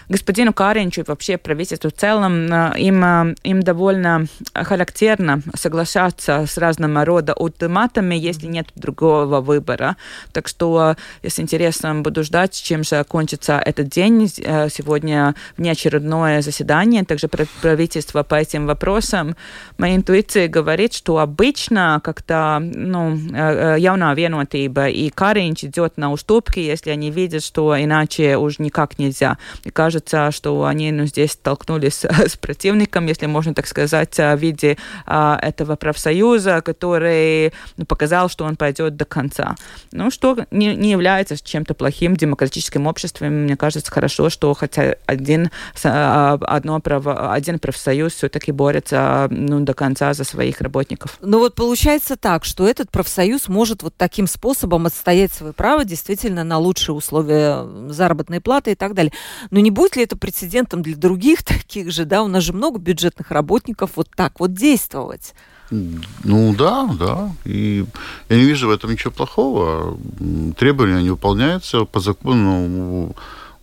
господину 0.08 0.52
Каринчу 0.52 1.00
и 1.00 1.04
вообще 1.06 1.36
правительству 1.38 1.90
в 1.90 1.92
целом, 1.92 2.52
э, 2.52 2.78
им, 2.78 3.04
э, 3.04 3.34
им 3.42 3.62
довольно 3.62 4.26
характерно 4.54 5.42
соглашаться 5.54 6.46
с 6.46 6.58
разного 6.58 7.04
рода 7.04 7.34
ультиматами, 7.34 8.14
если 8.14 8.46
нет 8.46 8.68
другого 8.74 9.40
выбора. 9.40 9.96
Так 10.32 10.48
что 10.48 10.96
я 11.22 11.30
с 11.30 11.40
интересом 11.40 12.02
буду 12.02 12.22
ждать, 12.22 12.60
чем 12.62 12.84
же 12.84 13.04
кончится 13.04 13.58
этот 13.58 13.88
день. 13.88 14.30
Э, 14.38 14.68
сегодня 14.68 15.34
внеочередное 15.56 16.42
заседание, 16.42 17.04
также 17.04 17.28
правительство 17.28 18.22
по 18.22 18.36
этим 18.36 18.66
вопросам. 18.66 19.36
Моя 19.78 19.96
интуиция 19.96 20.48
говорит, 20.48 20.92
что 20.92 21.18
обычно 21.18 22.00
как-то 22.02 22.58
ну, 22.60 23.16
явная 23.16 24.14
vienotība 24.14 24.90
и 24.90 25.10
Каринч 25.10 25.64
идет 25.64 25.96
на 25.96 26.12
уступки, 26.12 26.60
если 26.60 26.90
они 26.90 27.10
видят, 27.10 27.42
что 27.42 27.76
иначе 27.82 28.36
уже 28.36 28.56
никак 28.58 28.98
нельзя. 28.98 29.38
Мне 29.64 29.72
кажется, 29.72 30.30
что 30.30 30.64
они 30.64 30.92
ну, 30.92 31.06
здесь 31.06 31.32
столкнулись 31.32 32.04
с 32.04 32.36
противником, 32.36 33.06
если 33.06 33.26
можно 33.26 33.54
так 33.54 33.66
сказать, 33.66 34.16
в 34.16 34.36
виде 34.36 34.76
а, 35.06 35.38
этого 35.40 35.76
профсоюза, 35.76 36.60
который 36.62 37.52
ну, 37.76 37.84
показал, 37.86 38.28
что 38.28 38.44
он 38.44 38.56
пойдет 38.56 38.96
до 38.96 39.04
конца. 39.04 39.54
Ну, 39.92 40.10
что 40.10 40.38
не, 40.50 40.74
не 40.76 40.90
является 40.90 41.42
чем-то 41.42 41.74
плохим 41.74 42.14
в 42.14 42.18
демократическом 42.18 42.86
обществе. 42.86 43.28
Мне 43.28 43.56
кажется, 43.56 43.90
хорошо, 43.90 44.30
что 44.30 44.52
хотя 44.54 44.96
один, 45.06 45.50
а, 45.84 46.38
одно 46.42 46.80
право, 46.80 47.32
один 47.32 47.58
профсоюз 47.58 48.14
все-таки 48.14 48.52
борется 48.52 49.28
ну, 49.30 49.60
до 49.60 49.74
конца 49.74 50.14
за 50.14 50.24
своих 50.24 50.60
работников. 50.60 51.18
Ну 51.20 51.38
вот 51.38 51.54
получается 51.54 52.16
так, 52.16 52.44
что 52.44 52.66
этот 52.68 52.90
профсоюз 52.90 53.48
может 53.48 53.82
вот 53.82 53.94
таким 53.96 54.26
способом 54.26 54.86
отстоять 54.86 55.32
свое 55.32 55.52
право 55.52 55.84
действительно 55.84 56.44
на 56.44 56.58
лучшие 56.58 56.94
условия 56.94 57.66
заработной 57.90 58.40
платы 58.40 58.72
и 58.72 58.74
так 58.74 58.94
далее. 58.94 59.12
Но 59.50 59.60
не 59.60 59.70
будет 59.70 59.96
ли 59.96 60.02
это 60.02 60.16
прецедентом 60.16 60.82
для 60.82 60.96
других 60.96 61.42
таких 61.44 61.90
же, 61.90 62.04
да? 62.04 62.22
У 62.22 62.28
нас 62.28 62.42
же 62.42 62.52
много 62.52 62.78
бюджетных 62.78 63.30
работников 63.30 63.92
вот 63.96 64.08
так 64.14 64.40
вот 64.40 64.54
действовать. 64.54 65.34
Ну 65.70 66.54
да, 66.54 66.88
да. 66.98 67.32
И 67.44 67.84
я 68.28 68.36
не 68.36 68.44
вижу 68.44 68.68
в 68.68 68.70
этом 68.70 68.90
ничего 68.90 69.10
плохого. 69.10 69.98
Требования 70.56 71.02
не 71.02 71.10
выполняются 71.10 71.84
по 71.84 72.00
закону. 72.00 73.14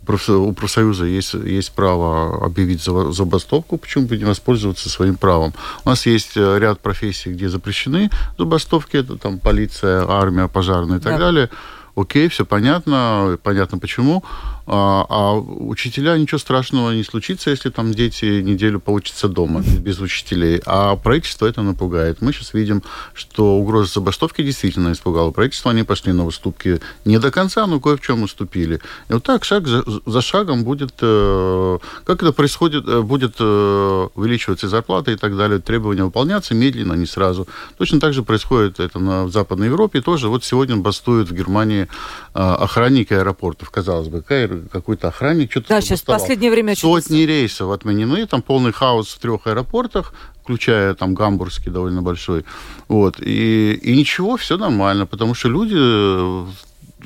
У 0.06 0.54
профсоюза 0.54 1.06
есть, 1.06 1.34
есть 1.34 1.72
право 1.72 2.46
объявить 2.46 2.82
забастовку, 2.82 3.78
почему 3.78 4.06
бы 4.06 4.18
не 4.18 4.26
воспользоваться 4.26 4.90
своим 4.90 5.16
правом. 5.16 5.54
У 5.86 5.90
нас 5.90 6.06
есть 6.06 6.36
э, 6.36 6.60
ряд 6.60 6.82
профессий, 6.82 7.32
где 7.32 7.48
запрещены 7.48 8.10
забастовки, 8.38 8.98
это 8.98 9.18
там 9.18 9.40
полиция, 9.40 10.06
армия, 10.06 10.50
пожарная 10.50 10.98
и 10.98 11.02
так 11.02 11.14
да. 11.14 11.20
далее. 11.20 11.50
Окей, 11.96 12.28
все 12.28 12.44
понятно, 12.46 13.38
понятно 13.44 13.78
почему. 13.78 14.24
А, 14.66 15.06
а 15.10 15.34
учителя 15.36 16.18
ничего 16.18 16.38
страшного 16.38 16.92
не 16.92 17.04
случится, 17.04 17.50
если 17.50 17.70
там 17.70 17.94
дети 17.94 18.42
неделю 18.42 18.80
получатся 18.80 19.28
дома 19.28 19.62
без 19.62 20.00
учителей. 20.00 20.62
А 20.66 20.96
правительство 20.96 21.46
это 21.48 21.62
напугает. 21.62 22.22
Мы 22.22 22.32
сейчас 22.32 22.54
видим, 22.54 22.82
что 23.14 23.58
угроза 23.58 23.94
забастовки 23.94 24.42
действительно 24.42 24.94
испугала 24.94 25.32
правительство. 25.32 25.72
Они 25.72 25.84
пошли 25.84 26.14
на 26.14 26.26
уступки 26.26 26.80
не 27.04 27.20
до 27.20 27.32
конца, 27.32 27.68
но 27.68 27.80
кое 27.80 27.98
в 27.98 28.02
чем 28.02 28.24
уступили. 28.24 28.80
И 29.10 29.14
вот 29.14 29.24
так 29.24 29.44
шаг 29.44 29.68
за, 29.68 29.84
за 30.06 30.22
шагом 30.22 30.64
будет, 30.64 30.94
э, 31.02 31.80
как 32.06 32.24
это 32.24 32.32
происходит, 32.32 32.88
э, 32.88 33.02
будет 33.02 33.36
э, 33.40 34.08
увеличиваться 34.16 34.70
зарплата 34.70 35.12
и 35.12 35.18
так 35.18 35.36
далее, 35.36 35.60
требования 35.60 36.06
выполняться 36.06 36.56
медленно, 36.56 36.94
не 36.94 37.06
сразу. 37.06 37.48
Точно 37.78 38.00
так 38.00 38.14
же 38.14 38.24
происходит 38.24 38.80
это 38.80 39.00
на, 39.00 39.26
в 39.26 39.32
Западной 39.32 39.68
Европе. 39.68 40.02
Тоже 40.02 40.30
вот 40.30 40.46
сегодня 40.46 40.78
бастуют 40.78 41.30
в 41.30 41.34
Германии 41.34 41.88
охранники 42.34 43.14
аэропортов. 43.14 43.70
Казалось 43.70 44.08
бы, 44.08 44.22
какая 44.22 44.53
какой-то 44.72 45.08
охранник 45.10 45.52
что-то 45.52 45.70
Да, 45.70 45.82
сейчас 45.82 46.02
в 46.02 46.06
последнее 46.06 46.52
время... 46.52 46.76
Сотни 46.76 47.22
рейсов 47.22 47.72
отменены, 47.72 48.26
там 48.28 48.42
полный 48.42 48.72
хаос 48.72 49.10
в 49.10 49.20
трех 49.20 49.48
аэропортах, 49.48 50.14
включая 50.42 50.94
там 50.94 51.14
гамбургский 51.14 51.72
довольно 51.72 52.02
большой. 52.02 52.46
Вот. 52.88 53.20
И, 53.20 53.74
и 53.82 53.96
ничего, 53.96 54.38
все 54.38 54.58
нормально, 54.58 55.06
потому 55.06 55.34
что 55.34 55.50
люди 55.50 55.76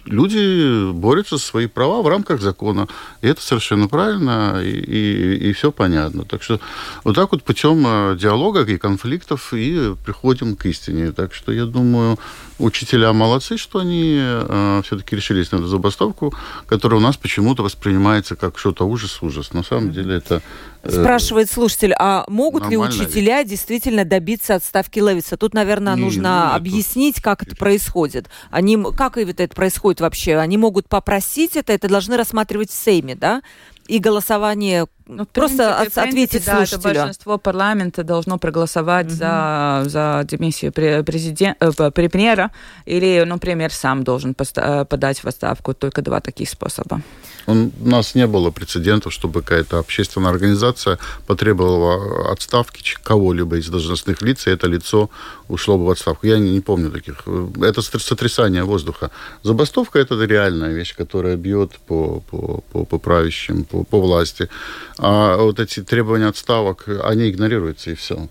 люди 0.08 0.92
борются 0.92 1.38
за 1.38 1.44
свои 1.44 1.68
права 1.68 2.02
в 2.02 2.08
рамках 2.08 2.42
закона. 2.42 2.88
И 3.22 3.28
это 3.28 3.42
совершенно 3.42 3.88
правильно, 3.88 4.62
и, 4.64 4.70
и, 4.70 5.50
и 5.50 5.54
все 5.54 5.72
понятно. 5.72 6.26
Так 6.26 6.44
что 6.44 6.60
вот 7.04 7.16
так 7.16 7.32
вот 7.32 7.44
путем 7.44 7.84
э, 7.86 8.18
диалога 8.20 8.64
и 8.64 8.78
конфликтов 8.78 9.54
и 9.54 9.96
приходим 10.06 10.56
к 10.56 10.66
истине. 10.66 11.12
Так 11.12 11.34
что 11.34 11.52
я 11.52 11.66
думаю, 11.66 12.18
учителя 12.60 13.14
молодцы, 13.14 13.58
что 13.58 13.80
они 13.80 14.18
э, 14.20 14.82
все-таки 14.86 15.16
решились 15.16 15.52
на 15.52 15.58
эту 15.58 15.68
забастовку, 15.68 16.34
которая 16.68 17.00
у 17.00 17.04
нас 17.04 17.18
почему-то 17.18 17.64
воспринимается 17.64 18.36
как 18.36 18.58
что-то 18.58 18.86
ужас-ужас. 18.86 19.54
На 19.54 19.64
самом 19.64 19.92
деле 19.92 20.16
это... 20.16 20.42
Э, 20.88 20.92
Спрашивает 20.92 21.52
слушатель, 21.52 21.94
а 21.98 22.24
могут 22.28 22.70
ли 22.70 22.78
учителя 22.78 23.40
ведь? 23.40 23.50
действительно 23.50 24.06
добиться 24.06 24.56
отставки 24.56 25.00
Левиса? 25.00 25.36
Тут, 25.36 25.54
наверное, 25.54 25.96
не, 25.96 26.02
нужно 26.02 26.50
ну, 26.50 26.56
объяснить, 26.56 27.22
как 27.22 27.44
это 27.44 27.56
происходит. 27.56 28.30
Они, 28.50 28.82
как 28.96 29.18
это 29.18 29.48
происходит 29.54 30.00
вообще? 30.00 30.38
Они 30.38 30.58
могут 30.58 30.88
попросить 30.88 31.58
это, 31.58 31.74
это 31.74 31.90
должны 31.90 32.16
рассматривать 32.16 32.72
в 32.72 32.74
Сейме, 32.74 33.16
да? 33.16 33.42
И 33.88 34.00
голосование 34.00 34.88
ну, 35.08 35.26
просто 35.26 35.76
принципе, 35.80 36.02
ответить 36.02 36.32
принципе, 36.32 36.56
слушателю. 36.56 36.82
Да, 36.84 36.90
это 36.90 37.00
большинство 37.00 37.38
парламента 37.38 38.04
должно 38.04 38.38
проголосовать 38.38 39.08
угу. 39.08 39.16
за, 39.16 39.84
за 39.86 40.26
демиссию 40.26 40.74
президента, 40.74 41.74
э, 41.78 41.92
премьера, 41.92 42.52
или, 42.86 43.24
например, 43.26 43.72
сам 43.72 44.04
должен 44.04 44.36
э, 44.38 44.86
подать 44.86 45.24
в 45.24 45.28
отставку. 45.28 45.74
Только 45.74 46.02
два 46.02 46.20
таких 46.20 46.50
способа. 46.50 47.02
У 47.48 47.72
нас 47.80 48.16
не 48.16 48.28
было 48.28 48.52
прецедентов, 48.52 49.14
чтобы 49.14 49.42
какая-то 49.42 49.80
общественная 49.80 50.32
организация 50.32 51.00
потребовала 51.28 52.34
отставки 52.34 52.96
кого-либо 53.02 53.56
из 53.56 53.70
должностных 53.70 54.22
лиц, 54.22 54.48
и 54.48 54.50
это 54.50 54.68
лицо 54.68 55.10
ушло 55.48 55.78
бы 55.78 55.86
в 55.86 55.90
отставку. 55.90 56.28
Я 56.28 56.40
не, 56.40 56.52
не 56.52 56.60
помню 56.60 56.92
таких. 56.92 57.24
Это 57.62 57.82
сотрясание 57.82 58.64
воздуха. 58.64 59.12
Забастовка– 59.44 60.00
это 60.02 60.22
реальная 60.26 60.74
вещь, 60.74 60.94
которая 60.94 61.38
бьет 61.38 61.72
по, 61.88 62.20
по, 62.30 62.62
по, 62.72 62.84
по 62.84 63.00
правящим, 63.00 63.64
по, 63.64 63.77
по 63.84 64.00
власти. 64.00 64.50
А 64.98 65.38
вот 65.38 65.60
эти 65.60 65.84
требования 65.84 66.28
отставок, 66.28 66.86
они 67.04 67.30
игнорируются, 67.30 67.92
и 67.92 67.96
все. 67.96 68.28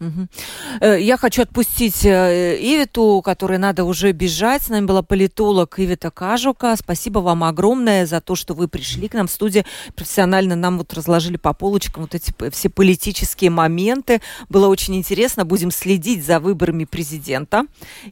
Угу. 0.00 0.86
Я 0.98 1.16
хочу 1.16 1.42
отпустить 1.42 2.04
э, 2.04 2.56
Ивиту, 2.60 3.20
которой 3.24 3.58
надо 3.58 3.84
уже 3.84 4.12
бежать. 4.12 4.62
С 4.62 4.68
нами 4.68 4.86
была 4.86 5.02
политолог 5.02 5.78
Ивита 5.78 6.10
Кажука. 6.10 6.76
Спасибо 6.76 7.18
вам 7.18 7.44
огромное 7.44 8.06
за 8.06 8.20
то, 8.20 8.34
что 8.34 8.54
вы 8.54 8.68
пришли 8.68 9.08
к 9.08 9.14
нам 9.14 9.26
в 9.26 9.30
студию. 9.30 9.64
Профессионально 9.96 10.56
нам 10.56 10.78
вот 10.78 10.92
разложили 10.94 11.36
по 11.36 11.52
полочкам 11.52 12.02
вот 12.02 12.14
эти 12.14 12.32
все 12.50 12.68
политические 12.68 13.50
моменты. 13.50 14.20
Было 14.48 14.68
очень 14.68 14.94
интересно. 14.96 15.44
Будем 15.44 15.70
следить 15.70 16.24
за 16.24 16.38
выборами 16.38 16.84
президента. 16.84 17.64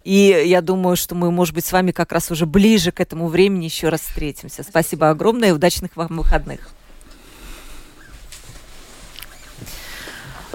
И 0.04 0.44
я 0.46 0.60
думаю, 0.60 0.96
что 0.96 1.14
мы, 1.14 1.30
может 1.30 1.54
быть, 1.54 1.64
с 1.64 1.72
вами 1.72 1.92
как 1.92 2.12
раз 2.12 2.30
уже 2.30 2.46
ближе 2.46 2.90
к 2.90 3.00
этому 3.00 3.28
времени 3.28 3.64
еще 3.64 3.88
раз 3.88 4.00
встретимся. 4.00 4.62
Спасибо 4.62 5.10
огромное 5.10 5.50
и 5.50 5.52
удачных 5.52 5.96
вам 5.96 6.16
выходных. 6.16 6.70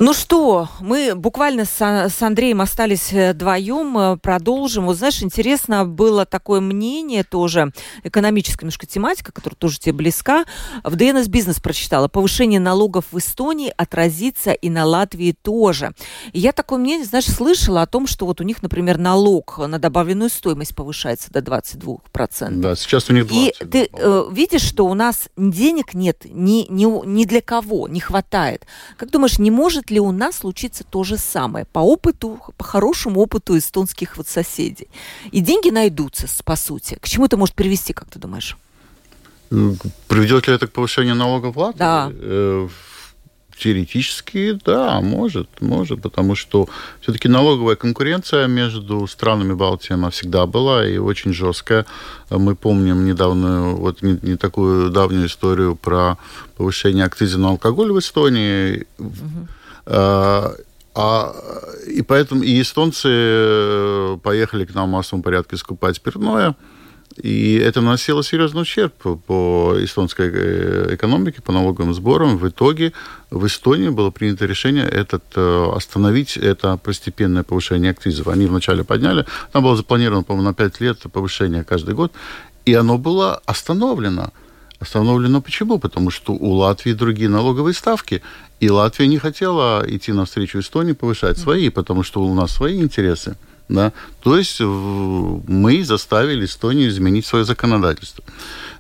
Ну 0.02 0.14
что, 0.14 0.68
мы 0.80 1.14
буквально 1.14 1.64
с, 1.64 1.80
с 1.80 2.22
Андреем 2.24 2.60
остались 2.62 3.14
э, 3.14 3.34
вдвоем, 3.34 3.96
э, 4.00 4.18
продолжим. 4.18 4.88
Вот 4.88 4.98
знаешь, 4.98 5.22
интересно 5.22 5.86
было 5.86 6.26
такое 6.26 6.60
мнение 6.60 7.24
тоже, 7.24 7.72
экономическая 8.02 8.66
немножко 8.66 8.88
тематика, 8.88 9.32
которая 9.32 9.56
тоже 9.58 9.80
тебе 9.80 9.94
близка. 9.94 10.46
В 10.84 10.96
ДНС 10.96 11.28
Бизнес 11.28 11.60
прочитала, 11.60 12.08
повышение 12.08 12.60
налогов 12.60 13.06
в 13.12 13.20
Эстонии 13.20 13.72
отразится 13.78 14.54
и 14.54 14.72
на 14.72 14.86
Латвии 14.86 15.36
тоже. 15.40 15.92
И 16.34 16.40
я 16.40 16.52
такое 16.52 16.80
мнение, 16.80 17.06
знаешь, 17.06 17.28
слышала 17.28 17.84
о 17.84 17.86
том, 17.86 18.08
что 18.08 18.26
вот 18.26 18.42
у 18.42 18.44
них, 18.44 18.64
например, 18.64 18.98
налог 18.98 19.60
на 19.60 19.78
добавленную 19.78 20.32
стоимость 20.32 20.76
повышается 20.76 21.32
до 21.32 21.42
22%. 21.42 22.00
Да, 22.56 22.76
сейчас 22.76 23.08
у 23.12 23.14
них 23.14 23.26
20%. 23.26 23.34
И 23.34 23.66
ты 23.66 23.90
э, 23.94 24.24
видишь, 24.32 24.64
что 24.64 24.88
у 24.88 24.96
нас 24.96 25.30
денег 25.38 25.94
нет 25.94 26.26
ни, 26.26 26.66
ни, 26.72 27.06
ни 27.06 27.26
для 27.26 27.42
кого, 27.42 27.88
не 27.88 28.00
хватает. 28.00 28.66
Как 28.98 29.12
думаешь, 29.12 29.38
не 29.38 29.52
может 29.52 29.91
ли 29.92 30.00
у 30.00 30.12
нас 30.12 30.38
случиться 30.38 30.84
то 30.84 31.04
же 31.04 31.18
самое 31.18 31.66
по 31.66 31.80
опыту, 31.80 32.40
по 32.58 32.64
хорошему 32.64 33.22
опыту 33.22 33.58
эстонских 33.58 34.18
вот 34.18 34.28
соседей? 34.28 34.88
И 35.32 35.42
деньги 35.42 35.70
найдутся, 35.70 36.28
по 36.44 36.56
сути. 36.56 36.98
К 37.02 37.08
чему 37.08 37.26
это 37.26 37.38
может 37.38 37.56
привести, 37.56 37.94
как 37.94 38.10
ты 38.10 38.20
думаешь? 38.20 38.58
Приведет 40.08 40.48
ли 40.48 40.54
это 40.54 40.68
к 40.68 40.72
повышению 40.72 41.16
Латвии? 41.18 41.78
Да. 41.78 42.10
Э, 42.14 42.70
теоретически, 43.62 44.58
да, 44.66 45.02
может, 45.02 45.62
может, 45.62 46.02
потому 46.02 46.36
что 46.36 46.68
все-таки 47.02 47.28
налоговая 47.28 47.76
конкуренция 47.76 48.48
между 48.48 49.06
странами 49.08 49.54
Балтии, 49.54 49.94
она 49.94 50.10
всегда 50.10 50.46
была 50.46 50.88
и 50.88 50.98
очень 50.98 51.34
жесткая. 51.34 51.86
Мы 52.30 52.56
помним 52.56 53.06
недавнюю, 53.06 53.76
вот 53.76 54.02
не, 54.02 54.18
не 54.22 54.36
такую 54.36 54.90
давнюю 54.90 55.28
историю 55.28 55.76
про 55.76 56.18
повышение 56.58 57.06
акциза 57.06 57.38
на 57.38 57.50
алкоголь 57.50 57.92
в 57.92 58.00
Эстонии. 58.00 58.88
Угу 58.98 59.48
а, 59.86 60.54
а, 60.94 61.36
и 61.88 62.02
поэтому 62.02 62.44
и 62.44 62.62
эстонцы 62.62 63.10
э, 63.10 64.18
поехали 64.22 64.66
к 64.66 64.76
нам 64.76 64.90
в 64.90 64.92
массовом 64.92 65.24
порядке 65.24 65.56
скупать 65.58 65.96
спиртное, 65.96 66.56
и 67.16 67.56
это 67.56 67.82
наносило 67.82 68.24
серьезный 68.24 68.62
ущерб 68.62 68.94
по 69.26 69.76
эстонской 69.80 70.32
э, 70.34 70.96
экономике, 70.96 71.42
по 71.42 71.52
налоговым 71.52 71.94
сборам. 71.94 72.38
В 72.38 72.48
итоге 72.48 72.94
в 73.30 73.46
Эстонии 73.46 73.90
было 73.90 74.12
принято 74.12 74.46
решение 74.46 74.86
этот, 74.86 75.24
э, 75.36 75.72
остановить 75.76 76.38
это 76.38 76.78
постепенное 76.78 77.44
повышение 77.44 77.92
акцизов. 77.92 78.28
Они 78.28 78.46
вначале 78.46 78.84
подняли, 78.84 79.26
там 79.52 79.64
было 79.64 79.76
запланировано, 79.76 80.24
по-моему, 80.24 80.50
на 80.50 80.54
5 80.54 80.82
лет 80.82 81.00
повышение 81.12 81.64
каждый 81.64 81.96
год, 81.96 82.12
и 82.66 82.74
оно 82.74 82.98
было 82.98 83.42
остановлено. 83.46 84.32
Остановлено 84.82 85.42
почему? 85.42 85.78
Потому 85.78 86.10
что 86.10 86.34
у 86.34 86.54
Латвии 86.54 86.94
другие 86.94 87.30
налоговые 87.30 87.76
ставки, 87.76 88.24
и 88.60 88.70
Латвия 88.70 89.08
не 89.08 89.20
хотела 89.20 89.86
идти 89.88 90.12
навстречу 90.12 90.60
Эстонии, 90.60 90.94
повышать 90.94 91.38
свои, 91.38 91.70
потому 91.70 92.02
что 92.02 92.24
у 92.24 92.34
нас 92.34 92.52
свои 92.52 92.82
интересы. 92.82 93.38
Да? 93.70 93.94
То 94.22 94.38
есть 94.38 94.60
мы 94.60 95.86
заставили 95.86 96.46
Эстонию 96.46 96.90
изменить 96.90 97.26
свое 97.26 97.46
законодательство. 97.46 98.24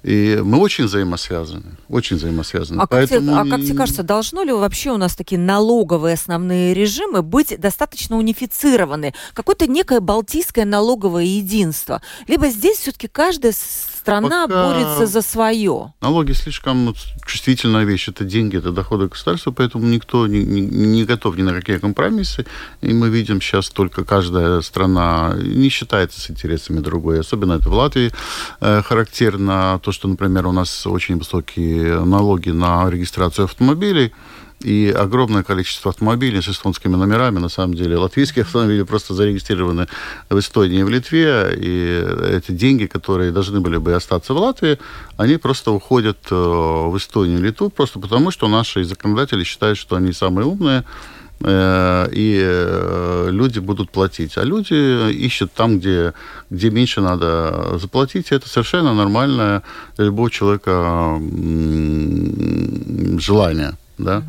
И 0.04 0.42
мы 0.44 0.58
очень 0.58 0.86
взаимосвязаны, 0.86 1.78
очень 1.88 2.18
взаимосвязаны. 2.18 2.82
А, 2.82 2.88
Поэтому... 2.88 3.34
как, 3.34 3.44
тебе, 3.44 3.54
а 3.54 3.58
как 3.58 3.66
тебе 3.66 3.78
кажется, 3.78 4.04
должно 4.04 4.44
ли 4.44 4.52
вообще 4.52 4.92
у 4.92 4.98
нас 4.98 5.16
такие 5.16 5.40
налоговые 5.40 6.16
основные 6.16 6.74
режимы 6.74 7.22
быть 7.22 7.58
достаточно 7.60 8.18
унифицированы? 8.18 9.14
Какое-то 9.34 9.68
некое 9.68 10.00
балтийское 10.00 10.66
налоговое 10.66 11.24
единство? 11.24 12.02
Либо 12.28 12.48
здесь 12.48 12.80
все-таки 12.80 13.08
каждая 13.08 13.54
страна 14.02 14.48
Пока 14.48 14.48
борется 14.48 15.06
за 15.06 15.22
свое? 15.22 15.94
Налоги 16.02 16.34
слишком 16.34 16.96
чувствительная 17.26 17.86
вещь. 17.86 18.10
Это 18.10 18.24
деньги, 18.24 18.58
это 18.58 18.72
доходы 18.72 19.08
государства, 19.08 19.52
поэтому 19.52 19.86
никто 19.86 20.28
не, 20.28 20.44
не, 20.44 20.62
не 20.62 21.06
готов 21.06 21.38
ни 21.38 21.44
на 21.44 21.54
какие 21.54 21.78
компромиссы. 21.78 22.46
И 22.82 22.94
мы 22.94 23.10
видим 23.10 23.42
сейчас 23.42 23.70
только 23.70 24.04
каждая 24.04 24.62
страна 24.62 25.36
не 25.38 25.70
считается 25.70 26.20
с 26.20 26.32
интересами 26.32 26.80
другой. 26.80 27.20
Особенно 27.20 27.54
это 27.54 27.70
в 27.70 27.74
Латвии 27.74 28.12
э, 28.60 28.82
характерно. 28.82 29.80
То, 29.84 29.92
что, 29.92 30.08
например, 30.08 30.48
у 30.48 30.52
нас 30.52 30.88
очень 30.88 31.18
высокие 31.18 32.04
налоги 32.04 32.50
на 32.50 32.90
регистрацию 32.90 33.46
автомобилей, 33.46 34.14
и 34.64 34.90
огромное 34.90 35.44
количество 35.44 35.90
автомобилей 35.90 36.42
с 36.42 36.48
эстонскими 36.48 36.96
номерами, 36.96 37.40
на 37.40 37.50
самом 37.50 37.74
деле, 37.74 37.98
латвийские 37.98 38.44
автомобили 38.44 38.84
просто 38.84 39.14
зарегистрированы 39.14 39.88
в 40.30 40.40
Эстонии 40.40 40.80
и 40.80 40.84
в 40.84 40.90
Литве, 40.90 41.54
и 41.56 42.06
эти 42.38 42.52
деньги, 42.52 42.86
которые 42.86 43.32
должны 43.32 43.60
были 43.60 43.78
бы 43.78 43.94
остаться 43.94 44.34
в 44.34 44.38
Латвии, 44.38 44.78
они 45.18 45.38
просто 45.38 45.72
уходят 45.72 46.18
э, 46.30 46.36
в 46.36 46.96
Эстонию 46.98 47.40
и 47.40 47.42
Литву, 47.42 47.70
просто 47.70 48.00
потому 48.00 48.32
что 48.32 48.48
наши 48.48 48.84
законодатели 48.84 49.44
считают, 49.44 49.78
что 49.78 49.96
они 49.96 50.14
самые 50.14 50.46
умные, 50.46 50.84
э, 51.42 52.10
и 52.12 52.40
э, 52.44 53.30
люди 53.32 53.60
будут 53.60 53.92
платить. 53.92 54.38
А 54.38 54.44
люди 54.44 55.12
ищут 55.12 55.52
там, 55.54 55.80
где, 55.80 56.14
где 56.50 56.70
меньше 56.70 57.02
надо 57.02 57.78
заплатить. 57.80 58.32
И 58.32 58.36
это 58.36 58.48
совершенно 58.48 58.94
нормальное 58.94 59.64
для 59.98 60.06
любого 60.06 60.30
человека 60.30 61.20
желание 63.20 63.74
да. 64.02 64.24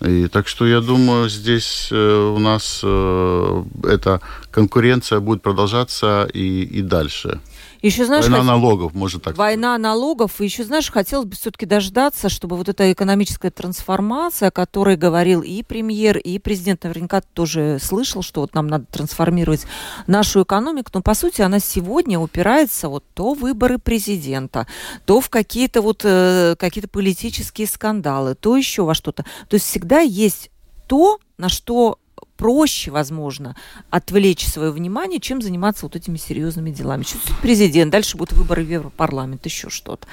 И 0.00 0.28
так 0.28 0.46
что 0.46 0.66
я 0.66 0.80
думаю, 0.80 1.28
здесь 1.28 1.88
э, 1.90 2.32
у 2.36 2.38
нас 2.38 2.80
э, 2.84 3.64
эта 3.84 4.20
конкуренция 4.58 5.20
будет 5.20 5.40
продолжаться 5.40 6.28
и, 6.34 6.64
и 6.64 6.82
дальше. 6.82 7.40
Еще, 7.80 8.06
знаешь, 8.06 8.24
Война 8.24 8.38
хот... 8.38 8.46
налогов, 8.46 8.92
может 8.92 9.22
так 9.22 9.36
Война 9.36 9.74
сказать. 9.74 9.82
налогов. 9.82 10.40
И 10.40 10.44
еще, 10.44 10.64
знаешь, 10.64 10.90
хотелось 10.90 11.26
бы 11.26 11.36
все-таки 11.36 11.64
дождаться, 11.64 12.28
чтобы 12.28 12.56
вот 12.56 12.68
эта 12.68 12.92
экономическая 12.92 13.52
трансформация, 13.52 14.48
о 14.48 14.50
которой 14.50 14.96
говорил 14.96 15.42
и 15.42 15.62
премьер, 15.62 16.18
и 16.18 16.40
президент 16.40 16.82
наверняка 16.82 17.20
тоже 17.20 17.78
слышал, 17.80 18.22
что 18.22 18.40
вот 18.40 18.54
нам 18.54 18.66
надо 18.66 18.86
трансформировать 18.90 19.64
нашу 20.08 20.42
экономику. 20.42 20.90
Но, 20.92 21.02
по 21.02 21.14
сути, 21.14 21.40
она 21.40 21.60
сегодня 21.60 22.18
упирается 22.18 22.88
вот 22.88 23.04
то 23.14 23.34
в 23.34 23.38
выборы 23.38 23.78
президента, 23.78 24.66
то 25.06 25.20
в 25.20 25.30
какие-то 25.30 25.82
вот 25.82 26.00
э, 26.02 26.56
какие-то 26.58 26.88
политические 26.88 27.68
скандалы, 27.68 28.34
то 28.34 28.56
еще 28.56 28.82
во 28.82 28.94
что-то. 28.94 29.24
То 29.48 29.54
есть 29.54 29.66
всегда 29.66 30.00
есть 30.00 30.50
то, 30.88 31.20
на 31.36 31.48
что 31.48 32.00
проще, 32.38 32.90
возможно, 32.90 33.54
отвлечь 33.90 34.46
свое 34.46 34.70
внимание, 34.70 35.20
чем 35.20 35.42
заниматься 35.42 35.84
вот 35.84 35.96
этими 35.96 36.16
серьезными 36.16 36.70
делами. 36.70 37.02
Сейчас 37.02 37.20
президент, 37.42 37.92
дальше 37.92 38.16
будут 38.16 38.32
выборы 38.32 38.64
в 38.64 38.70
Европарламент, 38.70 39.44
еще 39.44 39.68
что-то. 39.68 40.06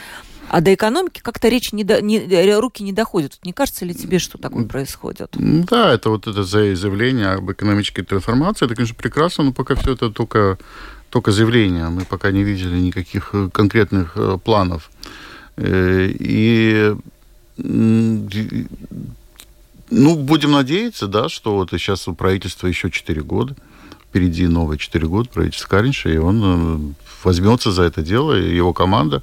А 0.50 0.62
до 0.62 0.74
экономики 0.74 1.22
как-то 1.24 1.48
речь 1.48 1.72
не, 1.72 1.84
до, 1.84 2.02
не 2.02 2.20
руки 2.56 2.84
не 2.84 2.94
доходят. 2.94 3.40
Не 3.44 3.54
кажется 3.54 3.86
ли 3.86 3.94
тебе, 3.94 4.20
что 4.20 4.38
такое 4.38 4.66
происходит? 4.66 5.30
Да, 5.34 5.94
это 5.94 6.10
вот 6.10 6.28
это 6.28 6.44
заявление 6.44 7.30
об 7.30 7.52
экономической 7.52 8.04
трансформации, 8.04 8.66
это, 8.66 8.76
конечно, 8.76 8.96
прекрасно, 8.96 9.46
но 9.46 9.54
пока 9.54 9.76
все 9.76 9.94
это 9.94 10.10
только, 10.10 10.58
только 11.10 11.32
заявление. 11.32 11.90
Мы 11.90 12.06
пока 12.06 12.32
не 12.32 12.44
видели 12.44 12.78
никаких 12.78 13.30
э, 13.34 13.50
конкретных 13.52 14.14
э, 14.16 14.38
планов. 14.44 14.92
Э, 15.58 16.10
и 16.12 16.96
ну, 19.90 20.16
будем 20.16 20.52
надеяться, 20.52 21.08
да, 21.08 21.30
что 21.30 21.56
вот 21.56 21.72
сейчас 21.72 22.08
у 22.08 22.16
правительства 22.16 22.68
еще 22.68 22.90
4 22.90 23.22
года, 23.22 23.56
впереди 24.10 24.48
новые 24.48 24.78
4 24.78 25.08
года 25.08 25.30
правительства 25.30 25.68
Каринша, 25.70 26.10
и 26.10 26.18
он 26.18 26.96
возьмется 27.26 27.72
за 27.72 27.84
это 27.84 28.02
дело, 28.02 28.40
и 28.40 28.56
его 28.56 28.74
команда 28.74 29.22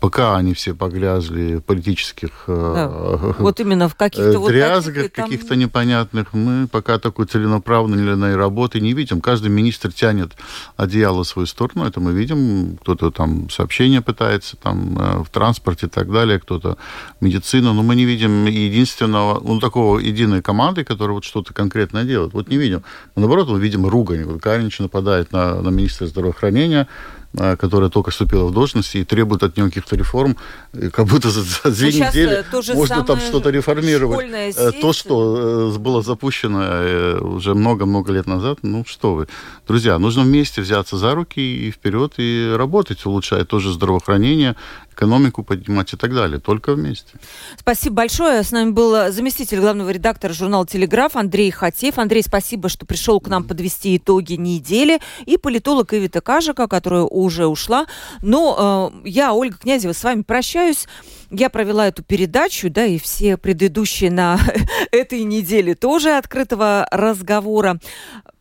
пока 0.00 0.36
они 0.36 0.52
все 0.52 0.74
погрязли 0.74 1.56
в 1.56 1.60
политических 1.62 2.30
э, 2.46 2.72
да. 2.74 3.34
вот 3.38 3.60
именно 3.60 3.88
в 3.88 3.94
каких-то 3.94 4.38
вот 4.38 4.50
дрязгах, 4.50 5.10
там... 5.10 5.24
каких-то 5.24 5.56
непонятных, 5.56 6.32
мы 6.34 6.68
пока 6.68 6.98
такой 6.98 7.26
целенаправленной 7.26 8.36
работы 8.36 8.80
не 8.80 8.92
видим. 8.92 9.20
Каждый 9.20 9.48
министр 9.48 9.92
тянет 9.92 10.32
одеяло 10.76 11.24
в 11.24 11.26
свою 11.26 11.46
сторону, 11.46 11.86
это 11.86 12.00
мы 12.00 12.12
видим. 12.12 12.76
Кто-то 12.82 13.10
там 13.10 13.48
сообщения 13.48 14.02
пытается 14.02 14.56
там 14.56 14.98
э, 14.98 15.24
в 15.24 15.30
транспорте 15.30 15.86
и 15.86 15.88
так 15.88 16.12
далее, 16.12 16.38
кто-то 16.38 16.76
медицину, 17.20 17.72
но 17.72 17.82
мы 17.82 17.96
не 17.96 18.04
видим 18.04 18.44
единственного, 18.44 19.40
ну, 19.42 19.58
такого 19.60 19.98
единой 19.98 20.42
команды, 20.42 20.84
которая 20.84 21.14
вот 21.14 21.24
что-то 21.24 21.54
конкретное 21.54 22.04
делает. 22.04 22.34
Вот 22.34 22.48
не 22.48 22.58
видим. 22.58 22.82
Но, 23.14 23.22
наоборот, 23.22 23.48
мы 23.48 23.58
видим 23.58 23.86
ругань. 23.86 24.24
Вот 24.24 24.42
Каринич 24.42 24.78
нападает 24.78 25.32
на, 25.32 25.60
на 25.62 25.70
министра 25.70 26.06
здравоохранения, 26.06 26.86
которая 27.36 27.90
только 27.90 28.10
вступила 28.10 28.46
в 28.46 28.52
должность 28.52 28.94
и 28.94 29.04
требует 29.04 29.42
от 29.42 29.56
нее 29.56 29.66
каких-то 29.68 29.96
реформ, 29.96 30.36
как 30.92 31.06
будто 31.06 31.30
за, 31.30 31.42
за 31.42 31.70
две 31.70 31.92
Сейчас 31.92 32.14
недели 32.14 32.44
можно 32.74 33.04
там 33.04 33.18
что-то 33.20 33.50
реформировать. 33.50 34.54
Сеть. 34.54 34.80
То, 34.80 34.92
что 34.92 35.74
было 35.78 36.02
запущено 36.02 37.26
уже 37.36 37.54
много-много 37.54 38.12
лет 38.12 38.26
назад, 38.26 38.58
ну 38.62 38.84
что 38.86 39.14
вы. 39.14 39.28
Друзья, 39.66 39.98
нужно 39.98 40.22
вместе 40.22 40.60
взяться 40.60 40.96
за 40.96 41.14
руки 41.14 41.40
и 41.40 41.70
вперед 41.70 42.14
и 42.18 42.54
работать, 42.56 43.04
улучшать 43.06 43.48
тоже 43.48 43.72
здравоохранение, 43.72 44.56
экономику 44.96 45.42
поднимать 45.42 45.92
и 45.92 45.96
так 45.96 46.14
далее. 46.14 46.40
Только 46.40 46.74
вместе. 46.74 47.12
Спасибо 47.58 47.96
большое. 47.96 48.42
С 48.42 48.50
нами 48.50 48.70
был 48.70 49.12
заместитель 49.12 49.60
главного 49.60 49.90
редактора 49.90 50.32
журнала 50.32 50.66
«Телеграф» 50.66 51.16
Андрей 51.16 51.50
Хатеев. 51.50 51.98
Андрей, 51.98 52.22
спасибо, 52.22 52.68
что 52.68 52.86
пришел 52.86 53.20
к 53.20 53.28
нам 53.28 53.44
подвести 53.44 53.96
итоги 53.96 54.34
недели. 54.34 54.98
И 55.26 55.36
политолог 55.36 55.92
Ивита 55.92 56.20
Кажика, 56.20 56.66
которая 56.66 57.02
уже 57.02 57.46
ушла. 57.46 57.86
Но 58.22 58.92
э, 59.04 59.08
я, 59.08 59.34
Ольга 59.34 59.58
Князева, 59.58 59.92
с 59.92 60.02
вами 60.02 60.22
прощаюсь. 60.22 60.86
Я 61.30 61.50
провела 61.50 61.86
эту 61.86 62.02
передачу, 62.02 62.70
да, 62.70 62.86
и 62.86 62.98
все 62.98 63.36
предыдущие 63.36 64.10
на 64.10 64.38
этой 64.92 65.24
неделе 65.24 65.74
тоже 65.74 66.16
открытого 66.16 66.88
разговора. 66.90 67.78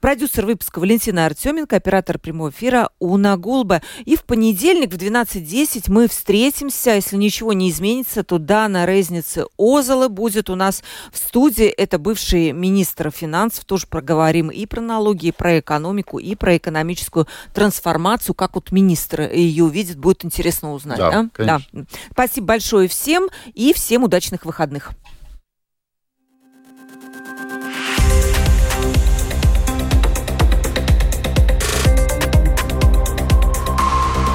Продюсер 0.06 0.46
выпуска 0.46 0.78
Валентина 0.78 1.26
Артеменко, 1.26 1.78
оператор 1.78 2.20
прямого 2.20 2.52
эфира 2.52 2.92
Уна 3.00 3.38
Гулба. 3.38 3.82
И 4.04 4.16
в 4.16 4.24
понедельник 4.24 4.94
в 4.94 4.98
12.10 4.98 5.86
мы 5.88 6.08
встретимся. 6.08 6.92
Если 6.92 7.16
ничего 7.16 7.54
не 7.54 7.72
изменится, 7.72 8.24
то 8.24 8.38
Дана 8.38 8.86
Резницы 8.86 9.48
Озала 9.58 10.08
будет 10.08 10.52
у 10.52 10.56
нас 10.56 10.84
в 11.12 11.18
студии. 11.18 11.66
Это 11.66 11.98
бывший 11.98 12.52
министр 12.52 13.10
финансов. 13.10 13.66
Тоже 13.66 13.88
проговорим 13.88 14.50
и 14.50 14.68
про 14.68 14.80
налоги, 14.80 15.30
и 15.30 15.32
про 15.32 15.60
экономику, 15.60 16.20
и 16.20 16.36
про 16.36 16.56
экономическую 16.56 17.26
трансформацию. 17.56 18.36
Как 18.36 18.54
вот 18.54 18.72
министр 18.72 19.22
ее 19.22 19.64
увидит, 19.64 19.98
будет 19.98 20.24
интересно 20.24 20.74
узнать. 20.74 21.00
Да, 21.00 21.10
да? 21.10 21.30
Конечно. 21.34 21.68
да. 21.72 21.86
Спасибо 22.12 22.46
большое 22.46 22.88
всем 22.88 23.28
и 23.56 23.74
всем 23.74 24.04
удачных 24.04 24.46
выходных. 24.46 24.92